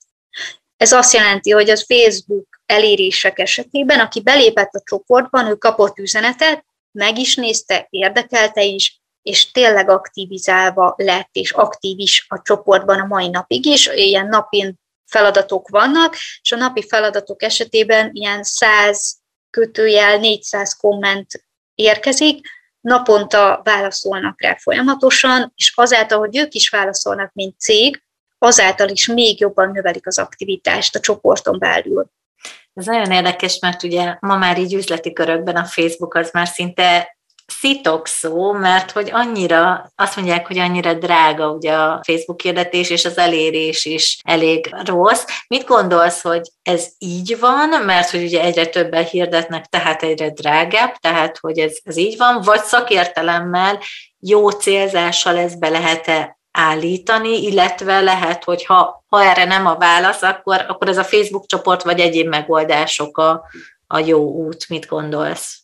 Ez 0.76 0.92
azt 0.92 1.12
jelenti, 1.12 1.50
hogy 1.50 1.70
az 1.70 1.84
Facebook 1.88 2.60
elérések 2.66 3.38
esetében, 3.38 4.00
aki 4.00 4.22
belépett 4.22 4.72
a 4.72 4.82
csoportban, 4.84 5.46
ő 5.46 5.54
kapott 5.54 5.98
üzenetet, 5.98 6.64
meg 6.92 7.18
is 7.18 7.36
nézte, 7.36 7.86
érdekelte 7.90 8.62
is, 8.62 8.99
és 9.22 9.50
tényleg 9.50 9.90
aktivizálva 9.90 10.94
lett, 10.96 11.28
és 11.32 11.50
aktív 11.50 11.98
is 11.98 12.26
a 12.28 12.42
csoportban 12.42 13.00
a 13.00 13.06
mai 13.06 13.28
napig 13.28 13.66
is, 13.66 13.86
ilyen 13.86 14.26
napi 14.26 14.74
feladatok 15.06 15.68
vannak, 15.68 16.16
és 16.42 16.52
a 16.52 16.56
napi 16.56 16.86
feladatok 16.88 17.42
esetében 17.42 18.10
ilyen 18.12 18.42
100 18.42 19.18
kötőjel 19.50 20.18
400 20.18 20.76
komment 20.76 21.44
érkezik, 21.74 22.48
naponta 22.80 23.60
válaszolnak 23.64 24.42
rá 24.42 24.56
folyamatosan, 24.56 25.52
és 25.56 25.72
azáltal, 25.76 26.18
hogy 26.18 26.36
ők 26.36 26.54
is 26.54 26.68
válaszolnak, 26.68 27.30
mint 27.32 27.60
cég, 27.60 28.02
azáltal 28.38 28.88
is 28.88 29.06
még 29.06 29.40
jobban 29.40 29.70
növelik 29.70 30.06
az 30.06 30.18
aktivitást 30.18 30.96
a 30.96 31.00
csoporton 31.00 31.58
belül. 31.58 32.10
Ez 32.74 32.86
nagyon 32.86 33.10
érdekes, 33.10 33.58
mert 33.58 33.82
ugye 33.82 34.16
ma 34.20 34.36
már 34.36 34.58
így 34.58 34.74
üzleti 34.74 35.12
körökben 35.12 35.56
a 35.56 35.64
Facebook 35.64 36.14
az 36.14 36.30
már 36.32 36.46
szinte 36.46 37.18
szitok 37.50 38.06
szó, 38.06 38.52
mert 38.52 38.90
hogy 38.90 39.10
annyira, 39.12 39.92
azt 39.96 40.16
mondják, 40.16 40.46
hogy 40.46 40.58
annyira 40.58 40.94
drága 40.94 41.50
ugye 41.50 41.72
a 41.72 42.00
Facebook 42.02 42.40
hirdetés, 42.40 42.90
és 42.90 43.04
az 43.04 43.18
elérés 43.18 43.84
is 43.84 44.18
elég 44.24 44.74
rossz. 44.84 45.24
Mit 45.48 45.66
gondolsz, 45.66 46.22
hogy 46.22 46.50
ez 46.62 46.88
így 46.98 47.36
van, 47.40 47.68
mert 47.84 48.10
hogy 48.10 48.22
ugye 48.22 48.42
egyre 48.42 48.66
többen 48.66 49.04
hirdetnek, 49.04 49.64
tehát 49.64 50.02
egyre 50.02 50.30
drágább, 50.30 50.94
tehát 50.94 51.38
hogy 51.40 51.58
ez, 51.58 51.78
ez 51.84 51.96
így 51.96 52.16
van, 52.16 52.40
vagy 52.42 52.62
szakértelemmel, 52.62 53.78
jó 54.18 54.50
célzással 54.50 55.38
ezt 55.38 55.58
be 55.58 55.68
lehet-e 55.68 56.38
állítani, 56.52 57.42
illetve 57.42 58.00
lehet, 58.00 58.44
hogy 58.44 58.64
ha, 58.64 59.04
ha 59.08 59.22
erre 59.22 59.44
nem 59.44 59.66
a 59.66 59.76
válasz, 59.76 60.22
akkor, 60.22 60.64
akkor 60.68 60.88
ez 60.88 60.98
a 60.98 61.04
Facebook 61.04 61.46
csoport 61.46 61.82
vagy 61.82 62.00
egyéb 62.00 62.28
megoldások 62.28 63.18
a, 63.18 63.44
a 63.86 63.98
jó 63.98 64.20
út. 64.20 64.68
Mit 64.68 64.86
gondolsz? 64.86 65.59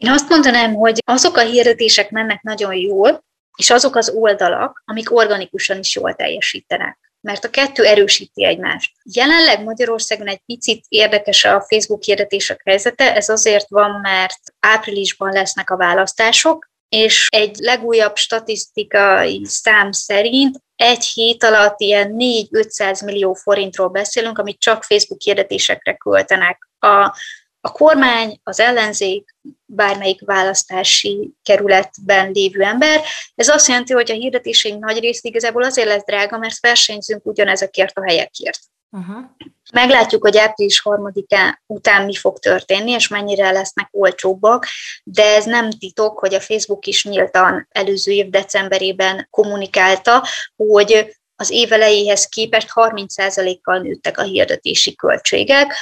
Én 0.00 0.10
azt 0.10 0.28
mondanám, 0.28 0.74
hogy 0.74 1.02
azok 1.04 1.36
a 1.36 1.40
hirdetések 1.40 2.10
mennek 2.10 2.42
nagyon 2.42 2.74
jól, 2.74 3.24
és 3.56 3.70
azok 3.70 3.96
az 3.96 4.10
oldalak, 4.10 4.82
amik 4.84 5.14
organikusan 5.14 5.78
is 5.78 5.94
jól 5.94 6.14
teljesítenek 6.14 6.98
mert 7.20 7.44
a 7.44 7.50
kettő 7.50 7.84
erősíti 7.84 8.44
egymást. 8.44 8.92
Jelenleg 9.02 9.64
Magyarországon 9.64 10.26
egy 10.26 10.40
picit 10.46 10.84
érdekes 10.88 11.44
a 11.44 11.64
Facebook 11.68 12.02
hirdetések 12.02 12.60
helyzete, 12.64 13.14
ez 13.14 13.28
azért 13.28 13.68
van, 13.68 14.00
mert 14.00 14.38
áprilisban 14.60 15.32
lesznek 15.32 15.70
a 15.70 15.76
választások, 15.76 16.70
és 16.88 17.26
egy 17.30 17.56
legújabb 17.56 18.16
statisztikai 18.16 19.40
szám 19.44 19.92
szerint 19.92 20.56
egy 20.76 21.04
hét 21.04 21.44
alatt 21.44 21.80
ilyen 21.80 22.14
4-500 22.18 23.04
millió 23.04 23.34
forintról 23.34 23.88
beszélünk, 23.88 24.38
amit 24.38 24.60
csak 24.60 24.82
Facebook 24.82 25.20
hirdetésekre 25.20 25.94
költenek. 25.94 26.68
A 26.78 27.16
a 27.60 27.72
kormány, 27.72 28.40
az 28.42 28.60
ellenzék, 28.60 29.34
bármelyik 29.64 30.20
választási 30.24 31.32
kerületben 31.42 32.30
lévő 32.30 32.62
ember. 32.62 33.00
Ez 33.34 33.48
azt 33.48 33.68
jelenti, 33.68 33.92
hogy 33.92 34.10
a 34.10 34.14
hirdetéseink 34.14 34.84
nagy 34.84 34.98
részt 34.98 35.24
igazából 35.24 35.62
azért 35.62 35.88
lesz 35.88 36.04
drága, 36.04 36.38
mert 36.38 36.60
versenyzünk 36.60 37.26
ugyanezekért 37.26 37.98
a 37.98 38.02
helyekért. 38.02 38.60
Uh-huh. 38.92 39.24
Meglátjuk, 39.72 40.22
hogy 40.22 40.36
április 40.36 40.80
harmadikán 40.80 41.62
után 41.66 42.04
mi 42.04 42.14
fog 42.14 42.38
történni, 42.38 42.90
és 42.90 43.08
mennyire 43.08 43.50
lesznek 43.50 43.88
olcsóbbak, 43.90 44.66
de 45.04 45.34
ez 45.34 45.44
nem 45.44 45.70
titok, 45.70 46.18
hogy 46.18 46.34
a 46.34 46.40
Facebook 46.40 46.86
is 46.86 47.04
nyíltan 47.04 47.68
előző 47.70 48.12
év 48.12 48.28
decemberében 48.28 49.26
kommunikálta, 49.30 50.26
hogy 50.56 51.16
az 51.36 51.50
év 51.50 51.72
elejéhez 51.72 52.26
képest 52.26 52.68
30%-kal 52.74 53.78
nőttek 53.78 54.18
a 54.18 54.22
hirdetési 54.22 54.94
költségek, 54.94 55.74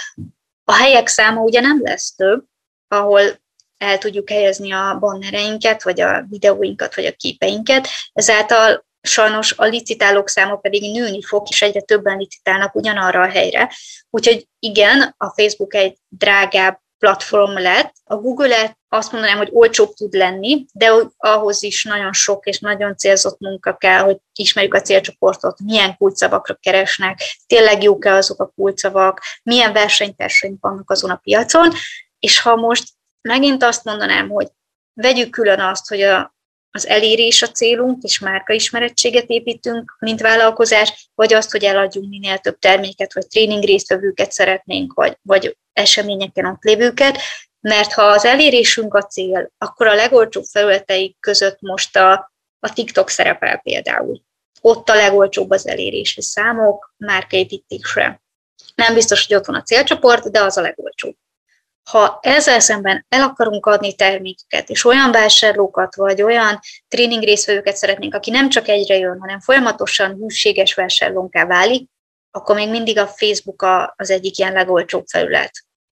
a 0.69 0.75
helyek 0.75 1.09
száma 1.09 1.41
ugye 1.41 1.61
nem 1.61 1.81
lesz 1.83 2.15
több, 2.15 2.45
ahol 2.89 3.23
el 3.77 3.99
tudjuk 3.99 4.31
helyezni 4.31 4.73
a 4.73 4.97
bannereinket, 5.01 5.83
vagy 5.83 6.01
a 6.01 6.27
videóinkat, 6.29 6.95
vagy 6.95 7.05
a 7.05 7.13
képeinket, 7.13 7.89
ezáltal 8.13 8.87
sajnos 9.01 9.53
a 9.57 9.65
licitálók 9.65 10.29
száma 10.29 10.57
pedig 10.57 10.93
nőni 10.93 11.23
fog, 11.23 11.47
és 11.51 11.63
egyre 11.63 11.81
többen 11.81 12.17
licitálnak 12.19 12.75
ugyanarra 12.75 13.23
a 13.23 13.29
helyre. 13.29 13.73
Úgyhogy 14.11 14.49
igen, 14.59 15.15
a 15.17 15.29
Facebook 15.37 15.75
egy 15.75 15.97
drágább 16.09 16.81
platform 16.99 17.59
lett. 17.59 17.95
A 18.05 18.17
Google 18.17 18.79
azt 18.89 19.13
mondanám, 19.13 19.37
hogy 19.37 19.49
olcsóbb 19.53 19.93
tud 19.95 20.13
lenni, 20.13 20.67
de 20.73 20.93
ahhoz 21.17 21.63
is 21.63 21.85
nagyon 21.85 22.13
sok 22.13 22.47
és 22.47 22.59
nagyon 22.59 22.97
célzott 22.97 23.39
munka 23.39 23.77
kell, 23.77 24.01
hogy 24.01 24.17
ismerjük 24.35 24.75
a 24.75 24.81
célcsoportot, 24.81 25.61
milyen 25.65 25.97
kulcsszavakra 25.97 26.55
keresnek, 26.55 27.21
tényleg 27.47 27.83
jók-e 27.83 28.15
azok 28.15 28.41
a 28.41 28.53
kulcsszavak, 28.57 29.21
milyen 29.43 29.73
versenytársaink 29.73 30.59
vannak 30.61 30.91
azon 30.91 31.11
a 31.11 31.21
piacon, 31.23 31.71
és 32.19 32.41
ha 32.41 32.57
most 32.57 32.89
megint 33.21 33.63
azt 33.63 33.85
mondanám, 33.85 34.29
hogy 34.29 34.49
vegyük 34.95 35.31
külön 35.31 35.61
azt, 35.61 35.89
hogy 35.89 36.01
a, 36.01 36.37
az 36.71 36.87
elérés 36.87 37.43
a 37.43 37.51
célunk, 37.51 38.03
és 38.03 38.19
márkaismerettséget 38.19 39.29
építünk, 39.29 39.97
mint 39.99 40.21
vállalkozás, 40.21 41.11
vagy 41.15 41.35
azt, 41.35 41.51
hogy 41.51 41.65
eladjunk 41.65 42.09
minél 42.09 42.39
több 42.39 42.59
terméket, 42.59 43.15
vagy 43.15 43.27
tréning 43.27 43.65
résztvevőket 43.65 44.33
szeretnénk, 44.33 44.93
vagy, 44.93 45.19
vagy 45.23 45.57
eseményeken 45.73 46.45
ott 46.45 46.63
lévőket, 46.63 47.19
mert 47.61 47.93
ha 47.93 48.03
az 48.03 48.25
elérésünk 48.25 48.95
a 48.95 49.03
cél, 49.03 49.51
akkor 49.59 49.87
a 49.87 49.95
legolcsóbb 49.95 50.45
felületeik 50.45 51.17
között 51.21 51.61
most 51.61 51.97
a, 51.97 52.33
a 52.59 52.73
TikTok 52.73 53.09
szerepel 53.09 53.59
például. 53.59 54.23
Ott 54.61 54.89
a 54.89 54.95
legolcsóbb 54.95 55.51
az 55.51 55.67
elérési 55.67 56.23
számok, 56.23 56.95
márkaépítésre. 56.97 58.23
Nem 58.75 58.95
biztos, 58.95 59.27
hogy 59.27 59.37
ott 59.37 59.47
van 59.47 59.57
a 59.57 59.63
célcsoport, 59.63 60.31
de 60.31 60.43
az 60.43 60.57
a 60.57 60.61
legolcsóbb. 60.61 61.17
Ha 61.91 62.19
ezzel 62.23 62.61
szemben 62.61 63.07
el 63.09 63.23
akarunk 63.23 63.67
adni 63.67 63.95
termékeket, 63.95 64.69
és 64.69 64.85
olyan 64.85 65.13
vásárlókat, 65.13 65.97
vagy 65.97 66.23
olyan 66.23 66.61
tréning 66.89 67.23
részvevőket 67.23 67.77
szeretnénk, 67.77 68.15
aki 68.15 68.31
nem 68.31 68.49
csak 68.49 68.69
egyre 68.69 68.97
jön, 68.97 69.21
hanem 69.21 69.41
folyamatosan 69.41 70.15
hűséges 70.15 70.75
vásárlónká 70.75 71.47
válik, 71.47 71.89
akkor 72.31 72.55
még 72.55 72.71
mindig 72.71 72.99
a 72.99 73.07
Facebook 73.07 73.67
az 73.97 74.11
egyik 74.11 74.39
ilyen 74.39 74.53
legolcsóbb 74.53 75.07
felület. 75.07 75.51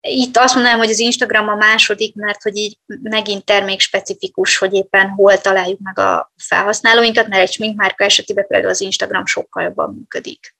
Itt 0.08 0.36
azt 0.36 0.54
mondanám, 0.54 0.78
hogy 0.78 0.90
az 0.90 0.98
Instagram 0.98 1.48
a 1.48 1.54
második, 1.54 2.14
mert 2.14 2.42
hogy 2.42 2.56
így 2.56 2.78
megint 3.02 3.44
termékspecifikus, 3.44 4.58
hogy 4.58 4.74
éppen 4.74 5.08
hol 5.08 5.40
találjuk 5.40 5.78
meg 5.82 5.98
a 5.98 6.32
felhasználóinkat, 6.36 7.28
mert 7.28 7.42
egy 7.42 7.52
sminkmárka 7.52 8.04
esetében 8.04 8.46
például 8.46 8.70
az 8.70 8.80
Instagram 8.80 9.26
sokkal 9.26 9.62
jobban 9.62 9.94
működik. 9.94 10.54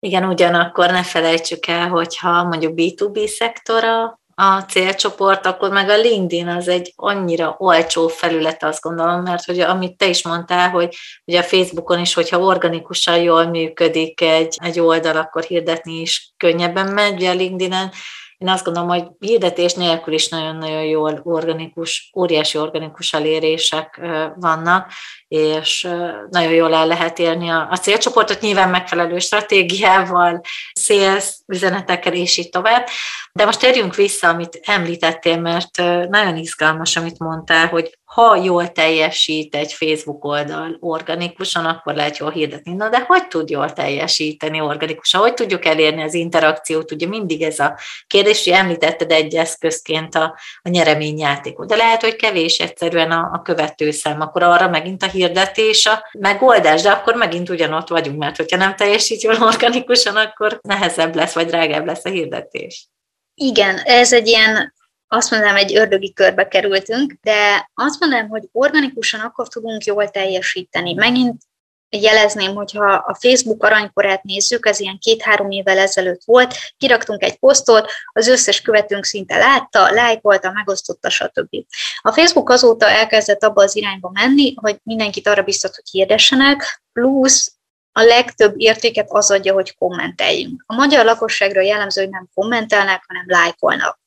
Igen, 0.00 0.24
ugyanakkor 0.24 0.90
ne 0.90 1.02
felejtsük 1.02 1.66
el, 1.66 1.88
hogyha 1.88 2.44
mondjuk 2.44 2.72
B2B 2.76 3.26
szektora 3.26 4.20
a 4.40 4.60
célcsoport, 4.60 5.46
akkor 5.46 5.70
meg 5.70 5.88
a 5.88 5.96
LinkedIn 5.96 6.48
az 6.48 6.68
egy 6.68 6.92
annyira 6.96 7.54
olcsó 7.58 8.08
felület, 8.08 8.64
azt 8.64 8.82
gondolom, 8.82 9.22
mert 9.22 9.44
hogy 9.44 9.60
amit 9.60 9.96
te 9.96 10.08
is 10.08 10.22
mondtál, 10.22 10.70
hogy 10.70 10.96
ugye 11.24 11.38
a 11.38 11.42
Facebookon 11.42 11.98
is, 11.98 12.14
hogyha 12.14 12.38
organikusan 12.38 13.22
jól 13.22 13.44
működik 13.44 14.20
egy, 14.20 14.56
egy 14.62 14.80
oldal, 14.80 15.16
akkor 15.16 15.42
hirdetni 15.42 16.00
is 16.00 16.32
könnyebben 16.36 16.92
megy, 16.92 17.14
ugye 17.14 17.30
a 17.30 17.34
LinkedIn-en 17.34 17.92
én 18.38 18.48
azt 18.48 18.64
gondolom, 18.64 18.88
hogy 18.88 19.06
hirdetés 19.18 19.74
nélkül 19.74 20.14
is 20.14 20.28
nagyon-nagyon 20.28 20.82
jól 20.82 21.20
organikus, 21.22 22.10
óriási 22.16 22.58
organikus 22.58 23.12
elérések 23.12 24.00
vannak, 24.36 24.92
és 25.28 25.88
nagyon 26.30 26.52
jól 26.52 26.74
el 26.74 26.86
lehet 26.86 27.18
érni 27.18 27.48
a, 27.48 27.68
a 27.70 27.76
célcsoportot, 27.76 28.40
nyilván 28.40 28.70
megfelelő 28.70 29.18
stratégiával, 29.18 30.40
szélsz, 30.72 31.42
üzenetekkel, 31.46 32.12
és 32.12 32.36
így 32.36 32.48
tovább. 32.48 32.86
De 33.32 33.44
most 33.44 33.60
térjünk 33.60 33.94
vissza, 33.94 34.28
amit 34.28 34.60
említettél, 34.62 35.40
mert 35.40 35.76
nagyon 36.08 36.36
izgalmas, 36.36 36.96
amit 36.96 37.18
mondtál, 37.18 37.66
hogy 37.66 37.97
ha 38.08 38.36
jól 38.36 38.72
teljesít 38.72 39.54
egy 39.54 39.72
Facebook 39.72 40.24
oldal 40.24 40.76
organikusan, 40.80 41.64
akkor 41.64 41.94
lehet 41.94 42.16
jól 42.16 42.30
hirdetni. 42.30 42.72
Na 42.72 42.88
de 42.88 43.04
hogy 43.06 43.28
tud 43.28 43.50
jól 43.50 43.72
teljesíteni 43.72 44.60
organikusan? 44.60 45.20
Hogy 45.20 45.34
tudjuk 45.34 45.64
elérni 45.64 46.02
az 46.02 46.14
interakciót? 46.14 46.92
Ugye 46.92 47.06
mindig 47.06 47.42
ez 47.42 47.58
a 47.58 47.78
kérdés, 48.06 48.44
hogy 48.44 48.52
említetted 48.52 49.10
egy 49.10 49.34
eszközként 49.34 50.14
a, 50.14 50.38
a 50.62 50.68
nyereményjátékot. 50.68 51.68
De 51.68 51.76
lehet, 51.76 52.00
hogy 52.00 52.16
kevés 52.16 52.58
egyszerűen 52.58 53.10
a, 53.10 53.30
a 53.32 53.42
követőszám, 53.42 54.20
akkor 54.20 54.42
arra 54.42 54.68
megint 54.68 55.02
a 55.02 55.06
hirdetés 55.06 55.86
a 55.86 56.08
megoldás, 56.18 56.82
de 56.82 56.90
akkor 56.90 57.14
megint 57.14 57.48
ugyanott 57.48 57.88
vagyunk, 57.88 58.18
mert 58.18 58.36
hogyha 58.36 58.56
nem 58.56 58.76
teljesít 58.76 59.22
jól 59.22 59.36
organikusan, 59.42 60.16
akkor 60.16 60.58
nehezebb 60.62 61.14
lesz, 61.14 61.34
vagy 61.34 61.46
drágább 61.46 61.86
lesz 61.86 62.04
a 62.04 62.10
hirdetés. 62.10 62.88
Igen, 63.34 63.78
ez 63.78 64.12
egy 64.12 64.28
ilyen 64.28 64.76
azt 65.08 65.30
mondanám, 65.30 65.56
egy 65.56 65.76
ördögi 65.76 66.12
körbe 66.12 66.48
kerültünk, 66.48 67.12
de 67.22 67.70
azt 67.74 68.00
mondanám, 68.00 68.28
hogy 68.28 68.48
organikusan 68.52 69.20
akkor 69.20 69.48
tudunk 69.48 69.84
jól 69.84 70.08
teljesíteni. 70.08 70.94
Megint 70.94 71.42
jelezném, 71.90 72.54
hogyha 72.54 72.84
a 72.84 73.16
Facebook 73.20 73.62
aranykorát 73.62 74.22
nézzük, 74.22 74.66
ez 74.66 74.80
ilyen 74.80 74.98
két-három 74.98 75.50
évvel 75.50 75.78
ezelőtt 75.78 76.22
volt, 76.24 76.54
kiraktunk 76.76 77.22
egy 77.22 77.38
posztot, 77.38 77.90
az 78.12 78.28
összes 78.28 78.60
követőnk 78.60 79.04
szinte 79.04 79.36
látta, 79.36 79.90
lájkolta, 79.90 80.52
megosztotta, 80.52 81.10
stb. 81.10 81.56
A 82.00 82.12
Facebook 82.12 82.50
azóta 82.50 82.88
elkezdett 82.88 83.44
abba 83.44 83.62
az 83.62 83.76
irányba 83.76 84.10
menni, 84.12 84.54
hogy 84.54 84.80
mindenkit 84.82 85.28
arra 85.28 85.42
biztat, 85.42 85.74
hogy 85.74 85.88
hirdessenek, 85.90 86.82
plusz 86.92 87.52
a 87.92 88.02
legtöbb 88.02 88.54
értéket 88.56 89.06
az 89.10 89.30
adja, 89.30 89.52
hogy 89.52 89.74
kommenteljünk. 89.74 90.62
A 90.66 90.74
magyar 90.74 91.04
lakosságra 91.04 91.60
jellemző, 91.60 92.00
hogy 92.00 92.10
nem 92.10 92.28
kommentelnek, 92.34 93.04
hanem 93.06 93.24
lájkolnak. 93.26 94.00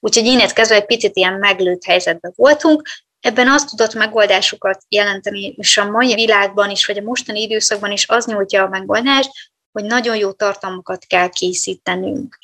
Úgyhogy 0.00 0.26
innen 0.26 0.48
kezdve 0.48 0.76
egy 0.76 0.86
picit 0.86 1.16
ilyen 1.16 1.32
meglőtt 1.32 1.84
helyzetben 1.84 2.32
voltunk, 2.36 2.88
ebben 3.20 3.48
azt 3.48 3.68
tudott 3.68 3.94
megoldásokat 3.94 4.82
jelenteni, 4.88 5.54
és 5.56 5.76
a 5.76 5.90
mai 5.90 6.14
világban 6.14 6.70
is, 6.70 6.86
vagy 6.86 6.98
a 6.98 7.02
mostani 7.02 7.40
időszakban 7.40 7.90
is 7.90 8.08
az 8.08 8.26
nyújtja 8.26 8.62
a 8.62 8.68
megoldást, 8.68 9.30
hogy 9.72 9.84
nagyon 9.84 10.16
jó 10.16 10.32
tartalmakat 10.32 11.04
kell 11.04 11.28
készítenünk. 11.28 12.38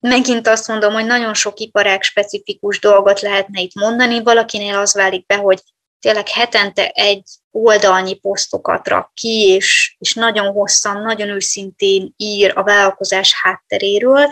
Megint 0.00 0.46
azt 0.46 0.68
mondom, 0.68 0.92
hogy 0.92 1.06
nagyon 1.06 1.34
sok 1.34 1.60
iparág 1.60 2.02
specifikus 2.02 2.80
dolgot 2.80 3.20
lehetne 3.20 3.60
itt 3.60 3.74
mondani, 3.74 4.22
valakinél 4.22 4.76
az 4.78 4.94
válik 4.94 5.26
be, 5.26 5.36
hogy 5.36 5.60
tényleg 6.00 6.28
hetente 6.28 6.88
egy 6.88 7.22
oldalnyi 7.50 8.14
posztokat 8.14 8.88
rak 8.88 9.10
ki, 9.14 9.48
és, 9.48 9.96
és 9.98 10.14
nagyon 10.14 10.52
hosszan, 10.52 11.02
nagyon 11.02 11.28
őszintén 11.28 12.14
ír 12.16 12.52
a 12.54 12.62
vállalkozás 12.62 13.34
hátteréről, 13.42 14.28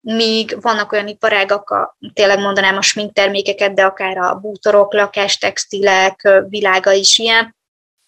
míg 0.00 0.60
vannak 0.60 0.92
olyan 0.92 1.08
iparágak, 1.08 1.70
a, 1.70 1.96
tényleg 2.12 2.38
mondanám 2.38 2.76
a 2.76 2.82
sminktermékeket, 2.82 3.74
de 3.74 3.84
akár 3.84 4.16
a 4.18 4.34
bútorok, 4.34 4.92
lakástextilek 4.92 6.28
világa 6.48 6.92
is 6.92 7.18
ilyen, 7.18 7.56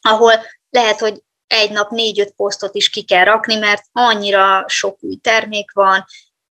ahol 0.01 0.33
lehet, 0.71 0.99
hogy 0.99 1.23
egy 1.47 1.71
nap 1.71 1.91
négy-öt 1.91 2.31
posztot 2.31 2.75
is 2.75 2.91
ki 2.91 3.03
kell 3.03 3.25
rakni, 3.25 3.57
mert 3.57 3.83
annyira 3.93 4.65
sok 4.69 5.03
új 5.03 5.17
termék 5.17 5.73
van, 5.73 6.05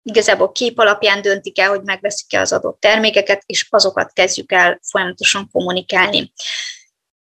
igazából 0.02 0.52
kép 0.52 0.78
alapján 0.78 1.22
döntik 1.22 1.58
el, 1.58 1.68
hogy 1.68 1.82
megveszik-e 1.82 2.40
az 2.40 2.52
adott 2.52 2.80
termékeket, 2.80 3.42
és 3.46 3.66
azokat 3.70 4.12
kezdjük 4.12 4.52
el 4.52 4.80
folyamatosan 4.82 5.48
kommunikálni. 5.52 6.32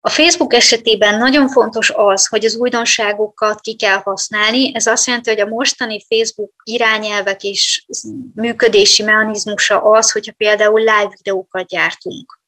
A 0.02 0.10
Facebook 0.10 0.54
esetében 0.54 1.18
nagyon 1.18 1.50
fontos 1.50 1.90
az, 1.90 2.28
hogy 2.28 2.46
az 2.46 2.56
újdonságokat 2.56 3.60
ki 3.60 3.76
kell 3.76 3.98
használni. 3.98 4.76
Ez 4.76 4.88
azt 4.88 5.08
jelenti, 5.08 5.30
hogy 5.30 5.40
a 5.40 5.46
mostani 5.46 6.06
Facebook 6.08 6.52
irányelvek 6.64 7.44
és 7.44 7.86
működési 8.36 9.04
mechanizmusa 9.04 9.82
az, 9.82 10.12
hogyha 10.12 10.34
például 10.38 10.80
live 10.80 11.14
videókat 11.18 11.68
gyártunk. 11.68 12.40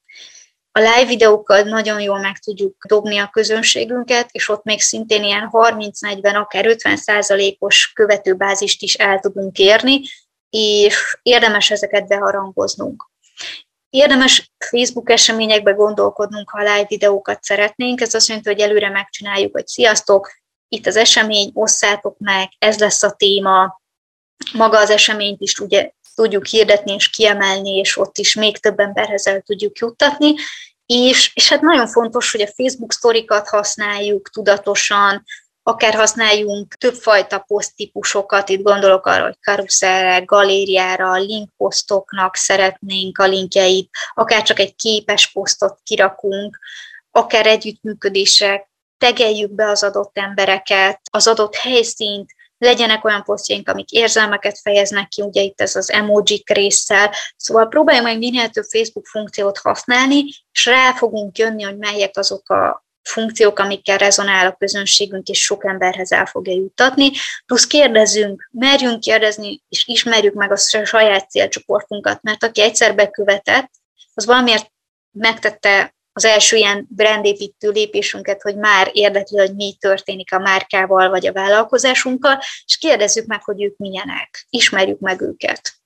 A 0.72 0.80
live 0.80 1.06
videókkal 1.06 1.62
nagyon 1.62 2.02
jól 2.02 2.20
meg 2.20 2.38
tudjuk 2.38 2.86
dobni 2.88 3.18
a 3.18 3.30
közönségünket, 3.30 4.30
és 4.32 4.50
ott 4.50 4.64
még 4.64 4.82
szintén 4.82 5.24
ilyen 5.24 5.50
30-40, 5.52 6.36
akár 6.36 6.66
50 6.66 6.98
százalékos 6.98 7.92
követőbázist 7.94 8.82
is 8.82 8.94
el 8.94 9.20
tudunk 9.20 9.58
érni, 9.58 10.02
és 10.50 11.18
érdemes 11.22 11.72
ezeket 11.72 12.08
beharangoznunk. 12.08 13.10
Érdemes 13.92 14.52
Facebook 14.70 15.10
eseményekbe 15.10 15.72
gondolkodnunk, 15.72 16.50
ha 16.50 16.60
live 16.60 16.86
videókat 16.88 17.44
szeretnénk. 17.44 18.02
Ez 18.02 18.14
azt 18.14 18.28
jelenti, 18.28 18.50
hogy 18.50 18.60
előre 18.60 18.90
megcsináljuk, 18.90 19.52
hogy 19.52 19.68
sziasztok, 19.68 20.32
itt 20.68 20.86
az 20.86 20.96
esemény, 20.96 21.52
osszátok 21.54 22.18
meg, 22.18 22.50
ez 22.58 22.80
lesz 22.80 23.04
a 23.04 23.12
téma. 23.12 23.82
Maga 24.54 24.80
az 24.80 24.90
eseményt 24.90 25.42
is 25.42 25.60
ugye 25.60 25.92
tudjuk 26.16 26.46
hirdetni 26.46 26.94
és 26.94 27.10
kiemelni, 27.10 27.78
és 27.78 27.98
ott 27.98 28.18
is 28.18 28.36
még 28.36 28.58
több 28.58 28.80
emberhez 28.80 29.28
el 29.28 29.42
tudjuk 29.42 29.78
juttatni. 29.78 30.34
És, 30.86 31.32
és 31.34 31.50
hát 31.50 31.62
nagyon 31.62 31.88
fontos, 31.88 32.32
hogy 32.32 32.42
a 32.42 32.52
Facebook 32.56 32.94
sztorikat 32.94 33.48
használjuk 33.48 34.30
tudatosan, 34.30 35.24
akár 35.64 35.94
használjunk 35.94 36.74
többfajta 36.74 37.40
poszttípusokat, 37.40 38.50
itt 38.50 38.62
gondolok 38.62 39.06
arra, 39.06 39.24
hogy 39.24 39.38
karuszerre, 39.42 40.20
galériára, 40.20 41.16
linkposztoknak 41.16 42.36
szeretnénk 42.36 43.18
a 43.18 43.28
linkjeit, 43.28 43.90
akár 44.14 44.42
csak 44.42 44.60
egy 44.60 44.76
képes 44.76 45.32
posztot 45.32 45.80
kirakunk, 45.84 46.60
akár 47.12 47.48
együttműködések, 47.48 48.70
tegeljük 48.98 49.52
be 49.52 49.66
az 49.66 49.84
adott 49.84 50.18
embereket, 50.18 51.02
az 51.12 51.28
adott 51.28 51.56
helyszínt, 51.56 52.30
legyenek 52.58 53.06
olyan 53.06 53.24
posztjaink, 53.24 53.70
amik 53.70 53.92
érzelmeket 53.92 54.60
fejeznek 54.60 55.08
ki, 55.08 55.22
ugye 55.22 55.42
itt 55.42 55.62
ez 55.62 55.76
az 55.76 55.92
emojik 55.92 56.50
résszel, 56.50 57.14
szóval 57.38 57.68
próbáljunk 57.68 58.08
meg 58.08 58.18
minél 58.18 58.50
több 58.50 58.64
Facebook 58.64 59.06
funkciót 59.06 59.58
használni, 59.58 60.26
és 60.52 60.66
rá 60.66 60.94
fogunk 60.94 61.38
jönni, 61.38 61.64
hogy 61.64 61.78
melyek 61.78 62.18
azok 62.18 62.50
a 62.50 62.86
funkciók, 63.04 63.60
amikkel 63.60 63.98
rezonál 63.98 64.48
a 64.48 64.56
közönségünk, 64.60 65.28
és 65.28 65.44
sok 65.44 65.66
emberhez 65.66 66.12
el 66.12 66.26
fogja 66.26 66.54
juttatni. 66.54 67.12
Plusz 67.46 67.68
kérdezünk, 67.68 68.50
merjünk 68.52 69.00
kérdezni, 69.00 69.64
és 69.70 69.88
ismerjük 69.88 70.34
meg 70.34 70.52
a 70.52 70.58
saját 70.86 71.30
célcsoportunkat, 71.30 72.22
mert 72.22 72.44
aki 72.44 72.62
egyszer 72.62 72.96
bekövetett, 72.96 73.70
az 74.14 74.26
valamiért 74.26 74.72
megtette 75.12 75.96
az 76.14 76.26
első 76.26 76.56
ilyen 76.56 76.88
brandépítő 76.90 77.70
lépésünket, 77.70 78.42
hogy 78.42 78.56
már 78.56 78.90
érdekli, 78.94 79.38
hogy 79.38 79.56
mi 79.56 79.76
történik 79.80 80.34
a 80.34 80.40
márkával 80.40 81.10
vagy 81.10 81.28
a 81.28 81.34
vállalkozásunkkal, 81.34 82.40
és 82.66 82.78
kérdezzük 82.78 83.26
meg, 83.26 83.44
hogy 83.44 83.64
ők 83.64 83.78
milyenek, 83.78 84.46
ismerjük 84.50 85.00
meg 85.00 85.22
őket. 85.22 85.81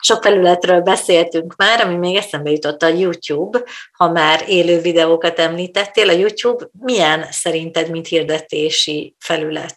Sok 0.00 0.22
felületről 0.22 0.80
beszéltünk 0.80 1.56
már, 1.56 1.80
ami 1.80 1.96
még 1.96 2.16
eszembe 2.16 2.50
jutott 2.50 2.82
a 2.82 2.86
YouTube, 2.86 3.62
ha 3.92 4.10
már 4.10 4.44
élő 4.48 4.80
videókat 4.80 5.38
említettél, 5.38 6.08
a 6.08 6.12
YouTube 6.12 6.68
milyen 6.72 7.26
szerinted, 7.30 7.90
mint 7.90 8.06
hirdetési 8.06 9.14
felület? 9.18 9.76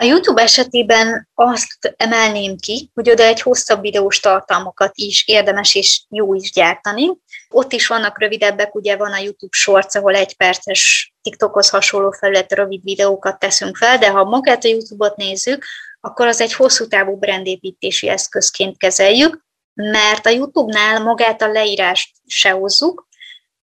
A 0.00 0.04
YouTube 0.04 0.42
esetében 0.42 1.28
azt 1.34 1.94
emelném 1.96 2.56
ki, 2.56 2.90
hogy 2.94 3.10
oda 3.10 3.22
egy 3.22 3.40
hosszabb 3.40 3.80
videós 3.80 4.20
tartalmakat 4.20 4.90
is 4.94 5.24
érdemes 5.26 5.74
és 5.74 6.02
jó 6.08 6.34
is 6.34 6.52
gyártani. 6.52 7.08
Ott 7.48 7.72
is 7.72 7.86
vannak 7.86 8.20
rövidebbek, 8.20 8.74
ugye 8.74 8.96
van 8.96 9.12
a 9.12 9.18
YouTube 9.18 9.56
Shorts, 9.56 9.94
ahol 9.94 10.14
egy 10.14 10.36
perces 10.36 11.12
TikTokhoz 11.22 11.68
hasonló 11.68 12.10
felület 12.10 12.52
rövid 12.52 12.82
videókat 12.82 13.38
teszünk 13.38 13.76
fel, 13.76 13.98
de 13.98 14.10
ha 14.10 14.24
magát 14.24 14.64
a 14.64 14.68
YouTube-ot 14.68 15.16
nézzük, 15.16 15.64
akkor 16.00 16.26
az 16.26 16.40
egy 16.40 16.52
hosszú 16.52 16.86
távú 16.86 17.16
brandépítési 17.16 18.08
eszközként 18.08 18.76
kezeljük, 18.76 19.46
mert 19.74 20.26
a 20.26 20.30
YouTube-nál 20.30 21.02
magát 21.02 21.42
a 21.42 21.52
leírást 21.52 22.10
se 22.26 22.50
hozzuk, 22.50 23.08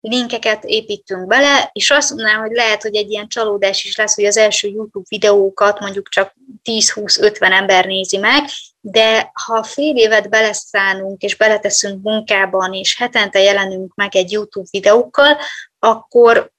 linkeket 0.00 0.64
építünk 0.64 1.26
bele, 1.26 1.70
és 1.72 1.90
azt 1.90 2.10
mondanám, 2.10 2.40
hogy 2.40 2.52
lehet, 2.52 2.82
hogy 2.82 2.96
egy 2.96 3.10
ilyen 3.10 3.28
csalódás 3.28 3.84
is 3.84 3.96
lesz, 3.96 4.14
hogy 4.14 4.24
az 4.24 4.36
első 4.36 4.68
YouTube 4.68 5.04
videókat 5.08 5.80
mondjuk 5.80 6.08
csak 6.08 6.34
10-20-50 6.64 7.52
ember 7.52 7.86
nézi 7.86 8.16
meg, 8.16 8.44
de 8.80 9.30
ha 9.46 9.62
fél 9.62 9.96
évet 9.96 10.28
beleszánunk 10.28 11.22
és 11.22 11.36
beleteszünk 11.36 12.02
munkában, 12.02 12.72
és 12.72 12.96
hetente 12.98 13.40
jelenünk 13.40 13.94
meg 13.94 14.16
egy 14.16 14.32
YouTube 14.32 14.68
videókkal, 14.70 15.36
akkor 15.78 16.52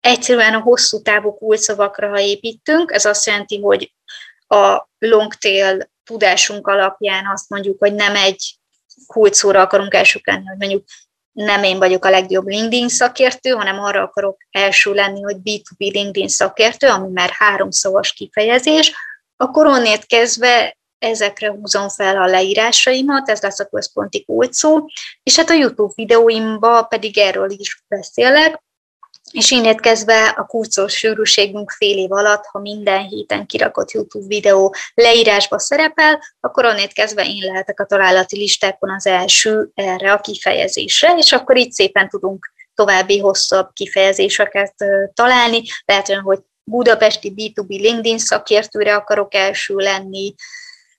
egyszerűen 0.00 0.54
a 0.54 0.60
hosszú 0.60 1.02
távú 1.02 1.34
kulcsszavakra, 1.34 2.08
ha 2.08 2.20
építünk, 2.20 2.92
ez 2.92 3.04
azt 3.04 3.26
jelenti, 3.26 3.60
hogy 3.60 3.92
a 4.46 4.88
longtail 5.08 5.90
tudásunk 6.04 6.66
alapján 6.66 7.30
azt 7.32 7.48
mondjuk, 7.48 7.78
hogy 7.78 7.94
nem 7.94 8.16
egy 8.16 8.58
kulcsszóra 9.06 9.60
akarunk 9.60 9.94
elsők 9.94 10.26
lenni, 10.26 10.46
hogy 10.46 10.58
mondjuk 10.58 10.84
nem 11.32 11.62
én 11.62 11.78
vagyok 11.78 12.04
a 12.04 12.10
legjobb 12.10 12.46
LinkedIn 12.46 12.88
szakértő, 12.88 13.50
hanem 13.50 13.80
arra 13.80 14.02
akarok 14.02 14.36
első 14.50 14.92
lenni, 14.92 15.22
hogy 15.22 15.36
B2B 15.44 15.92
LinkedIn 15.92 16.28
szakértő, 16.28 16.88
ami 16.88 17.08
már 17.12 17.30
háromszavas 17.30 18.12
kifejezés, 18.12 18.94
akkor 19.36 19.66
onnét 19.66 20.06
kezdve 20.06 20.76
ezekre 20.98 21.50
húzom 21.50 21.88
fel 21.88 22.16
a 22.16 22.26
leírásaimat, 22.26 23.28
ez 23.28 23.40
lesz 23.40 23.60
a 23.60 23.64
központi 23.66 24.24
kulcsszó, 24.24 24.88
és 25.22 25.36
hát 25.36 25.50
a 25.50 25.54
YouTube 25.54 25.92
videóimban 25.96 26.88
pedig 26.88 27.18
erről 27.18 27.50
is 27.50 27.84
beszélek, 27.88 28.62
és 29.32 29.50
innét 29.50 29.80
kezdve 29.80 30.28
a 30.28 30.46
kurcos 30.46 30.92
sűrűségünk 30.92 31.70
fél 31.70 31.98
év 31.98 32.12
alatt, 32.12 32.44
ha 32.44 32.58
minden 32.58 33.06
héten 33.06 33.46
kirakott 33.46 33.90
YouTube 33.90 34.26
videó 34.26 34.74
leírásba 34.94 35.58
szerepel, 35.58 36.22
akkor 36.40 36.64
onnét 36.64 36.92
kezdve 36.92 37.24
én 37.26 37.44
lehetek 37.44 37.80
a 37.80 37.86
találati 37.86 38.36
listákon 38.38 38.90
az 38.90 39.06
első 39.06 39.70
erre 39.74 40.12
a 40.12 40.20
kifejezésre, 40.20 41.14
és 41.16 41.32
akkor 41.32 41.56
itt 41.56 41.72
szépen 41.72 42.08
tudunk 42.08 42.52
további 42.74 43.18
hosszabb 43.18 43.68
kifejezéseket 43.72 44.74
találni. 45.14 45.62
Lehet 45.84 46.08
olyan, 46.08 46.22
hogy 46.22 46.38
budapesti 46.64 47.34
B2B 47.36 47.68
LinkedIn 47.68 48.18
szakértőre 48.18 48.94
akarok 48.94 49.34
első 49.34 49.74
lenni, 49.74 50.34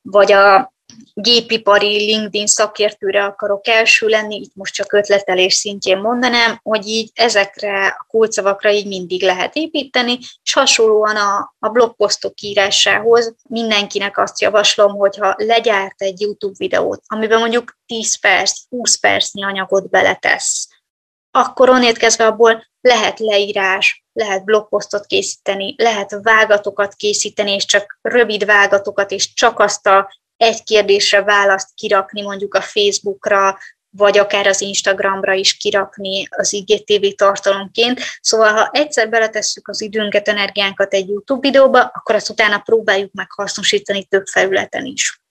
vagy 0.01 0.31
a 0.31 0.75
gépipari 1.13 1.97
LinkedIn 1.97 2.47
szakértőre 2.47 3.23
akarok 3.23 3.67
első 3.67 4.07
lenni, 4.07 4.35
itt 4.35 4.55
most 4.55 4.73
csak 4.73 4.93
ötletelés 4.93 5.53
szintjén 5.53 5.97
mondanám, 5.97 6.59
hogy 6.63 6.87
így 6.87 7.11
ezekre 7.13 7.87
a 7.87 8.05
kulcsszavakra 8.07 8.71
így 8.71 8.87
mindig 8.87 9.23
lehet 9.23 9.55
építeni, 9.55 10.17
és 10.43 10.53
hasonlóan 10.53 11.15
a, 11.15 11.55
a 11.59 11.69
blogposztok 11.69 12.41
írásához 12.41 13.35
mindenkinek 13.49 14.17
azt 14.17 14.41
javaslom, 14.41 14.91
hogyha 14.91 15.35
legyárt 15.37 16.01
egy 16.01 16.21
YouTube 16.21 16.55
videót, 16.57 17.01
amiben 17.07 17.39
mondjuk 17.39 17.77
10 17.85 18.19
perc, 18.19 18.59
20 18.69 18.95
percnyi 18.95 19.43
anyagot 19.43 19.89
beletesz, 19.89 20.67
akkor 21.31 21.69
onnét 21.69 21.97
kezdve 21.97 22.25
abból 22.25 22.67
lehet 22.81 23.19
leírás, 23.19 24.05
lehet 24.13 24.43
blogposztot 24.43 25.05
készíteni, 25.05 25.75
lehet 25.77 26.17
vágatokat 26.21 26.93
készíteni, 26.93 27.51
és 27.51 27.65
csak 27.65 27.99
rövid 28.01 28.45
vágatokat, 28.45 29.11
és 29.11 29.33
csak 29.33 29.59
azt 29.59 29.87
a 29.87 30.09
egy 30.37 30.63
kérdésre 30.63 31.23
választ 31.23 31.69
kirakni 31.73 32.21
mondjuk 32.21 32.53
a 32.53 32.61
Facebookra, 32.61 33.57
vagy 33.89 34.17
akár 34.17 34.47
az 34.47 34.61
Instagramra 34.61 35.33
is 35.33 35.57
kirakni 35.57 36.27
az 36.29 36.53
IGTV 36.53 37.05
tartalomként. 37.15 38.01
Szóval, 38.21 38.53
ha 38.53 38.69
egyszer 38.71 39.09
beletesszük 39.09 39.67
az 39.67 39.81
időnket, 39.81 40.27
energiánkat 40.27 40.93
egy 40.93 41.09
YouTube 41.09 41.47
videóba, 41.47 41.79
akkor 41.79 42.15
azt 42.15 42.29
utána 42.29 42.59
próbáljuk 42.59 43.13
meg 43.13 43.31
hasznosítani 43.31 44.03
több 44.03 44.25
felületen 44.25 44.85
is. 44.85 45.21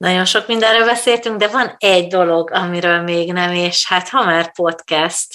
Nagyon 0.00 0.24
sok 0.24 0.46
mindenről 0.46 0.84
beszéltünk, 0.84 1.36
de 1.36 1.48
van 1.48 1.74
egy 1.78 2.06
dolog, 2.06 2.50
amiről 2.52 3.00
még 3.00 3.32
nem, 3.32 3.52
és 3.52 3.88
hát 3.88 4.08
ha 4.08 4.24
már 4.24 4.52
podcast 4.52 5.26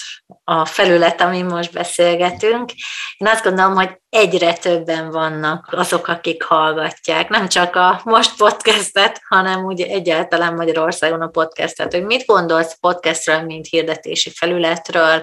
a 0.44 0.64
felület, 0.64 1.20
amin 1.20 1.44
most 1.44 1.72
beszélgetünk, 1.72 2.72
én 3.16 3.28
azt 3.28 3.44
gondolom, 3.44 3.74
hogy 3.74 4.00
egyre 4.08 4.52
többen 4.52 5.10
vannak 5.10 5.68
azok, 5.70 6.08
akik 6.08 6.42
hallgatják, 6.42 7.28
nem 7.28 7.48
csak 7.48 7.76
a 7.76 8.00
most 8.04 8.36
podcastet, 8.36 9.20
hanem 9.28 9.64
úgy 9.64 9.80
egyáltalán 9.80 10.54
Magyarországon 10.54 11.20
a 11.20 11.28
podcastet, 11.28 11.92
hogy 11.92 12.04
mit 12.04 12.26
gondolsz 12.26 12.76
podcastről, 12.80 13.40
mint 13.40 13.66
hirdetési 13.66 14.30
felületről, 14.30 15.22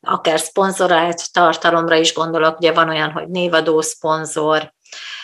akár 0.00 0.40
szponzorált 0.40 1.32
tartalomra 1.32 1.96
is 1.96 2.14
gondolok, 2.14 2.58
ugye 2.58 2.72
van 2.72 2.88
olyan, 2.88 3.10
hogy 3.10 3.28
névadó 3.28 3.80
szponzor, 3.80 4.72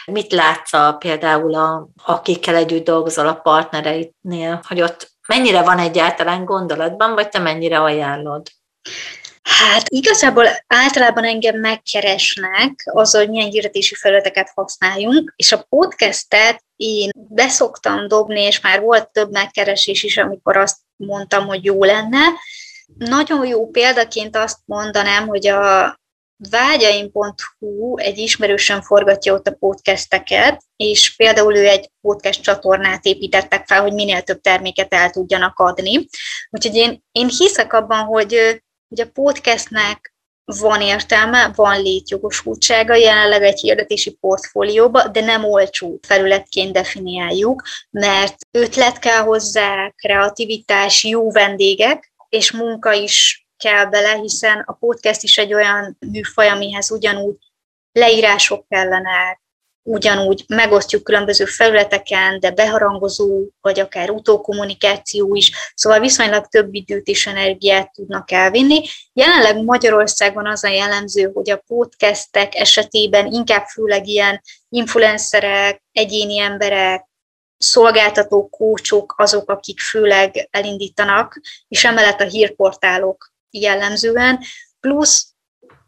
Mit 0.06 0.32
látsz 0.32 0.72
a, 0.72 0.92
például, 0.92 1.54
a, 1.54 1.88
akikkel 2.04 2.54
együtt 2.54 2.84
dolgozol 2.84 3.26
a 3.26 3.34
partnereidnél, 3.34 4.60
hogy 4.68 4.82
ott 4.82 5.10
mennyire 5.28 5.62
van 5.62 5.78
egyáltalán 5.78 6.44
gondolatban, 6.44 7.14
vagy 7.14 7.28
te 7.28 7.38
mennyire 7.38 7.80
ajánlod? 7.80 8.46
Hát 9.42 9.88
igazából 9.88 10.46
általában 10.66 11.24
engem 11.24 11.60
megkeresnek 11.60 12.82
az, 12.84 13.14
hogy 13.14 13.28
milyen 13.28 13.50
hirdetési 13.50 13.94
felületeket 13.94 14.52
használjunk, 14.54 15.32
és 15.36 15.52
a 15.52 15.66
podcastet 15.68 16.64
én 16.76 17.10
beszoktam 17.14 18.08
dobni, 18.08 18.40
és 18.40 18.60
már 18.60 18.80
volt 18.80 19.10
több 19.12 19.30
megkeresés 19.30 20.02
is, 20.02 20.16
amikor 20.16 20.56
azt 20.56 20.76
mondtam, 20.96 21.46
hogy 21.46 21.64
jó 21.64 21.84
lenne. 21.84 22.20
Nagyon 22.98 23.46
jó 23.46 23.66
példaként 23.66 24.36
azt 24.36 24.58
mondanám, 24.64 25.28
hogy 25.28 25.46
a 25.46 25.96
vágyaim.hu 26.36 27.98
egy 27.98 28.18
ismerősen 28.18 28.82
forgatja 28.82 29.32
ott 29.32 29.46
a 29.46 29.56
podcasteket, 29.58 30.62
és 30.76 31.16
például 31.16 31.56
ő 31.56 31.66
egy 31.66 31.90
podcast 32.00 32.42
csatornát 32.42 33.04
építettek 33.04 33.66
fel, 33.66 33.82
hogy 33.82 33.92
minél 33.92 34.22
több 34.22 34.40
terméket 34.40 34.94
el 34.94 35.10
tudjanak 35.10 35.58
adni. 35.58 36.06
Úgyhogy 36.50 36.74
én, 36.74 37.02
én 37.12 37.28
hiszek 37.28 37.72
abban, 37.72 38.04
hogy 38.04 38.60
hogy 38.88 39.00
a 39.00 39.10
podcastnek 39.12 40.14
van 40.44 40.80
értelme, 40.80 41.52
van 41.54 41.82
létjogosultsága, 41.82 42.94
jelenleg 42.94 43.42
egy 43.42 43.60
hirdetési 43.60 44.10
portfólióba, 44.10 45.08
de 45.08 45.20
nem 45.20 45.44
olcsó 45.44 45.98
felületként 46.06 46.72
definiáljuk, 46.72 47.62
mert 47.90 48.34
ötlet 48.50 48.98
kell 48.98 49.22
hozzá, 49.22 49.92
kreativitás, 49.96 51.04
jó 51.04 51.30
vendégek, 51.30 52.12
és 52.28 52.52
munka 52.52 52.92
is 52.92 53.45
kell 53.56 53.84
bele, 53.84 54.14
hiszen 54.14 54.62
a 54.66 54.72
podcast 54.72 55.22
is 55.22 55.38
egy 55.38 55.54
olyan 55.54 55.96
műfaj, 56.10 56.48
amihez 56.48 56.90
ugyanúgy 56.90 57.36
leírások 57.92 58.68
kellenek, 58.68 59.44
ugyanúgy 59.82 60.44
megosztjuk 60.48 61.02
különböző 61.02 61.44
felületeken, 61.44 62.40
de 62.40 62.50
beharangozó, 62.50 63.46
vagy 63.60 63.80
akár 63.80 64.10
utókommunikáció 64.10 65.34
is, 65.34 65.72
szóval 65.74 66.00
viszonylag 66.00 66.46
több 66.46 66.74
időt 66.74 67.06
és 67.06 67.26
energiát 67.26 67.92
tudnak 67.92 68.32
elvinni. 68.32 68.84
Jelenleg 69.12 69.64
Magyarországon 69.64 70.46
az 70.46 70.64
a 70.64 70.68
jellemző, 70.68 71.30
hogy 71.34 71.50
a 71.50 71.62
podcastek 71.66 72.54
esetében 72.54 73.26
inkább 73.26 73.66
főleg 73.66 74.06
ilyen 74.06 74.42
influencerek, 74.68 75.82
egyéni 75.92 76.38
emberek, 76.38 77.06
szolgáltató 77.58 78.48
kócsok 78.48 79.14
azok, 79.16 79.50
akik 79.50 79.80
főleg 79.80 80.48
elindítanak, 80.50 81.40
és 81.68 81.84
emellett 81.84 82.20
a 82.20 82.24
hírportálok 82.24 83.34
jellemzően, 83.60 84.40
plusz 84.80 85.36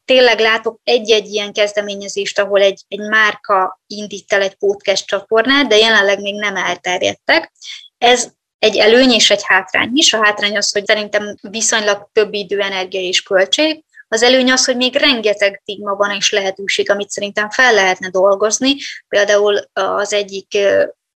tényleg 0.04 0.38
látok 0.38 0.80
egy-egy 0.84 1.26
ilyen 1.26 1.52
kezdeményezést, 1.52 2.38
ahol 2.38 2.60
egy, 2.60 2.82
egy 2.88 3.00
márka 3.00 3.80
indít 3.86 4.32
el 4.32 4.42
egy 4.42 4.54
podcast 4.54 5.06
csatornát, 5.06 5.66
de 5.66 5.76
jelenleg 5.76 6.20
még 6.20 6.34
nem 6.34 6.56
elterjedtek. 6.56 7.52
Ez 7.98 8.28
egy 8.58 8.76
előny 8.76 9.10
és 9.10 9.30
egy 9.30 9.42
hátrány 9.44 9.90
is. 9.94 10.12
A 10.12 10.24
hátrány 10.24 10.56
az, 10.56 10.72
hogy 10.72 10.86
szerintem 10.86 11.34
viszonylag 11.40 12.08
több 12.12 12.34
idő, 12.34 12.60
energia 12.60 13.00
és 13.00 13.22
költség. 13.22 13.84
Az 14.08 14.22
előny 14.22 14.50
az, 14.50 14.64
hogy 14.64 14.76
még 14.76 14.96
rengeteg 14.96 15.60
stigma 15.62 15.94
van 15.94 16.10
és 16.10 16.30
lehetőség, 16.30 16.90
amit 16.90 17.10
szerintem 17.10 17.50
fel 17.50 17.74
lehetne 17.74 18.10
dolgozni. 18.10 18.76
Például 19.08 19.60
az 19.72 20.12
egyik 20.12 20.58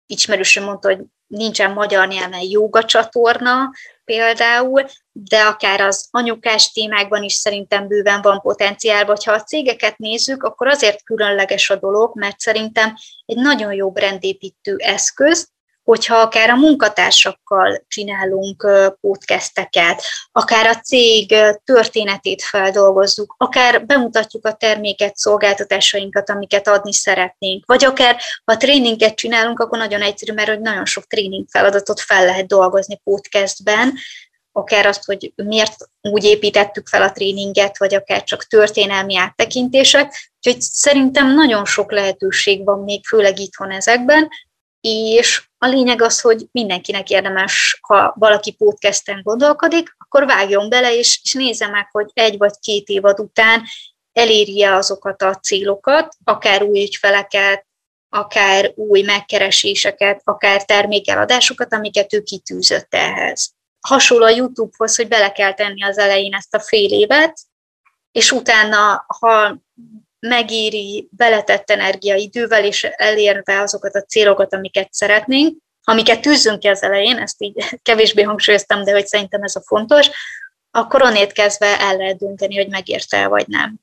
ismerősöm 0.06 0.64
mondta, 0.64 0.88
hogy 0.88 0.98
nincsen 1.28 1.72
magyar 1.72 2.08
nyelven 2.08 2.42
joga 2.42 2.84
csatorna 2.84 3.70
például, 4.04 4.84
de 5.12 5.40
akár 5.40 5.80
az 5.80 6.08
anyukás 6.10 6.72
témákban 6.72 7.22
is 7.22 7.32
szerintem 7.32 7.88
bőven 7.88 8.22
van 8.22 8.40
potenciál, 8.40 9.04
vagy 9.04 9.24
ha 9.24 9.32
a 9.32 9.42
cégeket 9.42 9.98
nézzük, 9.98 10.42
akkor 10.42 10.66
azért 10.66 11.02
különleges 11.02 11.70
a 11.70 11.76
dolog, 11.76 12.10
mert 12.14 12.38
szerintem 12.38 12.94
egy 13.26 13.36
nagyon 13.36 13.72
jó 13.72 13.90
brandépítő 13.90 14.76
eszköz, 14.76 15.48
hogyha 15.88 16.16
akár 16.16 16.50
a 16.50 16.56
munkatársakkal 16.56 17.84
csinálunk 17.86 18.66
podcasteket, 19.00 20.02
akár 20.32 20.66
a 20.66 20.74
cég 20.74 21.34
történetét 21.64 22.42
feldolgozzuk, 22.42 23.34
akár 23.38 23.86
bemutatjuk 23.86 24.46
a 24.46 24.52
terméket, 24.52 25.16
szolgáltatásainkat, 25.16 26.30
amiket 26.30 26.68
adni 26.68 26.92
szeretnénk, 26.92 27.66
vagy 27.66 27.84
akár 27.84 28.16
ha 28.44 28.56
tréninget 28.56 29.14
csinálunk, 29.14 29.60
akkor 29.60 29.78
nagyon 29.78 30.02
egyszerű, 30.02 30.32
mert 30.32 30.48
hogy 30.48 30.60
nagyon 30.60 30.84
sok 30.84 31.06
tréning 31.06 31.46
feladatot 31.50 32.00
fel 32.00 32.24
lehet 32.24 32.46
dolgozni 32.46 33.00
podcastben, 33.04 33.94
akár 34.52 34.86
azt, 34.86 35.04
hogy 35.04 35.32
miért 35.36 35.76
úgy 36.00 36.24
építettük 36.24 36.88
fel 36.88 37.02
a 37.02 37.12
tréninget, 37.12 37.78
vagy 37.78 37.94
akár 37.94 38.24
csak 38.24 38.44
történelmi 38.44 39.16
áttekintések. 39.16 40.30
Úgyhogy 40.36 40.62
szerintem 40.62 41.34
nagyon 41.34 41.64
sok 41.64 41.92
lehetőség 41.92 42.64
van 42.64 42.78
még, 42.78 43.06
főleg 43.06 43.38
itthon 43.38 43.70
ezekben, 43.70 44.28
és 44.80 45.48
a 45.58 45.66
lényeg 45.66 46.02
az, 46.02 46.20
hogy 46.20 46.46
mindenkinek 46.52 47.10
érdemes, 47.10 47.78
ha 47.82 48.14
valaki 48.18 48.52
podcasten 48.52 49.20
gondolkodik, 49.22 49.94
akkor 49.98 50.26
vágjon 50.26 50.68
bele, 50.68 50.94
és, 50.96 51.20
és 51.22 51.32
nézze 51.32 51.68
meg, 51.68 51.88
hogy 51.90 52.10
egy 52.14 52.38
vagy 52.38 52.58
két 52.60 52.88
évad 52.88 53.20
után 53.20 53.62
elérje 54.12 54.74
azokat 54.74 55.22
a 55.22 55.34
célokat, 55.34 56.16
akár 56.24 56.62
új 56.62 56.82
ügyfeleket, 56.82 57.66
akár 58.08 58.72
új 58.74 59.02
megkereséseket, 59.02 60.20
akár 60.24 60.64
termékeladásokat, 60.64 61.72
amiket 61.72 62.12
ő 62.12 62.22
kitűzött 62.22 62.94
ehhez. 62.94 63.52
Hasonló 63.80 64.24
a 64.24 64.28
YouTube-hoz, 64.28 64.96
hogy 64.96 65.08
bele 65.08 65.32
kell 65.32 65.54
tenni 65.54 65.84
az 65.84 65.98
elején 65.98 66.34
ezt 66.34 66.54
a 66.54 66.60
fél 66.60 66.90
évet, 66.90 67.38
és 68.12 68.32
utána, 68.32 69.04
ha 69.18 69.58
megéri 70.20 71.08
beletett 71.10 71.70
energia 71.70 72.14
idővel, 72.14 72.64
és 72.64 72.84
elérve 72.84 73.60
azokat 73.60 73.94
a 73.94 74.02
célokat, 74.02 74.54
amiket 74.54 74.92
szeretnénk, 74.92 75.56
amiket 75.82 76.20
tűzünk 76.20 76.58
ki 76.58 76.68
az 76.68 76.82
elején, 76.82 77.18
ezt 77.18 77.42
így 77.42 77.64
kevésbé 77.82 78.22
hangsúlyoztam, 78.22 78.84
de 78.84 78.92
hogy 78.92 79.06
szerintem 79.06 79.42
ez 79.42 79.56
a 79.56 79.62
fontos, 79.66 80.10
akkor 80.70 81.02
onnét 81.02 81.32
kezdve 81.32 81.80
el 81.80 81.96
lehet 81.96 82.18
dönteni, 82.18 82.56
hogy 82.56 82.68
megérte 82.68 83.26
vagy 83.26 83.46
nem. 83.48 83.80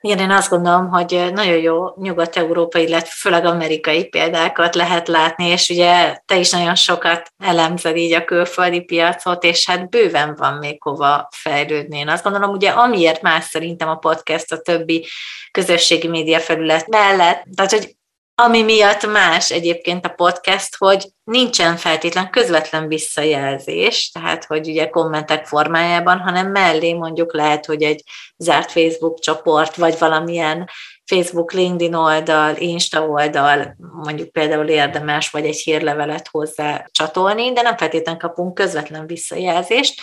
Igen, 0.00 0.18
én 0.18 0.30
azt 0.30 0.50
gondolom, 0.50 0.88
hogy 0.88 1.30
nagyon 1.32 1.56
jó 1.56 1.86
nyugat-európai, 1.96 2.82
illetve 2.82 3.10
főleg 3.10 3.44
amerikai 3.44 4.04
példákat 4.04 4.74
lehet 4.74 5.08
látni, 5.08 5.46
és 5.46 5.68
ugye 5.68 6.18
te 6.24 6.36
is 6.36 6.50
nagyon 6.50 6.74
sokat 6.74 7.32
elemzed 7.38 7.96
így 7.96 8.12
a 8.12 8.24
külföldi 8.24 8.80
piacot, 8.80 9.44
és 9.44 9.66
hát 9.66 9.90
bőven 9.90 10.34
van 10.36 10.54
még 10.54 10.82
hova 10.82 11.28
fejlődni. 11.30 11.98
Én 11.98 12.08
azt 12.08 12.22
gondolom, 12.22 12.50
ugye 12.50 12.70
amiért 12.70 13.22
más 13.22 13.44
szerintem 13.44 13.88
a 13.88 13.96
podcast 13.96 14.52
a 14.52 14.60
többi 14.60 15.06
közösségi 15.50 16.08
média 16.08 16.40
felület 16.40 16.88
mellett, 16.88 17.44
tehát 17.54 17.70
hogy 17.70 17.96
ami 18.42 18.62
miatt 18.62 19.06
más 19.06 19.50
egyébként 19.50 20.06
a 20.06 20.08
podcast, 20.08 20.76
hogy 20.76 21.08
nincsen 21.24 21.76
feltétlen 21.76 22.30
közvetlen 22.30 22.88
visszajelzés, 22.88 24.10
tehát 24.10 24.44
hogy 24.44 24.68
ugye 24.68 24.88
kommentek 24.88 25.46
formájában, 25.46 26.18
hanem 26.18 26.50
mellé 26.50 26.92
mondjuk 26.92 27.34
lehet, 27.34 27.66
hogy 27.66 27.82
egy 27.82 28.02
zárt 28.36 28.70
Facebook 28.70 29.18
csoport, 29.20 29.76
vagy 29.76 29.98
valamilyen 29.98 30.68
Facebook, 31.04 31.52
LinkedIn 31.52 31.94
oldal, 31.94 32.56
Insta 32.56 33.06
oldal, 33.06 33.76
mondjuk 33.92 34.32
például 34.32 34.68
érdemes, 34.68 35.30
vagy 35.30 35.44
egy 35.44 35.60
hírlevelet 35.60 36.28
hozzá 36.28 36.84
csatolni, 36.90 37.52
de 37.52 37.62
nem 37.62 37.76
feltétlenül 37.76 38.20
kapunk 38.20 38.54
közvetlen 38.54 39.06
visszajelzést. 39.06 40.00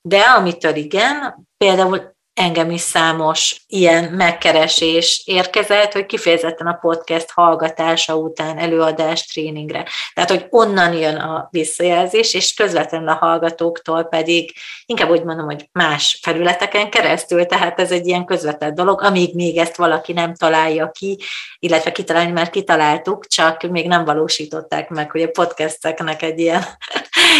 De 0.00 0.20
amitől 0.20 0.74
igen, 0.74 1.46
például 1.56 2.18
engem 2.40 2.70
is 2.70 2.80
számos 2.80 3.56
ilyen 3.66 4.04
megkeresés 4.04 5.22
érkezett, 5.26 5.92
hogy 5.92 6.06
kifejezetten 6.06 6.66
a 6.66 6.78
podcast 6.80 7.30
hallgatása 7.30 8.16
után 8.16 8.58
előadás 8.58 9.26
tréningre. 9.26 9.86
Tehát, 10.14 10.30
hogy 10.30 10.46
onnan 10.50 10.92
jön 10.92 11.16
a 11.16 11.48
visszajelzés, 11.50 12.34
és 12.34 12.54
közvetlenül 12.54 13.08
a 13.08 13.14
hallgatóktól 13.20 14.04
pedig 14.04 14.52
inkább 14.86 15.10
úgy 15.10 15.24
mondom, 15.24 15.44
hogy 15.44 15.68
más 15.72 16.18
felületeken 16.22 16.90
keresztül, 16.90 17.46
tehát 17.46 17.80
ez 17.80 17.90
egy 17.90 18.06
ilyen 18.06 18.24
közvetett 18.24 18.74
dolog, 18.74 19.02
amíg 19.02 19.34
még 19.34 19.56
ezt 19.56 19.76
valaki 19.76 20.12
nem 20.12 20.34
találja 20.34 20.90
ki, 20.90 21.18
illetve 21.58 21.92
kitalálni 21.92 22.32
már 22.32 22.50
kitaláltuk, 22.50 23.26
csak 23.26 23.62
még 23.62 23.86
nem 23.86 24.04
valósították 24.04 24.88
meg, 24.88 25.10
hogy 25.10 25.22
a 25.22 25.30
podcasteknek 25.30 26.22
egy 26.22 26.38
ilyen 26.38 26.62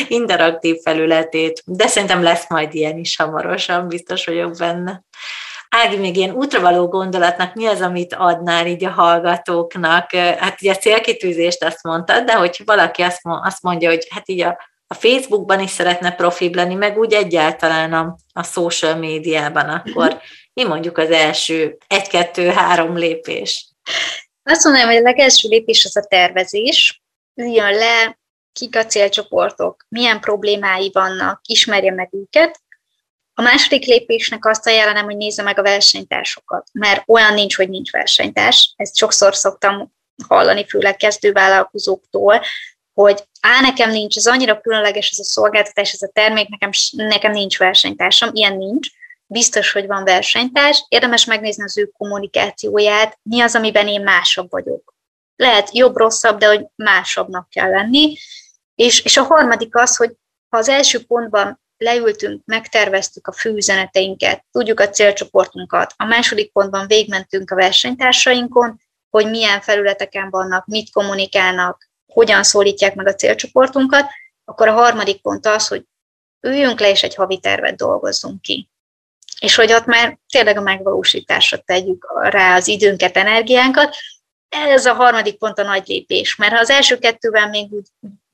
interaktív 0.09 0.77
felületét, 0.83 1.63
de 1.67 1.87
szerintem 1.87 2.23
lesz 2.23 2.49
majd 2.49 2.75
ilyen 2.75 2.99
is 2.99 3.17
hamarosan, 3.17 3.89
biztos 3.89 4.25
vagyok 4.25 4.57
benne. 4.57 5.03
Ági, 5.69 5.97
még 5.97 6.17
ilyen 6.17 6.35
útravaló 6.35 6.89
gondolatnak 6.89 7.55
mi 7.55 7.67
az, 7.67 7.81
amit 7.81 8.15
adnál 8.15 8.67
így 8.67 8.85
a 8.85 8.91
hallgatóknak? 8.91 10.13
Hát 10.13 10.61
ugye 10.61 10.71
a 10.73 10.77
célkitűzést 10.77 11.65
azt 11.65 11.83
mondtad, 11.83 12.25
de 12.25 12.35
hogy 12.35 12.63
valaki 12.65 13.03
azt 13.23 13.63
mondja, 13.63 13.89
hogy 13.89 14.07
hát 14.11 14.29
így 14.29 14.41
a, 14.41 14.59
a 14.87 14.95
Facebookban 14.95 15.61
is 15.61 15.71
szeretne 15.71 16.15
profibb 16.15 16.55
lenni, 16.55 16.75
meg 16.75 16.99
úgy 16.99 17.13
egyáltalán 17.13 17.93
a, 17.93 18.17
a 18.33 18.43
social 18.43 18.95
médiában, 18.95 19.69
akkor 19.69 20.21
mi 20.53 20.65
mondjuk 20.65 20.99
az 20.99 21.11
első 21.11 21.77
egy-kettő-három 21.87 22.97
lépés? 22.97 23.69
Azt 24.43 24.65
mondanám, 24.65 24.89
hogy 24.89 24.97
a 24.97 25.03
legelső 25.03 25.49
lépés 25.49 25.85
az 25.85 25.97
a 25.97 26.07
tervezés. 26.09 27.03
Jön 27.35 27.75
le, 27.75 28.20
kik 28.53 28.77
a 28.77 28.87
célcsoportok, 28.87 29.87
milyen 29.89 30.21
problémái 30.21 30.91
vannak, 30.93 31.41
ismerje 31.47 31.93
meg 31.93 32.09
őket. 32.13 32.61
A 33.35 33.43
második 33.43 33.85
lépésnek 33.85 34.47
azt 34.47 34.67
ajánlanám, 34.67 35.05
hogy 35.05 35.17
nézze 35.17 35.43
meg 35.43 35.59
a 35.59 35.63
versenytársokat, 35.63 36.69
mert 36.73 37.03
olyan 37.07 37.35
nincs, 37.35 37.57
hogy 37.57 37.69
nincs 37.69 37.91
versenytárs. 37.91 38.75
Ezt 38.77 38.97
sokszor 38.97 39.35
szoktam 39.35 39.93
hallani, 40.29 40.67
főleg 40.67 40.97
kezdővállalkozóktól, 40.97 42.43
hogy 42.95 43.25
á, 43.41 43.61
nekem 43.61 43.91
nincs, 43.91 44.17
ez 44.17 44.27
annyira 44.27 44.61
különleges 44.61 45.11
ez 45.11 45.19
a 45.19 45.25
szolgáltatás, 45.25 45.93
ez 45.93 46.03
a 46.03 46.11
termék, 46.13 46.49
nekem, 46.49 46.71
nekem 46.91 47.33
nincs 47.33 47.59
versenytársam, 47.59 48.31
ilyen 48.33 48.57
nincs, 48.57 48.89
biztos, 49.27 49.73
hogy 49.73 49.87
van 49.87 50.05
versenytárs, 50.05 50.85
érdemes 50.89 51.25
megnézni 51.25 51.63
az 51.63 51.79
ő 51.79 51.87
kommunikációját, 51.87 53.19
mi 53.23 53.41
az, 53.41 53.55
amiben 53.55 53.89
én 53.89 54.03
másabb 54.03 54.51
vagyok. 54.51 54.95
Lehet 55.37 55.75
jobb-rosszabb, 55.75 56.39
de 56.39 56.47
hogy 56.47 56.67
másabbnak 56.75 57.49
kell 57.51 57.71
lenni. 57.71 58.17
És, 58.81 59.05
és 59.05 59.17
a 59.17 59.23
harmadik 59.23 59.77
az, 59.77 59.97
hogy 59.97 60.17
ha 60.49 60.59
az 60.59 60.69
első 60.69 61.05
pontban 61.05 61.61
leültünk, 61.77 62.43
megterveztük 62.45 63.27
a 63.27 63.33
főüzeneteinket, 63.33 64.45
tudjuk 64.51 64.81
a 64.81 64.89
célcsoportunkat, 64.89 65.95
a 65.97 66.05
második 66.05 66.53
pontban 66.53 66.87
végmentünk 66.87 67.51
a 67.51 67.55
versenytársainkon, 67.55 68.81
hogy 69.11 69.31
milyen 69.31 69.61
felületeken 69.61 70.31
vannak, 70.31 70.67
mit 70.67 70.93
kommunikálnak, 70.93 71.89
hogyan 72.13 72.43
szólítják 72.43 72.95
meg 72.95 73.07
a 73.07 73.15
célcsoportunkat, 73.15 74.11
akkor 74.45 74.69
a 74.69 74.73
harmadik 74.73 75.21
pont 75.21 75.47
az, 75.47 75.69
hogy 75.69 75.85
üljünk 76.41 76.81
le 76.81 76.91
és 76.91 77.03
egy 77.03 77.15
havi 77.15 77.39
tervet 77.39 77.77
dolgozzunk 77.77 78.41
ki. 78.41 78.69
És 79.41 79.55
hogy 79.55 79.73
ott 79.73 79.87
már 79.87 80.19
tényleg 80.29 80.57
a 80.57 80.63
megvalósításra 80.63 81.59
tegyük 81.59 82.07
rá 82.21 82.57
az 82.57 82.69
időnket, 82.69 83.17
energiánkat. 83.17 83.97
Ez 84.49 84.87
a 84.87 84.95
harmadik 84.95 85.39
pont 85.39 85.59
a 85.59 85.63
nagy 85.63 85.87
lépés, 85.87 86.37
mert 86.37 86.53
ha 86.53 86.59
az 86.59 86.71
első 86.71 86.99
kettővel 86.99 87.49
még 87.49 87.73
úgy 87.73 87.87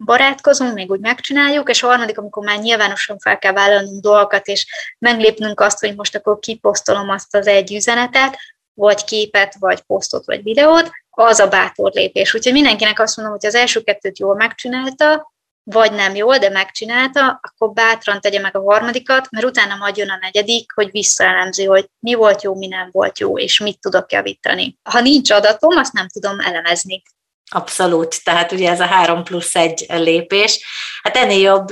barátkozunk, 0.05 0.75
még 0.75 0.91
úgy 0.91 1.01
megcsináljuk, 1.01 1.69
és 1.69 1.83
a 1.83 1.87
harmadik, 1.87 2.19
amikor 2.19 2.45
már 2.45 2.59
nyilvánosan 2.59 3.19
fel 3.19 3.39
kell 3.39 3.53
vállalnunk 3.53 4.03
dolgokat, 4.03 4.47
és 4.47 4.67
meglépnünk 4.99 5.61
azt, 5.61 5.79
hogy 5.79 5.95
most 5.95 6.17
akkor 6.17 6.39
kiposztolom 6.39 7.11
azt 7.11 7.35
az 7.35 7.47
egy 7.47 7.75
üzenetet, 7.75 8.39
vagy 8.75 9.05
képet, 9.05 9.55
vagy 9.59 9.81
posztot, 9.81 10.25
vagy 10.25 10.43
videót, 10.43 10.91
az 11.11 11.39
a 11.39 11.49
bátor 11.49 11.93
lépés. 11.93 12.35
Úgyhogy 12.35 12.53
mindenkinek 12.53 13.01
azt 13.01 13.17
mondom, 13.17 13.35
hogy 13.35 13.47
az 13.47 13.55
első 13.55 13.83
kettőt 13.83 14.19
jól 14.19 14.35
megcsinálta, 14.35 15.35
vagy 15.71 15.93
nem 15.93 16.15
jól, 16.15 16.39
de 16.39 16.49
megcsinálta, 16.49 17.41
akkor 17.43 17.73
bátran 17.73 18.21
tegye 18.21 18.41
meg 18.41 18.57
a 18.57 18.63
harmadikat, 18.63 19.31
mert 19.31 19.47
utána 19.47 19.77
majd 19.77 19.97
jön 19.97 20.11
a 20.11 20.19
negyedik, 20.21 20.73
hogy 20.75 20.91
visszaelemzi, 20.91 21.65
hogy 21.65 21.91
mi 21.99 22.15
volt 22.15 22.43
jó, 22.43 22.55
mi 22.55 22.67
nem 22.67 22.89
volt 22.93 23.19
jó, 23.19 23.39
és 23.39 23.61
mit 23.61 23.81
tudok 23.81 24.13
javítani. 24.13 24.79
Ha 24.83 25.01
nincs 25.01 25.31
adatom, 25.31 25.77
azt 25.77 25.93
nem 25.93 26.09
tudom 26.09 26.41
elemezni. 26.41 27.03
Abszolút, 27.51 28.25
tehát 28.25 28.53
ugye 28.53 28.71
ez 28.71 28.81
a 28.81 28.87
három 28.87 29.25
plusz 29.25 29.55
egy 29.55 29.87
lépés. 29.89 30.65
Hát 31.03 31.17
ennél 31.17 31.41
jobb 31.41 31.69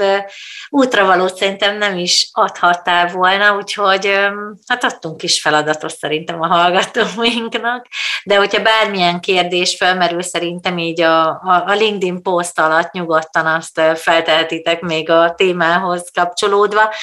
útravalót 0.68 1.36
szerintem 1.36 1.78
nem 1.78 1.98
is 1.98 2.28
adhattál 2.32 3.08
volna, 3.08 3.56
úgyhogy 3.56 4.06
hát 4.66 4.84
adtunk 4.84 5.22
is 5.22 5.40
feladatot 5.40 5.96
szerintem 5.96 6.42
a 6.42 6.46
hallgatóinknak, 6.46 7.86
de 8.24 8.36
hogyha 8.36 8.62
bármilyen 8.62 9.20
kérdés 9.20 9.76
felmerül 9.76 10.22
szerintem 10.22 10.78
így 10.78 11.00
a, 11.00 11.28
a 11.66 11.72
LinkedIn 11.74 12.22
poszt 12.22 12.58
alatt 12.58 12.92
nyugodtan 12.92 13.46
azt 13.46 13.80
feltehetitek 13.94 14.80
még 14.80 15.10
a 15.10 15.34
témához 15.34 16.10
kapcsolódva. 16.12 16.94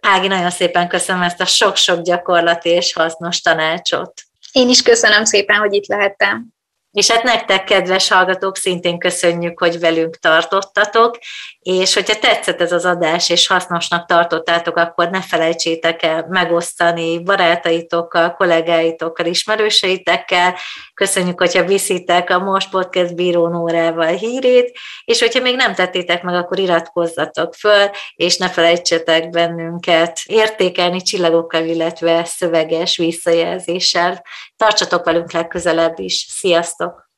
Ági, 0.00 0.26
nagyon 0.26 0.50
szépen 0.50 0.88
köszönöm 0.88 1.22
ezt 1.22 1.40
a 1.40 1.46
sok-sok 1.46 2.02
gyakorlati 2.02 2.68
és 2.68 2.92
hasznos 2.92 3.40
tanácsot. 3.40 4.12
Én 4.52 4.68
is 4.68 4.82
köszönöm 4.82 5.24
szépen, 5.24 5.56
hogy 5.56 5.72
itt 5.72 5.86
lehettem. 5.86 6.58
És 6.92 7.10
hát 7.10 7.22
nektek, 7.22 7.64
kedves 7.64 8.08
hallgatók, 8.08 8.56
szintén 8.56 8.98
köszönjük, 8.98 9.58
hogy 9.58 9.80
velünk 9.80 10.16
tartottatok, 10.16 11.18
és 11.62 11.94
hogyha 11.94 12.18
tetszett 12.18 12.60
ez 12.60 12.72
az 12.72 12.84
adás, 12.84 13.30
és 13.30 13.46
hasznosnak 13.46 14.06
tartottátok, 14.06 14.76
akkor 14.76 15.10
ne 15.10 15.22
felejtsétek 15.22 16.02
el 16.02 16.26
megosztani 16.28 17.22
barátaitokkal, 17.22 18.34
kollégáitokkal, 18.34 19.26
ismerőseitekkel. 19.26 20.56
Köszönjük, 20.94 21.38
hogyha 21.38 21.64
viszitek 21.64 22.30
a 22.30 22.38
Most 22.38 22.70
Podcast 22.70 23.14
Bíró 23.14 23.48
Nórával 23.48 24.06
hírét, 24.06 24.78
és 25.04 25.20
hogyha 25.20 25.40
még 25.40 25.56
nem 25.56 25.74
tettétek 25.74 26.22
meg, 26.22 26.34
akkor 26.34 26.58
iratkozzatok 26.58 27.54
föl, 27.54 27.90
és 28.14 28.36
ne 28.36 28.48
felejtsetek 28.48 29.30
bennünket 29.30 30.20
értékelni 30.24 31.02
csillagokkal, 31.02 31.64
illetve 31.64 32.24
szöveges 32.24 32.96
visszajelzéssel. 32.96 34.24
Tartsatok 34.56 35.04
velünk 35.04 35.32
legközelebb 35.32 35.98
is. 35.98 36.26
Sziasztok! 36.28 37.09